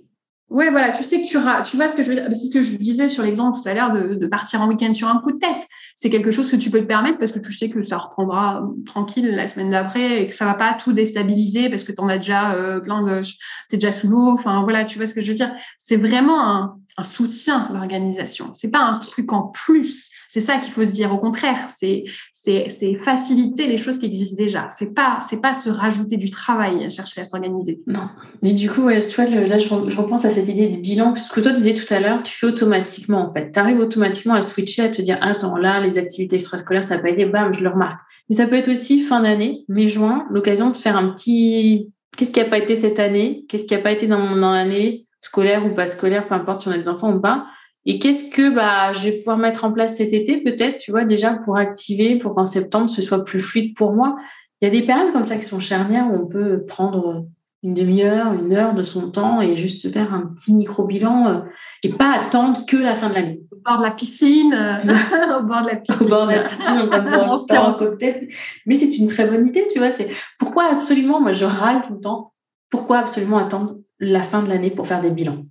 Ouais, 0.48 0.70
voilà, 0.70 0.92
tu 0.92 1.02
sais 1.02 1.22
que 1.22 1.26
tu, 1.26 1.38
tu 1.68 1.76
vois 1.76 1.88
ce 1.88 1.96
que 1.96 2.04
je 2.04 2.08
veux 2.08 2.14
dire. 2.14 2.24
C'est 2.28 2.46
ce 2.46 2.50
que 2.52 2.62
je 2.62 2.76
disais 2.76 3.08
sur 3.08 3.24
l'exemple 3.24 3.58
tout 3.60 3.68
à 3.68 3.74
l'heure 3.74 3.92
de, 3.92 4.26
partir 4.28 4.60
en 4.60 4.68
week-end 4.68 4.92
sur 4.92 5.08
un 5.08 5.18
coup 5.20 5.32
de 5.32 5.38
tête. 5.38 5.66
C'est 5.96 6.08
quelque 6.08 6.30
chose 6.30 6.48
que 6.48 6.56
tu 6.56 6.70
peux 6.70 6.78
te 6.78 6.84
permettre 6.84 7.18
parce 7.18 7.32
que 7.32 7.40
tu 7.40 7.50
sais 7.50 7.68
que 7.68 7.82
ça 7.82 7.98
reprendra 7.98 8.62
tranquille 8.84 9.28
la 9.34 9.48
semaine 9.48 9.70
d'après 9.70 10.22
et 10.22 10.28
que 10.28 10.34
ça 10.34 10.44
va 10.44 10.54
pas 10.54 10.74
tout 10.74 10.92
déstabiliser 10.92 11.68
parce 11.68 11.82
que 11.82 11.90
tu 11.90 12.00
en 12.00 12.08
as 12.08 12.18
déjà 12.18 12.52
euh, 12.52 12.78
plein 12.78 13.02
de, 13.02 13.22
t'es 13.68 13.76
déjà 13.76 13.90
sous 13.90 14.08
l'eau. 14.08 14.30
Enfin, 14.34 14.62
voilà, 14.62 14.84
tu 14.84 14.98
vois 14.98 15.08
ce 15.08 15.14
que 15.14 15.20
je 15.20 15.28
veux 15.28 15.36
dire. 15.36 15.52
C'est 15.78 15.96
vraiment 15.96 16.40
un, 16.40 16.78
un 16.98 17.02
soutien, 17.02 17.70
l'organisation. 17.74 18.50
C'est 18.54 18.70
pas 18.70 18.80
un 18.80 18.98
truc 18.98 19.30
en 19.32 19.42
plus. 19.48 20.10
C'est 20.28 20.40
ça 20.40 20.56
qu'il 20.56 20.72
faut 20.72 20.84
se 20.84 20.92
dire. 20.92 21.12
Au 21.12 21.18
contraire, 21.18 21.66
c'est, 21.68 22.04
c'est, 22.32 22.70
c'est 22.70 22.94
faciliter 22.94 23.66
les 23.66 23.76
choses 23.76 23.98
qui 23.98 24.06
existent 24.06 24.36
déjà. 24.36 24.66
C'est 24.68 24.94
pas, 24.94 25.20
c'est 25.28 25.42
pas 25.42 25.52
se 25.52 25.68
rajouter 25.68 26.16
du 26.16 26.30
travail 26.30 26.84
à 26.84 26.90
chercher 26.90 27.20
à 27.20 27.24
s'organiser. 27.26 27.82
Non. 27.86 28.08
Mais 28.42 28.54
du 28.54 28.70
coup, 28.70 28.82
ouais, 28.82 28.98
tu 29.06 29.14
vois, 29.14 29.26
là, 29.26 29.58
je, 29.58 29.68
repense 29.68 30.24
à 30.24 30.30
cette 30.30 30.48
idée 30.48 30.68
de 30.68 30.78
bilan. 30.78 31.14
Ce 31.16 31.30
que 31.30 31.40
toi 31.40 31.52
disais 31.52 31.74
tout 31.74 31.92
à 31.92 32.00
l'heure, 32.00 32.22
tu 32.22 32.32
fais 32.32 32.46
automatiquement, 32.46 33.28
en 33.28 33.32
fait. 33.32 33.52
Tu 33.52 33.58
arrives 33.58 33.78
automatiquement 33.78 34.34
à 34.34 34.40
switcher, 34.40 34.82
à 34.82 34.88
te 34.88 35.02
dire, 35.02 35.18
attends, 35.20 35.56
là, 35.56 35.80
les 35.80 35.98
activités 35.98 36.36
extrascolaires, 36.36 36.84
ça 36.84 36.98
peut 36.98 37.08
aider, 37.08 37.26
bam, 37.26 37.52
je 37.52 37.62
le 37.62 37.68
remarque. 37.68 38.00
Mais 38.30 38.36
ça 38.36 38.46
peut 38.46 38.56
être 38.56 38.70
aussi 38.70 39.00
fin 39.00 39.20
d'année, 39.20 39.64
mai-juin, 39.68 40.26
l'occasion 40.30 40.70
de 40.70 40.76
faire 40.76 40.96
un 40.96 41.10
petit, 41.10 41.92
qu'est-ce 42.16 42.30
qui 42.30 42.40
a 42.40 42.44
pas 42.44 42.58
été 42.58 42.74
cette 42.74 42.98
année? 42.98 43.44
Qu'est-ce 43.48 43.64
qui 43.64 43.74
a 43.74 43.78
pas 43.78 43.92
été 43.92 44.06
dans 44.06 44.18
mon 44.18 44.42
année? 44.42 45.05
Scolaire 45.26 45.66
ou 45.66 45.74
pas 45.74 45.86
scolaire, 45.86 46.26
peu 46.28 46.34
importe 46.34 46.60
si 46.60 46.68
on 46.68 46.72
a 46.72 46.78
des 46.78 46.88
enfants 46.88 47.12
ou 47.12 47.20
pas. 47.20 47.46
Et 47.84 47.98
qu'est-ce 47.98 48.30
que 48.30 48.54
bah, 48.54 48.92
je 48.92 49.08
vais 49.08 49.16
pouvoir 49.16 49.38
mettre 49.38 49.64
en 49.64 49.72
place 49.72 49.96
cet 49.96 50.12
été, 50.12 50.38
peut-être, 50.42 50.78
tu 50.78 50.90
vois, 50.90 51.04
déjà 51.04 51.34
pour 51.34 51.56
activer, 51.56 52.18
pour 52.18 52.34
qu'en 52.34 52.46
septembre, 52.46 52.90
ce 52.90 53.02
soit 53.02 53.24
plus 53.24 53.40
fluide 53.40 53.76
pour 53.76 53.92
moi. 53.92 54.16
Il 54.60 54.64
y 54.64 54.68
a 54.68 54.70
des 54.70 54.84
périodes 54.84 55.12
comme 55.12 55.24
ça 55.24 55.36
qui 55.36 55.44
sont 55.44 55.60
charnières 55.60 56.08
où 56.10 56.14
on 56.14 56.26
peut 56.26 56.64
prendre 56.66 57.26
une 57.62 57.74
demi-heure, 57.74 58.32
une 58.32 58.52
heure 58.52 58.74
de 58.74 58.82
son 58.82 59.10
temps 59.10 59.40
et 59.40 59.56
juste 59.56 59.92
faire 59.92 60.14
un 60.14 60.26
petit 60.26 60.54
micro-bilan 60.54 61.28
euh, 61.28 61.40
et 61.82 61.92
pas 61.92 62.12
attendre 62.12 62.64
que 62.66 62.76
la 62.76 62.94
fin 62.94 63.08
de 63.08 63.14
l'année. 63.14 63.40
Au 63.50 63.56
bord 63.64 63.78
de 63.78 63.82
la 63.82 63.90
piscine, 63.90 64.54
euh, 64.54 65.38
au 65.40 65.42
bord 65.44 65.62
de 65.62 65.68
la 65.68 65.76
piscine. 65.76 66.06
Au 66.06 66.08
bord 66.08 66.26
de 66.26 66.32
la 66.32 66.44
piscine, 66.44 67.18
on 67.28 67.36
se 67.36 67.54
un 67.56 67.72
cocktail. 67.72 68.28
Mais 68.66 68.74
c'est 68.74 68.96
une 68.96 69.08
très 69.08 69.26
bonne 69.26 69.48
idée, 69.48 69.66
tu 69.70 69.78
vois. 69.78 69.90
C'est 69.90 70.08
pourquoi 70.38 70.64
absolument, 70.70 71.20
moi 71.20 71.32
je 71.32 71.44
râle 71.44 71.82
tout 71.82 71.94
le 71.94 72.00
temps, 72.00 72.32
pourquoi 72.70 72.98
absolument 72.98 73.38
attendre 73.38 73.76
la 73.98 74.22
fin 74.22 74.42
de 74.42 74.48
l'année 74.48 74.70
pour 74.70 74.86
faire 74.86 75.00
des 75.00 75.10
bilans. 75.10 75.46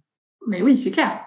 Mais 0.47 0.61
oui, 0.61 0.77
c'est 0.77 0.91
clair. 0.91 1.21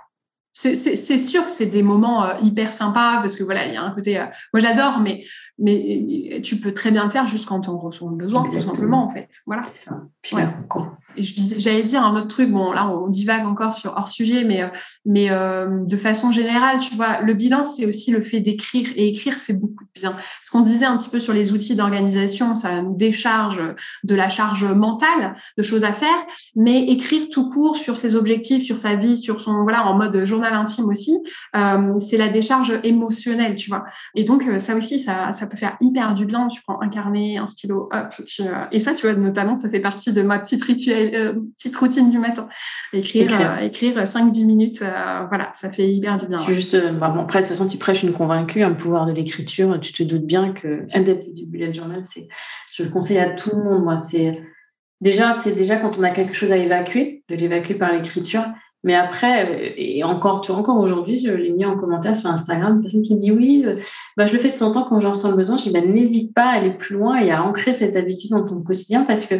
C'est 0.53 1.19
sûr 1.19 1.45
que 1.45 1.51
c'est 1.51 1.67
des 1.67 1.85
moments 1.85 2.25
euh, 2.25 2.35
hyper 2.43 2.73
sympas 2.73 3.19
parce 3.19 3.37
que 3.37 3.45
voilà, 3.45 3.67
il 3.67 3.75
y 3.75 3.77
a 3.77 3.83
un 3.83 3.93
côté. 3.93 4.19
Euh, 4.19 4.25
moi, 4.53 4.61
j'adore, 4.61 4.99
mais, 5.01 5.25
mais 5.59 6.41
tu 6.43 6.57
peux 6.57 6.73
très 6.73 6.91
bien 6.91 7.05
le 7.05 7.11
faire 7.11 7.27
juste 7.27 7.47
quand 7.47 7.69
on 7.69 7.79
ressent 7.79 8.09
le 8.09 8.17
besoin, 8.17 8.45
tout 8.45 8.61
simplement, 8.61 9.05
en 9.05 9.09
fait. 9.09 9.29
Voilà. 9.47 9.63
C'est 9.75 9.89
ça. 9.89 10.03
J'allais 11.17 11.83
dire 11.83 12.05
un 12.05 12.15
autre 12.15 12.29
truc, 12.29 12.51
bon, 12.51 12.71
là, 12.71 12.89
on 12.89 13.09
divague 13.09 13.45
encore 13.45 13.73
sur 13.73 13.95
hors 13.97 14.09
sujet, 14.09 14.45
mais, 14.45 14.63
euh, 14.63 14.69
mais 15.05 15.29
de 15.87 15.97
façon 15.97 16.31
générale, 16.31 16.79
tu 16.79 16.95
vois, 16.95 17.21
le 17.23 17.35
bilan, 17.35 17.67
c'est 17.67 17.87
aussi 17.87 18.13
le 18.13 18.21
fait 18.21 18.41
d'écrire 18.41 18.89
et 18.95 19.09
écrire 19.09 19.35
fait 19.35 19.53
beaucoup 19.53 19.85
de 19.85 20.01
bien. 20.01 20.17
Ce 20.43 20.51
qu'on 20.51 20.61
disait 20.61 20.85
un 20.85 20.97
petit 20.97 21.11
peu 21.11 21.19
sur 21.19 21.33
les 21.33 21.53
outils 21.53 21.75
d'organisation, 21.75 22.55
ça 22.55 22.83
nous 22.83 22.95
décharge 22.97 23.61
de 24.05 24.15
la 24.15 24.29
charge 24.29 24.65
mentale 24.65 25.35
de 25.57 25.63
choses 25.63 25.85
à 25.85 25.93
faire, 25.93 26.19
mais 26.55 26.85
écrire 26.85 27.29
tout 27.31 27.49
court 27.49 27.77
sur 27.77 27.97
ses 27.97 28.15
objectifs, 28.15 28.63
sur 28.63 28.79
sa 28.79 28.95
vie, 28.95 29.17
sur 29.17 29.41
son, 29.41 29.63
voilà, 29.63 29.87
en 29.87 29.97
mode 29.97 30.25
journal 30.25 30.55
intime 30.55 30.87
aussi, 30.87 31.17
euh, 31.57 31.99
c'est 31.99 32.17
la 32.17 32.29
décharge 32.29 32.79
émotionnelle, 32.85 33.57
tu 33.57 33.71
vois. 33.71 33.85
Et 34.15 34.25
donc, 34.25 34.47
euh, 34.47 34.59
ça 34.59 34.77
aussi, 34.77 35.01
ça, 35.01 35.33
ça 35.33 35.48
peut 35.49 35.57
faire 35.57 35.77
hyper 35.81 36.15
du 36.15 36.27
bien. 36.27 36.49
Tu 36.49 36.63
prends 36.63 36.81
un 36.81 36.89
carnet, 36.89 37.37
un 37.37 37.47
stylo, 37.47 37.89
hop, 37.93 38.25
tu, 38.27 38.43
euh, 38.43 38.65
et 38.73 38.81
ça, 38.81 38.95
tu 38.95 39.07
vois, 39.07 39.15
notamment, 39.15 39.59
ça 39.59 39.69
fait 39.69 39.81
partie 39.81 40.13
de 40.13 40.23
ma 40.23 40.39
petite 40.39 40.63
rituel, 40.63 41.41
petite 41.57 41.77
routine 41.77 42.11
du 42.11 42.19
matin. 42.19 42.49
Écrire, 42.93 43.59
écrire, 43.61 44.03
5-10 44.03 44.47
minutes, 44.47 44.79
voilà, 44.81 45.51
ça 45.55 45.71
fait 45.71 45.89
hyper 45.89 46.19
du 46.19 46.27
bien. 46.27 46.41
C'est 46.47 46.55
juste, 46.55 46.77
bah, 46.99 47.09
bon, 47.09 47.23
après, 47.23 47.41
de 47.41 47.47
toute 47.47 47.57
façon, 47.57 47.69
tu 47.69 47.79
prêches 47.79 48.03
une 48.03 48.13
convaincue, 48.13 48.63
un 48.63 48.73
pouvoir 48.73 49.07
de 49.07 49.13
l'écriture. 49.13 49.79
Tu 49.81 49.93
te 49.93 50.03
doutes 50.03 50.27
bien 50.27 50.53
que 50.53 50.87
adepte 50.93 51.33
du 51.33 51.47
bullet 51.47 51.73
journal, 51.73 52.03
c'est, 52.05 52.29
je 52.73 52.83
le 52.83 52.91
conseille 52.91 53.19
à 53.19 53.31
tout 53.31 53.51
le 53.57 53.63
monde, 53.63 53.85
moi. 53.85 54.01
C'est, 54.01 54.33
déjà, 55.01 55.35
c'est 55.35 55.55
déjà 55.55 55.77
quand 55.77 55.99
on 55.99 56.03
a 56.03 56.11
quelque 56.11 56.35
chose 56.35 56.53
à 56.53 56.57
évacuer, 56.57 57.25
de 57.29 57.35
l'évacuer 57.35 57.75
par 57.75 57.93
l'écriture. 57.93 58.43
Mais 58.85 58.95
après, 58.95 59.45
euh, 59.45 59.73
et 59.77 60.05
encore, 60.05 60.49
encore 60.51 60.79
aujourd'hui, 60.79 61.19
je 61.19 61.31
l'ai 61.31 61.51
mis 61.51 61.65
en 61.65 61.77
commentaire 61.77 62.17
sur 62.17 62.31
Instagram, 62.31 62.77
une 62.77 62.83
personne 62.83 63.03
qui 63.03 63.15
me 63.15 63.21
dit 63.21 63.33
oui, 63.33 63.65
euh, 63.67 63.77
bah, 64.17 64.27
je 64.27 64.33
le 64.33 64.39
fais 64.39 64.51
de 64.51 64.57
temps 64.57 64.69
en 64.69 64.73
temps 64.73 64.85
quand 64.85 65.01
j'en 65.01 65.15
sens 65.15 65.31
le 65.31 65.37
besoin. 65.37 65.57
Je 65.57 65.65
dis, 65.65 65.73
bah, 65.73 65.81
n'hésite 65.81 66.35
pas 66.35 66.45
à 66.45 66.57
aller 66.57 66.71
plus 66.71 66.95
loin 66.95 67.17
et 67.17 67.31
à 67.31 67.43
ancrer 67.43 67.73
cette 67.73 67.97
habitude 67.97 68.31
dans 68.31 68.47
ton 68.47 68.63
quotidien 68.63 69.03
parce 69.03 69.27
que 69.27 69.35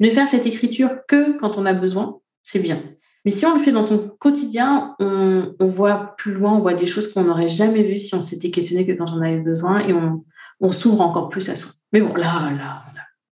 ne 0.00 0.10
faire 0.10 0.28
cette 0.28 0.46
écriture 0.46 0.90
que 1.08 1.38
quand 1.38 1.56
on 1.58 1.66
a 1.66 1.72
besoin, 1.72 2.18
c'est 2.42 2.58
bien. 2.58 2.78
Mais 3.24 3.30
si 3.30 3.46
on 3.46 3.54
le 3.54 3.60
fait 3.60 3.72
dans 3.72 3.84
ton 3.84 4.10
quotidien, 4.18 4.96
on, 4.98 5.54
on 5.60 5.66
voit 5.66 6.14
plus 6.18 6.32
loin, 6.32 6.52
on 6.52 6.58
voit 6.58 6.74
des 6.74 6.86
choses 6.86 7.12
qu'on 7.12 7.22
n'aurait 7.22 7.48
jamais 7.48 7.82
vues 7.82 7.98
si 7.98 8.14
on 8.14 8.22
s'était 8.22 8.50
questionné 8.50 8.84
que 8.84 8.92
quand 8.92 9.12
on 9.14 9.22
avait 9.22 9.38
besoin 9.38 9.78
et 9.78 9.92
on, 9.92 10.24
on 10.60 10.72
s'ouvre 10.72 11.02
encore 11.02 11.28
plus 11.28 11.48
à 11.48 11.56
soi. 11.56 11.72
Mais 11.92 12.00
bon, 12.00 12.14
là, 12.14 12.50
là, 12.58 12.84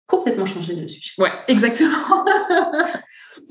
complètement 0.07 0.47
changé 0.47 0.75
de 0.75 0.87
sujet. 0.87 1.12
Ouais, 1.19 1.31
exactement. 1.49 2.25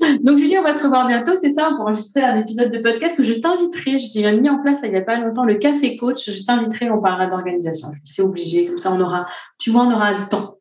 Donc, 0.22 0.38
Julie, 0.38 0.58
on 0.58 0.62
va 0.62 0.72
se 0.72 0.82
revoir 0.82 1.06
bientôt, 1.06 1.36
c'est 1.36 1.50
ça, 1.50 1.70
pour 1.76 1.86
enregistrer 1.86 2.22
un 2.22 2.38
épisode 2.38 2.70
de 2.70 2.78
podcast 2.78 3.18
où 3.18 3.24
je 3.24 3.34
t'inviterai. 3.34 3.98
J'ai 3.98 4.30
mis 4.38 4.48
en 4.48 4.58
place 4.58 4.80
il 4.82 4.90
n'y 4.90 4.96
a 4.96 5.02
pas 5.02 5.18
longtemps 5.18 5.44
le 5.44 5.56
café 5.56 5.96
coach. 5.96 6.30
Je 6.30 6.42
t'inviterai, 6.44 6.90
on 6.90 7.00
parlera 7.00 7.26
d'organisation. 7.26 7.92
C'est 8.04 8.22
obligé, 8.22 8.66
comme 8.66 8.78
ça, 8.78 8.92
on 8.92 9.00
aura, 9.00 9.26
tu 9.58 9.70
vois, 9.70 9.82
on 9.82 9.92
aura 9.92 10.12
le 10.12 10.28
temps. 10.28 10.55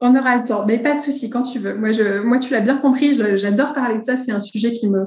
On 0.00 0.14
aura 0.14 0.36
le 0.36 0.44
temps, 0.44 0.66
mais 0.66 0.78
pas 0.78 0.94
de 0.94 1.00
souci 1.00 1.30
quand 1.30 1.42
tu 1.42 1.58
veux. 1.58 1.74
Moi, 1.74 1.90
je, 1.90 2.20
moi, 2.20 2.38
tu 2.38 2.52
l'as 2.52 2.60
bien 2.60 2.76
compris. 2.76 3.18
J'adore 3.36 3.72
parler 3.72 3.98
de 3.98 4.04
ça. 4.04 4.18
C'est 4.18 4.32
un 4.32 4.40
sujet 4.40 4.74
qui 4.74 4.90
me, 4.90 5.06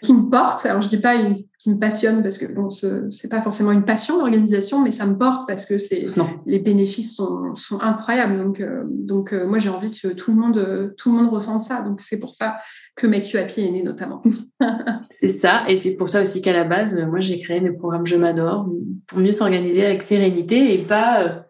qui 0.00 0.14
me 0.14 0.30
porte. 0.30 0.64
Alors, 0.64 0.80
je 0.80 0.88
dis 0.88 1.00
pas 1.00 1.16
une, 1.16 1.44
qui 1.58 1.70
me 1.70 1.78
passionne 1.78 2.22
parce 2.22 2.38
que 2.38 2.46
bon, 2.46 2.70
ce 2.70 3.10
c'est 3.10 3.28
pas 3.28 3.42
forcément 3.42 3.72
une 3.72 3.84
passion 3.84 4.16
d'organisation, 4.18 4.82
mais 4.82 4.90
ça 4.90 5.04
me 5.04 5.18
porte 5.18 5.46
parce 5.46 5.66
que 5.66 5.78
c'est 5.78 6.06
les 6.46 6.60
bénéfices 6.60 7.14
sont, 7.14 7.54
sont 7.56 7.78
incroyables. 7.80 8.38
Donc, 8.38 8.60
euh, 8.60 8.84
donc 8.88 9.34
euh, 9.34 9.46
moi, 9.46 9.58
j'ai 9.58 9.68
envie 9.68 9.90
que 9.90 10.08
tout 10.08 10.32
le 10.32 10.40
monde, 10.40 10.94
tout 10.96 11.12
le 11.12 11.18
monde 11.18 11.30
ressent 11.30 11.58
ça. 11.58 11.82
Donc, 11.82 12.00
c'est 12.00 12.18
pour 12.18 12.32
ça 12.32 12.56
que 12.96 13.06
Make 13.06 13.30
You 13.32 13.38
Happy 13.38 13.60
est 13.60 13.70
né 13.70 13.82
notamment. 13.82 14.22
c'est 15.10 15.28
ça, 15.28 15.64
et 15.68 15.76
c'est 15.76 15.94
pour 15.96 16.08
ça 16.08 16.22
aussi 16.22 16.40
qu'à 16.40 16.54
la 16.54 16.64
base, 16.64 16.98
moi, 17.02 17.20
j'ai 17.20 17.38
créé 17.38 17.60
mes 17.60 17.72
programmes 17.72 18.06
Je 18.06 18.16
m'adore 18.16 18.66
pour 19.06 19.18
mieux 19.18 19.32
s'organiser 19.32 19.84
avec 19.84 20.02
sérénité 20.02 20.72
et 20.72 20.86
pas 20.86 21.22
euh, 21.22 21.40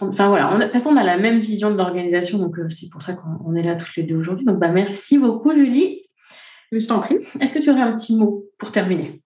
Enfin 0.00 0.28
voilà, 0.28 0.56
de 0.56 0.62
toute 0.62 0.72
façon, 0.72 0.90
on 0.90 0.96
a 0.96 1.04
la 1.04 1.18
même 1.18 1.40
vision 1.40 1.70
de 1.70 1.76
l'organisation, 1.76 2.38
donc 2.38 2.56
c'est 2.70 2.88
pour 2.90 3.02
ça 3.02 3.14
qu'on 3.14 3.54
est 3.54 3.62
là 3.62 3.76
toutes 3.76 3.94
les 3.96 4.02
deux 4.02 4.16
aujourd'hui. 4.16 4.46
Donc 4.46 4.58
bah, 4.58 4.70
merci 4.70 5.18
beaucoup, 5.18 5.54
Julie. 5.54 6.00
Je 6.72 6.86
t'en 6.86 7.00
prie. 7.00 7.18
Est-ce 7.40 7.54
que 7.54 7.58
tu 7.58 7.70
aurais 7.70 7.82
un 7.82 7.92
petit 7.92 8.16
mot 8.16 8.46
pour 8.58 8.72
terminer? 8.72 9.22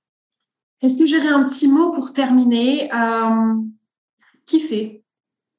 Est-ce 0.82 0.98
que 0.98 1.06
j'aurais 1.06 1.28
un 1.28 1.44
petit 1.44 1.68
mot 1.68 1.92
pour 1.92 2.12
terminer? 2.12 2.92
Euh, 2.92 3.54
Kiffer 4.46 5.04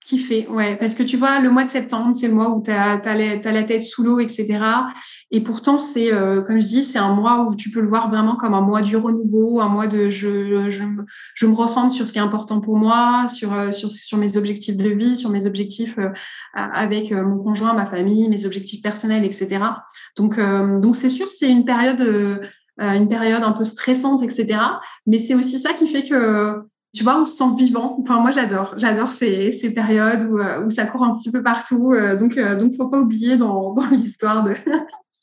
kiffer, 0.03 0.47
ouais, 0.47 0.77
parce 0.77 0.95
que 0.95 1.03
tu 1.03 1.17
vois, 1.17 1.39
le 1.39 1.49
mois 1.49 1.65
de 1.65 1.69
septembre, 1.69 2.15
c'est 2.15 2.29
le 2.29 2.33
mois 2.33 2.49
où 2.55 2.63
tu 2.63 2.71
as, 2.71 3.01
la 3.03 3.63
tête 3.63 3.85
sous 3.85 4.01
l'eau, 4.01 4.19
etc. 4.19 4.59
Et 5.29 5.41
pourtant, 5.41 5.77
c'est, 5.77 6.13
euh, 6.13 6.41
comme 6.41 6.61
je 6.61 6.67
dis, 6.67 6.83
c'est 6.83 6.99
un 6.99 7.13
mois 7.13 7.45
où 7.47 7.55
tu 7.55 7.69
peux 7.69 7.81
le 7.81 7.87
voir 7.87 8.09
vraiment 8.09 8.37
comme 8.37 8.53
un 8.53 8.61
mois 8.61 8.81
du 8.81 8.95
renouveau, 8.95 9.59
un 9.59 9.67
mois 9.67 9.87
de 9.87 10.09
je, 10.09 10.69
je, 10.69 10.83
je 11.35 11.45
me 11.45 11.53
ressens 11.53 11.91
sur 11.91 12.07
ce 12.07 12.13
qui 12.13 12.17
est 12.17 12.21
important 12.21 12.61
pour 12.61 12.77
moi, 12.77 13.27
sur, 13.27 13.53
euh, 13.53 13.71
sur, 13.71 13.91
sur 13.91 14.17
mes 14.17 14.37
objectifs 14.37 14.77
de 14.77 14.89
vie, 14.89 15.15
sur 15.17 15.29
mes 15.29 15.45
objectifs 15.45 15.97
euh, 15.97 16.09
avec 16.55 17.11
mon 17.11 17.37
conjoint, 17.43 17.73
ma 17.73 17.85
famille, 17.85 18.29
mes 18.29 18.45
objectifs 18.45 18.81
personnels, 18.81 19.25
etc. 19.25 19.61
Donc, 20.15 20.39
donc 20.81 20.95
c'est 20.95 21.09
sûr, 21.09 21.29
c'est 21.29 21.49
une 21.49 21.65
période, 21.65 22.01
une 22.79 23.07
période 23.07 23.43
un 23.43 23.51
peu 23.51 23.65
stressante, 23.65 24.23
etc. 24.23 24.59
Mais 25.05 25.19
c'est 25.19 25.35
aussi 25.35 25.59
ça 25.59 25.73
qui 25.73 25.87
fait 25.87 26.03
que 26.03 26.63
tu 26.93 27.03
vois, 27.03 27.19
on 27.19 27.25
se 27.25 27.35
sent 27.35 27.55
vivant. 27.57 27.97
Enfin, 28.01 28.19
moi, 28.19 28.31
j'adore. 28.31 28.73
J'adore 28.77 29.09
ces, 29.09 29.51
ces 29.51 29.71
périodes 29.71 30.23
où, 30.23 30.39
euh, 30.39 30.65
où, 30.65 30.69
ça 30.69 30.85
court 30.85 31.03
un 31.03 31.13
petit 31.15 31.31
peu 31.31 31.43
partout. 31.43 31.93
Euh, 31.93 32.15
donc, 32.17 32.37
euh, 32.37 32.55
donc, 32.55 32.75
faut 32.75 32.87
pas 32.87 32.99
oublier 32.99 33.37
dans, 33.37 33.73
dans 33.73 33.85
l'histoire 33.87 34.43
de. 34.43 34.53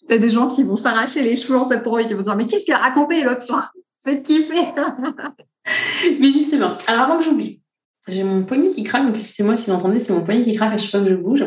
A 0.08 0.18
des 0.18 0.28
gens 0.28 0.46
qui 0.46 0.62
vont 0.62 0.76
s'arracher 0.76 1.24
les 1.24 1.34
cheveux 1.34 1.58
en 1.58 1.64
septembre 1.64 1.98
et 1.98 2.06
qui 2.06 2.14
vont 2.14 2.22
dire 2.22 2.36
Mais 2.36 2.46
qu'est-ce 2.46 2.64
qu'elle 2.64 2.76
a 2.76 2.78
raconté 2.78 3.24
l'autre 3.24 3.42
soir? 3.42 3.72
Faites 4.04 4.22
kiffer 4.22 4.54
Mais 6.20 6.30
justement, 6.30 6.78
alors 6.86 7.02
avant 7.02 7.18
que 7.18 7.24
j'oublie, 7.24 7.60
j'ai 8.06 8.22
mon 8.22 8.44
poignet 8.44 8.68
qui 8.68 8.84
craque, 8.84 9.04
donc 9.04 9.16
excusez-moi 9.16 9.56
si 9.56 9.68
vous 9.68 9.74
entendez, 9.74 9.98
c'est 9.98 10.12
mon 10.12 10.22
poignet 10.22 10.44
qui 10.44 10.54
craque 10.54 10.74
à 10.74 10.78
chaque 10.78 10.92
fois 10.92 11.00
que 11.00 11.10
je 11.10 11.16
bouge. 11.16 11.44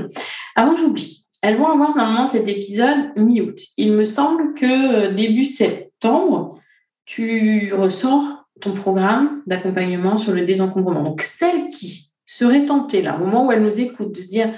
Avant 0.58 0.74
que 0.74 0.82
j'oublie, 0.82 1.26
elles 1.42 1.58
vont 1.58 1.68
avoir 1.68 1.96
normalement 1.96 2.28
cet 2.28 2.50
épisode 2.50 3.14
mi-août. 3.16 3.58
Il 3.78 3.94
me 3.94 4.04
semble 4.04 4.54
que 4.56 5.14
début 5.14 5.46
septembre, 5.46 6.60
tu 7.06 7.74
ressors 7.74 8.39
ton 8.62 8.74
programme 8.74 9.42
d'accompagnement 9.46 10.18
sur 10.18 10.34
le 10.34 10.46
désencombrement. 10.46 11.04
Donc, 11.04 11.22
celles 11.22 11.70
qui 11.70 12.12
seraient 12.26 12.66
tentées, 12.66 13.02
là, 13.02 13.18
au 13.18 13.26
moment 13.26 13.48
où 13.48 13.52
elles 13.52 13.64
nous 13.64 13.80
écoutent, 13.80 14.14
de 14.14 14.20
se 14.20 14.30
dire 14.30 14.52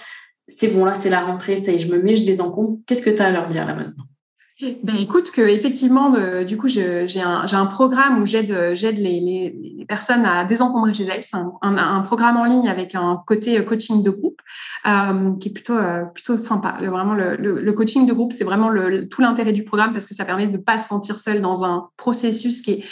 c'est 0.47 0.67
bon, 0.67 0.85
là, 0.85 0.95
c'est 0.95 1.09
la 1.09 1.21
rentrée, 1.21 1.57
ça 1.57 1.71
y 1.71 1.75
est, 1.75 1.79
je 1.79 1.91
me 1.91 2.01
mets, 2.01 2.15
je 2.15 2.25
désencombre, 2.25 2.79
qu'est-ce 2.85 3.03
que 3.03 3.09
tu 3.09 3.21
as 3.21 3.27
à 3.27 3.31
leur 3.31 3.47
dire 3.47 3.65
là 3.65 3.75
maintenant? 3.75 4.03
Ben, 4.83 4.95
écoute, 4.95 5.31
que 5.31 5.41
effectivement, 5.41 6.13
euh, 6.13 6.43
du 6.43 6.55
coup, 6.55 6.67
j'ai 6.67 7.07
un, 7.19 7.65
programme 7.65 8.21
où 8.21 8.27
j'aide 8.27 8.51
les, 8.51 9.19
les, 9.19 9.85
personnes 9.87 10.23
à 10.23 10.45
désencombrer 10.45 10.93
chez 10.93 11.05
elles. 11.05 11.23
C'est 11.23 11.35
un, 11.35 12.01
programme 12.01 12.37
en 12.37 12.45
ligne 12.45 12.69
avec 12.69 12.93
un 12.93 13.21
côté 13.25 13.57
euh, 13.57 13.63
coaching 13.63 14.03
de 14.03 14.11
groupe 14.11 14.39
euh, 14.85 15.31
qui 15.39 15.49
est 15.49 15.51
plutôt, 15.51 15.75
euh, 15.75 16.03
plutôt 16.13 16.37
sympa. 16.37 16.77
Le, 16.79 16.89
vraiment, 16.89 17.15
le, 17.15 17.35
le, 17.37 17.73
coaching 17.73 18.05
de 18.05 18.13
groupe, 18.13 18.33
c'est 18.33 18.43
vraiment 18.43 18.71
tout 19.09 19.21
l'intérêt 19.21 19.51
du 19.51 19.63
programme 19.63 19.93
parce 19.93 20.05
que 20.05 20.13
ça 20.13 20.25
permet 20.25 20.45
de 20.45 20.53
ne 20.53 20.57
pas 20.57 20.77
se 20.77 20.87
sentir 20.87 21.17
seul 21.17 21.41
dans 21.41 21.65
un 21.65 21.89
processus 21.97 22.61
qui 22.61 22.71
est 22.71 22.85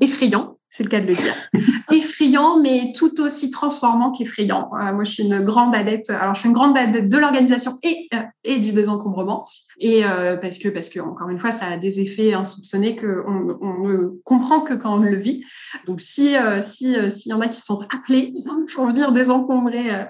effrayant 0.00 0.58
c'est 0.68 0.82
le 0.82 0.90
cas 0.90 1.00
de 1.00 1.06
le 1.06 1.14
dire. 1.14 1.34
Effrayant, 1.92 2.60
mais 2.60 2.92
tout 2.94 3.20
aussi 3.22 3.50
transformant 3.50 4.12
qu'effrayant. 4.12 4.70
Euh, 4.74 4.92
moi, 4.92 5.04
je 5.04 5.12
suis 5.12 5.22
une 5.22 5.40
grande 5.40 5.74
adepte. 5.74 6.10
Alors, 6.10 6.34
je 6.34 6.40
suis 6.40 6.48
une 6.48 6.54
grande 6.54 6.76
adepte 6.76 7.08
de 7.08 7.16
l'organisation 7.16 7.78
et, 7.82 8.06
euh, 8.12 8.18
et 8.44 8.58
du 8.58 8.72
désencombrement. 8.72 9.46
Et 9.78 10.04
euh, 10.04 10.36
parce 10.36 10.58
que, 10.58 10.68
parce 10.68 10.90
que, 10.90 11.00
encore 11.00 11.30
une 11.30 11.38
fois, 11.38 11.52
ça 11.52 11.66
a 11.66 11.76
des 11.78 12.00
effets 12.00 12.34
insoupçonnés 12.34 12.96
qu'on 12.96 13.58
on 13.62 13.88
ne 13.88 14.08
comprend 14.24 14.60
que 14.60 14.74
quand 14.74 14.98
on 14.98 15.00
le 15.00 15.16
vit. 15.16 15.42
Donc, 15.86 16.02
si 16.02 16.34
si 16.60 16.96
s'il 17.10 17.30
y 17.30 17.34
en 17.34 17.40
a 17.40 17.48
qui 17.48 17.60
sont 17.60 17.80
appelés 17.94 18.34
pour 18.74 18.86
venir 18.86 19.12
désencombrer 19.12 20.06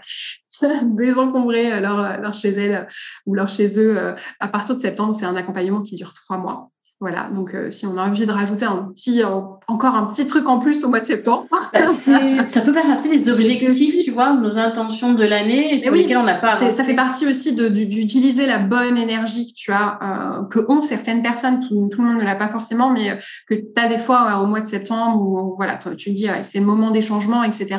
désencombrer 0.82 1.80
leur, 1.80 2.20
leur 2.20 2.34
chez 2.34 2.48
elles 2.48 2.88
ou 3.26 3.34
leur 3.34 3.48
chez 3.48 3.78
eux 3.78 4.14
à 4.40 4.48
partir 4.48 4.74
de 4.74 4.80
septembre, 4.80 5.14
c'est 5.14 5.24
un 5.24 5.36
accompagnement 5.36 5.82
qui 5.82 5.94
dure 5.94 6.12
trois 6.14 6.38
mois. 6.38 6.72
Voilà, 7.00 7.30
donc 7.32 7.54
euh, 7.54 7.70
si 7.70 7.86
on 7.86 7.96
a 7.96 8.04
envie 8.08 8.26
de 8.26 8.32
rajouter 8.32 8.64
un 8.64 8.90
petit, 8.92 9.22
euh, 9.22 9.28
encore 9.68 9.94
un 9.94 10.06
petit 10.06 10.26
truc 10.26 10.48
en 10.48 10.58
plus 10.58 10.84
au 10.84 10.88
mois 10.88 10.98
de 10.98 11.06
septembre. 11.06 11.46
Bah, 11.48 11.68
ça 12.46 12.60
peut 12.60 12.72
faire 12.72 12.88
partie 12.88 13.08
des 13.08 13.28
objectifs, 13.28 14.02
tu 14.02 14.10
vois, 14.10 14.32
nos 14.32 14.58
intentions 14.58 15.12
de 15.12 15.22
l'année 15.22 15.78
sur 15.78 15.94
lesquelles 15.94 16.16
on 16.16 16.24
n'a 16.24 16.38
pas 16.38 16.54
avancé. 16.54 16.72
Ça 16.72 16.82
fait 16.82 16.96
partie 16.96 17.24
aussi 17.28 17.54
d'utiliser 17.54 18.46
la 18.46 18.58
bonne 18.58 18.96
énergie 18.96 19.46
que 19.46 19.52
tu 19.54 19.70
as, 19.70 19.98
euh, 20.02 20.44
que 20.46 20.58
ont 20.68 20.82
certaines 20.82 21.22
personnes, 21.22 21.60
tout, 21.60 21.88
le 21.98 22.04
monde 22.04 22.18
ne 22.18 22.24
l'a 22.24 22.34
pas 22.34 22.48
forcément, 22.48 22.90
mais 22.90 23.16
que 23.48 23.54
tu 23.54 23.80
as 23.80 23.86
des 23.86 23.98
fois 23.98 24.40
au 24.42 24.46
mois 24.46 24.60
de 24.60 24.66
septembre 24.66 25.22
où 25.22 25.54
voilà, 25.56 25.76
tu 25.76 26.10
te 26.10 26.10
dis 26.10 26.26
c'est 26.42 26.58
le 26.58 26.66
moment 26.66 26.90
des 26.90 27.02
changements, 27.02 27.44
etc. 27.44 27.76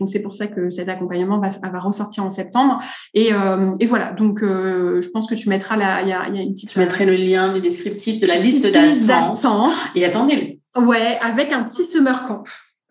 Donc 0.00 0.08
c'est 0.08 0.22
pour 0.22 0.34
ça 0.34 0.46
que 0.46 0.70
cet 0.70 0.88
accompagnement 0.88 1.38
va, 1.38 1.50
va 1.70 1.80
ressortir 1.80 2.24
en 2.24 2.30
septembre. 2.30 2.80
Et, 3.12 3.28
et 3.80 3.86
voilà, 3.86 4.12
donc 4.12 4.40
je 4.42 5.08
pense 5.10 5.26
que 5.26 5.34
tu 5.34 5.50
mettras 5.50 5.76
la, 5.76 6.00
il 6.00 6.08
y 6.08 6.12
a, 6.14 6.30
y 6.30 6.38
a 6.38 6.42
une 6.42 6.54
petite. 6.54 6.72
Je 6.72 6.80
mettrai 6.80 7.04
le 7.04 7.16
lien 7.16 7.52
du 7.52 7.60
descriptif 7.60 8.20
de 8.20 8.26
la 8.26 8.38
liste 8.38 8.53
liste 8.62 9.06
d'attente. 9.06 9.72
Et 9.94 10.04
attendez. 10.04 10.60
Ouais, 10.76 11.18
avec 11.20 11.52
un 11.52 11.62
petit 11.64 11.84
summer 11.84 12.24
camp. 12.24 12.44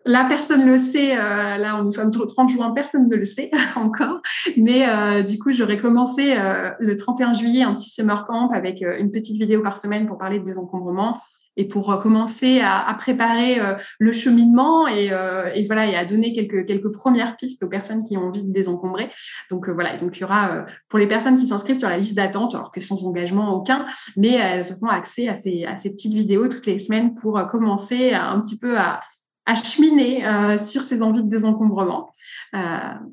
La 0.06 0.24
personne 0.24 0.66
le 0.66 0.76
sait, 0.76 1.16
euh, 1.16 1.56
là, 1.56 1.82
nous 1.82 1.90
sommes 1.90 2.10
le 2.14 2.26
30 2.26 2.50
juin, 2.50 2.72
personne 2.72 3.08
ne 3.08 3.16
le 3.16 3.24
sait 3.24 3.50
encore. 3.76 4.20
Mais 4.56 4.86
euh, 4.86 5.22
du 5.22 5.38
coup, 5.38 5.50
j'aurais 5.50 5.78
commencé 5.78 6.34
euh, 6.36 6.70
le 6.78 6.94
31 6.94 7.32
juillet 7.32 7.62
un 7.62 7.74
petit 7.74 7.88
summer 7.88 8.24
camp 8.24 8.50
avec 8.50 8.82
une 8.82 9.10
petite 9.10 9.40
vidéo 9.40 9.62
par 9.62 9.78
semaine 9.78 10.06
pour 10.06 10.18
parler 10.18 10.40
de 10.40 10.44
désencombrement 10.44 11.18
et 11.56 11.66
pour 11.66 11.90
euh, 11.92 11.96
commencer 11.96 12.60
à, 12.60 12.94
préparer 12.98 13.60
euh, 13.60 13.74
le 13.98 14.12
cheminement 14.12 14.86
euh, 14.86 15.50
et, 15.54 15.64
voilà 15.66 15.86
et 15.86 15.96
à 15.96 16.04
donner 16.04 16.32
quelques 16.32 16.66
quelques 16.66 16.92
premières 16.92 17.36
pistes 17.36 17.62
aux 17.62 17.68
personnes 17.68 18.04
qui 18.04 18.16
ont 18.16 18.28
envie 18.28 18.42
de 18.42 18.52
désencombrer. 18.52 19.10
Donc 19.50 19.68
voilà, 19.68 19.96
donc 19.96 20.16
il 20.16 20.20
y 20.20 20.24
aura 20.24 20.64
pour 20.88 20.98
les 20.98 21.06
personnes 21.06 21.36
qui 21.36 21.46
s'inscrivent 21.46 21.78
sur 21.78 21.88
la 21.88 21.96
liste 21.96 22.14
d'attente, 22.14 22.54
alors 22.54 22.70
que 22.70 22.80
sans 22.80 23.04
engagement 23.04 23.54
aucun, 23.54 23.86
mais 24.16 24.32
elles 24.32 24.72
auront 24.72 24.88
accès 24.88 25.28
à 25.28 25.34
ces 25.34 25.64
à 25.64 25.76
ces 25.76 25.90
petites 25.90 26.14
vidéos 26.14 26.48
toutes 26.48 26.66
les 26.66 26.78
semaines 26.78 27.14
pour 27.14 27.40
commencer 27.48 28.12
un 28.14 28.40
petit 28.40 28.58
peu 28.58 28.78
à 28.78 29.00
à 29.46 29.54
cheminer 29.56 30.24
sur 30.56 30.82
ces 30.82 31.02
envies 31.02 31.22
de 31.22 31.28
désencombrement. 31.28 32.10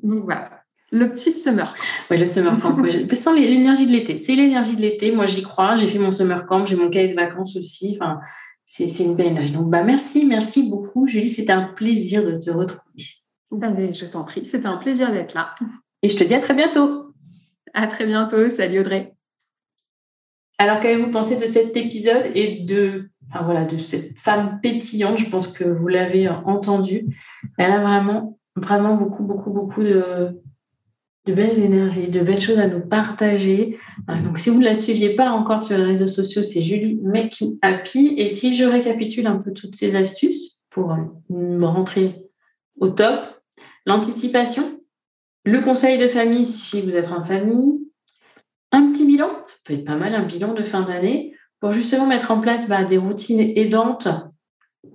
donc 0.02 0.24
voilà, 0.24 0.61
le 0.92 1.10
petit 1.10 1.32
summer. 1.32 1.74
Oui, 2.10 2.18
le 2.18 2.26
summer 2.26 2.58
camp. 2.60 2.76
C'est 3.10 3.34
l'énergie 3.34 3.86
de 3.86 3.92
l'été. 3.92 4.16
C'est 4.16 4.34
l'énergie 4.34 4.76
de 4.76 4.82
l'été. 4.82 5.10
Moi, 5.10 5.26
j'y 5.26 5.42
crois. 5.42 5.76
J'ai 5.76 5.88
fait 5.88 5.98
mon 5.98 6.12
summer 6.12 6.46
camp. 6.46 6.66
J'ai 6.66 6.76
mon 6.76 6.90
cahier 6.90 7.08
de 7.08 7.14
vacances 7.14 7.56
aussi. 7.56 7.96
Enfin, 7.98 8.20
c'est 8.64 8.86
une 9.02 9.16
belle 9.16 9.28
énergie. 9.28 9.54
Donc, 9.54 9.70
bah, 9.70 9.82
merci, 9.82 10.26
merci 10.26 10.68
beaucoup, 10.68 11.08
Julie. 11.08 11.28
C'était 11.28 11.52
un 11.52 11.64
plaisir 11.64 12.24
de 12.24 12.38
te 12.38 12.50
retrouver. 12.50 12.82
Ben, 13.50 13.92
je 13.92 14.04
t'en 14.04 14.24
prie. 14.24 14.44
C'était 14.44 14.66
un 14.66 14.76
plaisir 14.76 15.10
d'être 15.10 15.34
là. 15.34 15.54
Et 16.02 16.10
je 16.10 16.16
te 16.16 16.24
dis 16.24 16.34
à 16.34 16.40
très 16.40 16.54
bientôt. 16.54 17.14
À 17.72 17.86
très 17.86 18.06
bientôt. 18.06 18.50
Salut 18.50 18.80
Audrey. 18.80 19.14
Alors, 20.58 20.78
qu'avez-vous 20.78 21.10
pensé 21.10 21.36
de 21.36 21.46
cet 21.46 21.74
épisode 21.76 22.30
et 22.34 22.60
de, 22.64 23.08
enfin, 23.30 23.44
voilà, 23.44 23.64
de 23.64 23.78
cette 23.78 24.18
femme 24.18 24.60
pétillante? 24.62 25.18
Je 25.18 25.28
pense 25.28 25.48
que 25.48 25.64
vous 25.64 25.88
l'avez 25.88 26.28
entendu. 26.28 27.06
Elle 27.56 27.72
a 27.72 27.80
vraiment, 27.80 28.38
vraiment 28.56 28.94
beaucoup, 28.94 29.24
beaucoup, 29.24 29.52
beaucoup 29.52 29.82
de, 29.82 30.40
de 31.26 31.34
belles 31.34 31.58
énergies, 31.60 32.08
de 32.08 32.20
belles 32.20 32.40
choses 32.40 32.58
à 32.58 32.66
nous 32.66 32.80
partager. 32.80 33.78
Euh, 34.10 34.14
donc, 34.22 34.38
si 34.38 34.50
vous 34.50 34.58
ne 34.58 34.64
la 34.64 34.74
suiviez 34.74 35.14
pas 35.14 35.30
encore 35.30 35.62
sur 35.62 35.78
les 35.78 35.84
réseaux 35.84 36.08
sociaux, 36.08 36.42
c'est 36.42 36.60
Julie 36.60 37.00
You 37.02 37.58
Happy. 37.62 38.14
Et 38.16 38.28
si 38.28 38.56
je 38.56 38.64
récapitule 38.64 39.26
un 39.26 39.36
peu 39.36 39.52
toutes 39.52 39.76
ces 39.76 39.94
astuces 39.94 40.60
pour 40.70 40.92
euh, 40.92 40.96
me 41.30 41.66
rentrer 41.66 42.24
au 42.78 42.88
top, 42.88 43.20
l'anticipation, 43.86 44.64
le 45.44 45.60
conseil 45.60 45.98
de 45.98 46.08
famille 46.08 46.44
si 46.44 46.80
vous 46.80 46.96
êtes 46.96 47.10
en 47.10 47.22
famille, 47.22 47.80
un 48.72 48.90
petit 48.90 49.06
bilan, 49.06 49.28
ça 49.46 49.54
peut 49.64 49.74
être 49.74 49.84
pas 49.84 49.96
mal, 49.96 50.14
un 50.14 50.22
bilan 50.22 50.54
de 50.54 50.62
fin 50.62 50.82
d'année, 50.82 51.36
pour 51.60 51.72
justement 51.72 52.06
mettre 52.06 52.32
en 52.32 52.40
place 52.40 52.68
bah, 52.68 52.84
des 52.84 52.98
routines 52.98 53.40
aidantes 53.40 54.08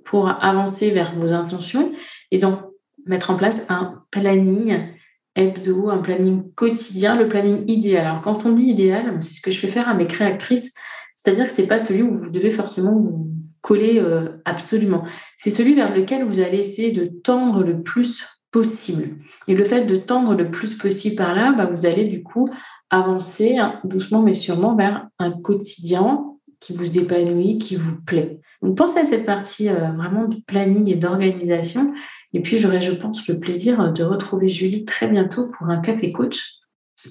pour 0.04 0.30
avancer 0.30 0.92
vers 0.92 1.16
vos 1.16 1.34
intentions 1.34 1.94
et 2.32 2.40
donc 2.40 2.60
mettre 3.06 3.30
en 3.30 3.38
place 3.38 3.66
un 3.70 4.04
planning 4.12 4.97
hebdo, 5.38 5.90
un 5.90 6.00
planning 6.00 6.52
quotidien, 6.56 7.16
le 7.16 7.30
planning 7.30 7.64
idéal. 7.68 8.06
Alors 8.06 8.22
quand 8.22 8.46
on 8.46 8.52
dit 8.52 8.66
idéal, 8.66 9.18
c'est 9.22 9.36
ce 9.36 9.42
que 9.42 9.52
je 9.52 9.60
fais 9.60 9.68
faire 9.68 9.88
à 9.88 9.94
mes 9.94 10.08
créatrices, 10.08 10.74
c'est-à-dire 11.16 11.46
que 11.46 11.52
c'est 11.52 11.68
pas 11.68 11.80
celui 11.80 12.02
où 12.02 12.18
vous 12.18 12.32
devez 12.32 12.52
forcément 12.52 12.94
vous 12.94 13.32
coller 13.62 14.00
euh, 14.00 14.42
absolument. 14.46 15.04
C'est 15.38 15.50
celui 15.50 15.74
vers 15.74 15.96
lequel 15.96 16.26
vous 16.26 16.40
allez 16.40 16.60
essayer 16.60 16.92
de 16.92 17.06
tendre 17.06 17.64
le 17.64 17.82
plus 17.82 18.26
possible. 18.52 19.18
Et 19.48 19.56
le 19.56 19.64
fait 19.64 19.86
de 19.86 19.98
tendre 19.98 20.34
le 20.36 20.50
plus 20.50 20.76
possible 20.76 21.16
par 21.16 21.36
là, 21.36 21.54
bah, 21.54 21.70
vous 21.70 21.86
allez 21.86 22.06
du 22.06 22.24
coup 22.24 22.50
avancer 22.90 23.58
hein, 23.58 23.80
doucement 23.84 24.22
mais 24.22 24.34
sûrement 24.34 24.76
vers 24.76 25.08
un 25.20 25.32
quotidien 25.32 26.24
qui 26.60 26.74
vous 26.74 26.98
épanouit, 26.98 27.60
qui 27.60 27.76
vous 27.76 27.96
plaît. 28.06 28.40
Donc 28.62 28.78
pensez 28.78 29.00
à 29.00 29.06
cette 29.06 29.26
partie 29.26 29.70
euh, 29.70 29.92
vraiment 29.96 30.28
de 30.28 30.38
planning 30.48 30.90
et 30.90 30.96
d'organisation 30.96 31.94
et 32.34 32.42
puis, 32.42 32.58
j'aurai, 32.58 32.82
je 32.82 32.92
pense, 32.92 33.28
le 33.28 33.40
plaisir 33.40 33.92
de 33.92 34.04
retrouver 34.04 34.50
Julie 34.50 34.86
très 34.86 35.08
bientôt 35.08 35.50
pour 35.50 35.68
un 35.70 35.82
café 35.82 36.12
coach. 36.12 36.60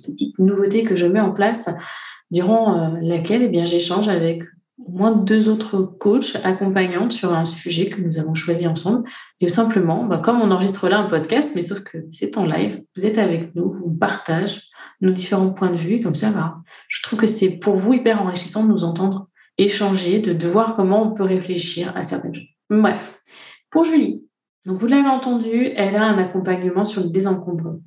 Petite 0.05 0.39
nouveauté 0.39 0.85
que 0.85 0.97
je 0.97 1.07
mets 1.07 1.21
en 1.21 1.33
place, 1.33 1.71
durant 2.31 2.79
euh, 2.79 2.99
laquelle 3.01 3.43
eh 3.43 3.49
bien, 3.49 3.65
j'échange 3.65 4.09
avec 4.09 4.43
au 4.79 4.91
moins 4.91 5.13
deux 5.13 5.49
autres 5.49 5.81
coachs 5.81 6.37
accompagnantes 6.45 7.13
sur 7.13 7.33
un 7.33 7.47
sujet 7.47 7.89
que 7.89 8.01
nous 8.03 8.19
avons 8.19 8.35
choisi 8.35 8.67
ensemble. 8.67 9.09
Et 9.41 9.49
simplement, 9.49 10.05
bah, 10.05 10.19
comme 10.19 10.41
on 10.41 10.51
enregistre 10.51 10.89
là 10.89 10.99
un 10.99 11.09
podcast, 11.09 11.53
mais 11.55 11.63
sauf 11.63 11.81
que 11.81 11.99
c'est 12.11 12.37
en 12.37 12.45
live, 12.45 12.83
vous 12.97 13.07
êtes 13.07 13.19
avec 13.19 13.55
nous, 13.55 13.75
on 13.85 13.91
partage 13.91 14.69
nos 15.01 15.13
différents 15.13 15.51
points 15.51 15.71
de 15.71 15.77
vue. 15.77 16.03
Comme 16.03 16.15
ça, 16.15 16.31
bah, 16.31 16.59
je 16.89 17.03
trouve 17.03 17.21
que 17.21 17.27
c'est 17.27 17.51
pour 17.51 17.77
vous 17.77 17.95
hyper 17.95 18.21
enrichissant 18.21 18.65
de 18.65 18.71
nous 18.71 18.85
entendre 18.85 19.29
échanger, 19.57 20.19
de 20.19 20.49
voir 20.49 20.77
comment 20.77 21.03
on 21.03 21.15
peut 21.15 21.25
réfléchir 21.25 21.97
à 21.97 22.05
certaines 22.05 22.35
choses. 22.35 22.49
Bref, 22.69 23.21
pour 23.71 23.85
Julie, 23.85 24.26
donc, 24.65 24.81
vous 24.81 24.87
l'avez 24.87 25.09
entendu, 25.09 25.71
elle 25.77 25.95
a 25.95 26.05
un 26.05 26.19
accompagnement 26.19 26.85
sur 26.85 27.03
le 27.03 27.11
désencombrement. 27.11 27.81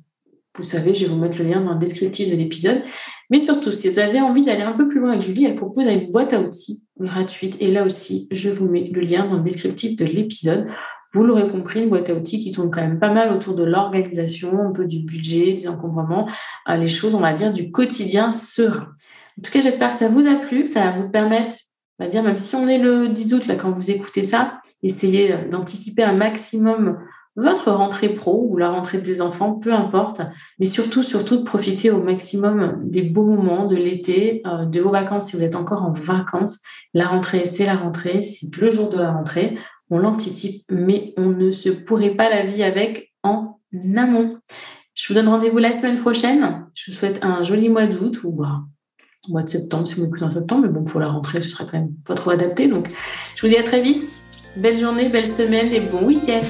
Vous 0.56 0.64
savez, 0.64 0.94
je 0.94 1.06
vais 1.06 1.12
vous 1.12 1.18
mettre 1.18 1.38
le 1.38 1.44
lien 1.44 1.60
dans 1.60 1.74
le 1.74 1.78
descriptif 1.78 2.30
de 2.30 2.36
l'épisode. 2.36 2.82
Mais 3.28 3.38
surtout, 3.38 3.70
si 3.70 3.88
vous 3.88 3.98
avez 3.98 4.20
envie 4.20 4.44
d'aller 4.44 4.62
un 4.62 4.72
peu 4.72 4.88
plus 4.88 4.98
loin 4.98 5.10
avec 5.10 5.22
Julie, 5.22 5.44
elle 5.44 5.56
propose 5.56 5.86
une 5.86 6.10
boîte 6.10 6.32
à 6.32 6.40
outils 6.40 6.84
gratuite. 6.98 7.56
Et 7.60 7.70
là 7.70 7.84
aussi, 7.84 8.28
je 8.30 8.50
vous 8.50 8.68
mets 8.68 8.84
le 8.84 9.00
lien 9.00 9.26
dans 9.26 9.36
le 9.36 9.42
descriptif 9.42 9.96
de 9.96 10.04
l'épisode. 10.04 10.66
Vous 11.12 11.24
l'aurez 11.24 11.48
compris, 11.48 11.82
une 11.82 11.88
boîte 11.88 12.08
à 12.10 12.14
outils 12.14 12.42
qui 12.42 12.52
tourne 12.52 12.70
quand 12.70 12.80
même 12.80 12.98
pas 12.98 13.12
mal 13.12 13.32
autour 13.32 13.54
de 13.54 13.64
l'organisation, 13.64 14.60
un 14.60 14.72
peu 14.72 14.86
du 14.86 15.00
budget, 15.00 15.54
des 15.54 15.68
encombrements, 15.68 16.28
euh, 16.68 16.76
les 16.76 16.88
choses, 16.88 17.14
on 17.14 17.20
va 17.20 17.32
dire, 17.32 17.52
du 17.52 17.70
quotidien 17.70 18.30
serein. 18.30 18.88
En 19.38 19.42
tout 19.42 19.50
cas, 19.50 19.60
j'espère 19.60 19.90
que 19.90 19.96
ça 19.96 20.08
vous 20.08 20.26
a 20.26 20.34
plu, 20.46 20.64
que 20.64 20.70
ça 20.70 20.84
va 20.84 21.00
vous 21.00 21.08
permettre 21.08 21.56
on 22.00 22.04
va 22.04 22.10
dire, 22.10 22.22
même 22.22 22.38
si 22.38 22.54
on 22.56 22.66
est 22.66 22.78
le 22.78 23.08
10 23.08 23.34
août, 23.34 23.46
là, 23.46 23.56
quand 23.56 23.70
vous 23.70 23.90
écoutez 23.90 24.24
ça, 24.24 24.60
essayez 24.82 25.34
d'anticiper 25.50 26.02
un 26.02 26.14
maximum 26.14 26.98
votre 27.36 27.70
rentrée 27.70 28.10
pro 28.10 28.46
ou 28.48 28.56
la 28.56 28.70
rentrée 28.70 28.98
des 28.98 29.22
enfants, 29.22 29.54
peu 29.54 29.72
importe, 29.72 30.22
mais 30.58 30.66
surtout, 30.66 31.02
surtout 31.02 31.36
de 31.36 31.42
profiter 31.42 31.90
au 31.90 32.02
maximum 32.02 32.80
des 32.82 33.02
beaux 33.02 33.24
moments 33.24 33.66
de 33.66 33.76
l'été, 33.76 34.42
euh, 34.46 34.64
de 34.64 34.80
vos 34.80 34.90
vacances 34.90 35.28
si 35.28 35.36
vous 35.36 35.42
êtes 35.42 35.56
encore 35.56 35.82
en 35.82 35.92
vacances. 35.92 36.60
La 36.92 37.06
rentrée, 37.06 37.44
c'est 37.44 37.66
la 37.66 37.76
rentrée, 37.76 38.22
c'est 38.22 38.54
le 38.56 38.70
jour 38.70 38.90
de 38.90 38.98
la 38.98 39.12
rentrée, 39.12 39.58
on 39.90 39.98
l'anticipe, 39.98 40.62
mais 40.70 41.14
on 41.16 41.30
ne 41.30 41.50
se 41.50 41.68
pourrait 41.68 42.14
pas 42.14 42.30
la 42.30 42.44
vie 42.44 42.62
avec 42.62 43.12
en 43.22 43.58
amont. 43.96 44.38
Je 44.94 45.08
vous 45.08 45.14
donne 45.14 45.28
rendez-vous 45.28 45.58
la 45.58 45.72
semaine 45.72 45.98
prochaine. 45.98 46.66
Je 46.74 46.90
vous 46.90 46.96
souhaite 46.96 47.20
un 47.22 47.42
joli 47.42 47.68
mois 47.68 47.86
d'août 47.86 48.22
ou 48.24 48.32
mois 49.28 49.42
de 49.42 49.48
septembre, 49.48 49.86
si 49.86 49.94
vous 49.94 50.04
m'écoutez 50.04 50.24
en 50.24 50.30
septembre, 50.30 50.62
mais 50.62 50.72
bon, 50.72 50.84
pour 50.84 51.00
la 51.00 51.08
rentrée, 51.08 51.42
ce 51.42 51.50
sera 51.50 51.64
quand 51.64 51.78
même 51.78 51.92
pas 52.06 52.14
trop 52.14 52.30
adapté. 52.30 52.68
Donc, 52.68 52.88
je 53.36 53.46
vous 53.46 53.52
dis 53.52 53.58
à 53.58 53.62
très 53.62 53.82
vite. 53.82 54.04
Belle 54.56 54.78
journée, 54.78 55.08
belle 55.08 55.28
semaine 55.28 55.72
et 55.72 55.80
bon 55.80 56.06
week-end. 56.06 56.42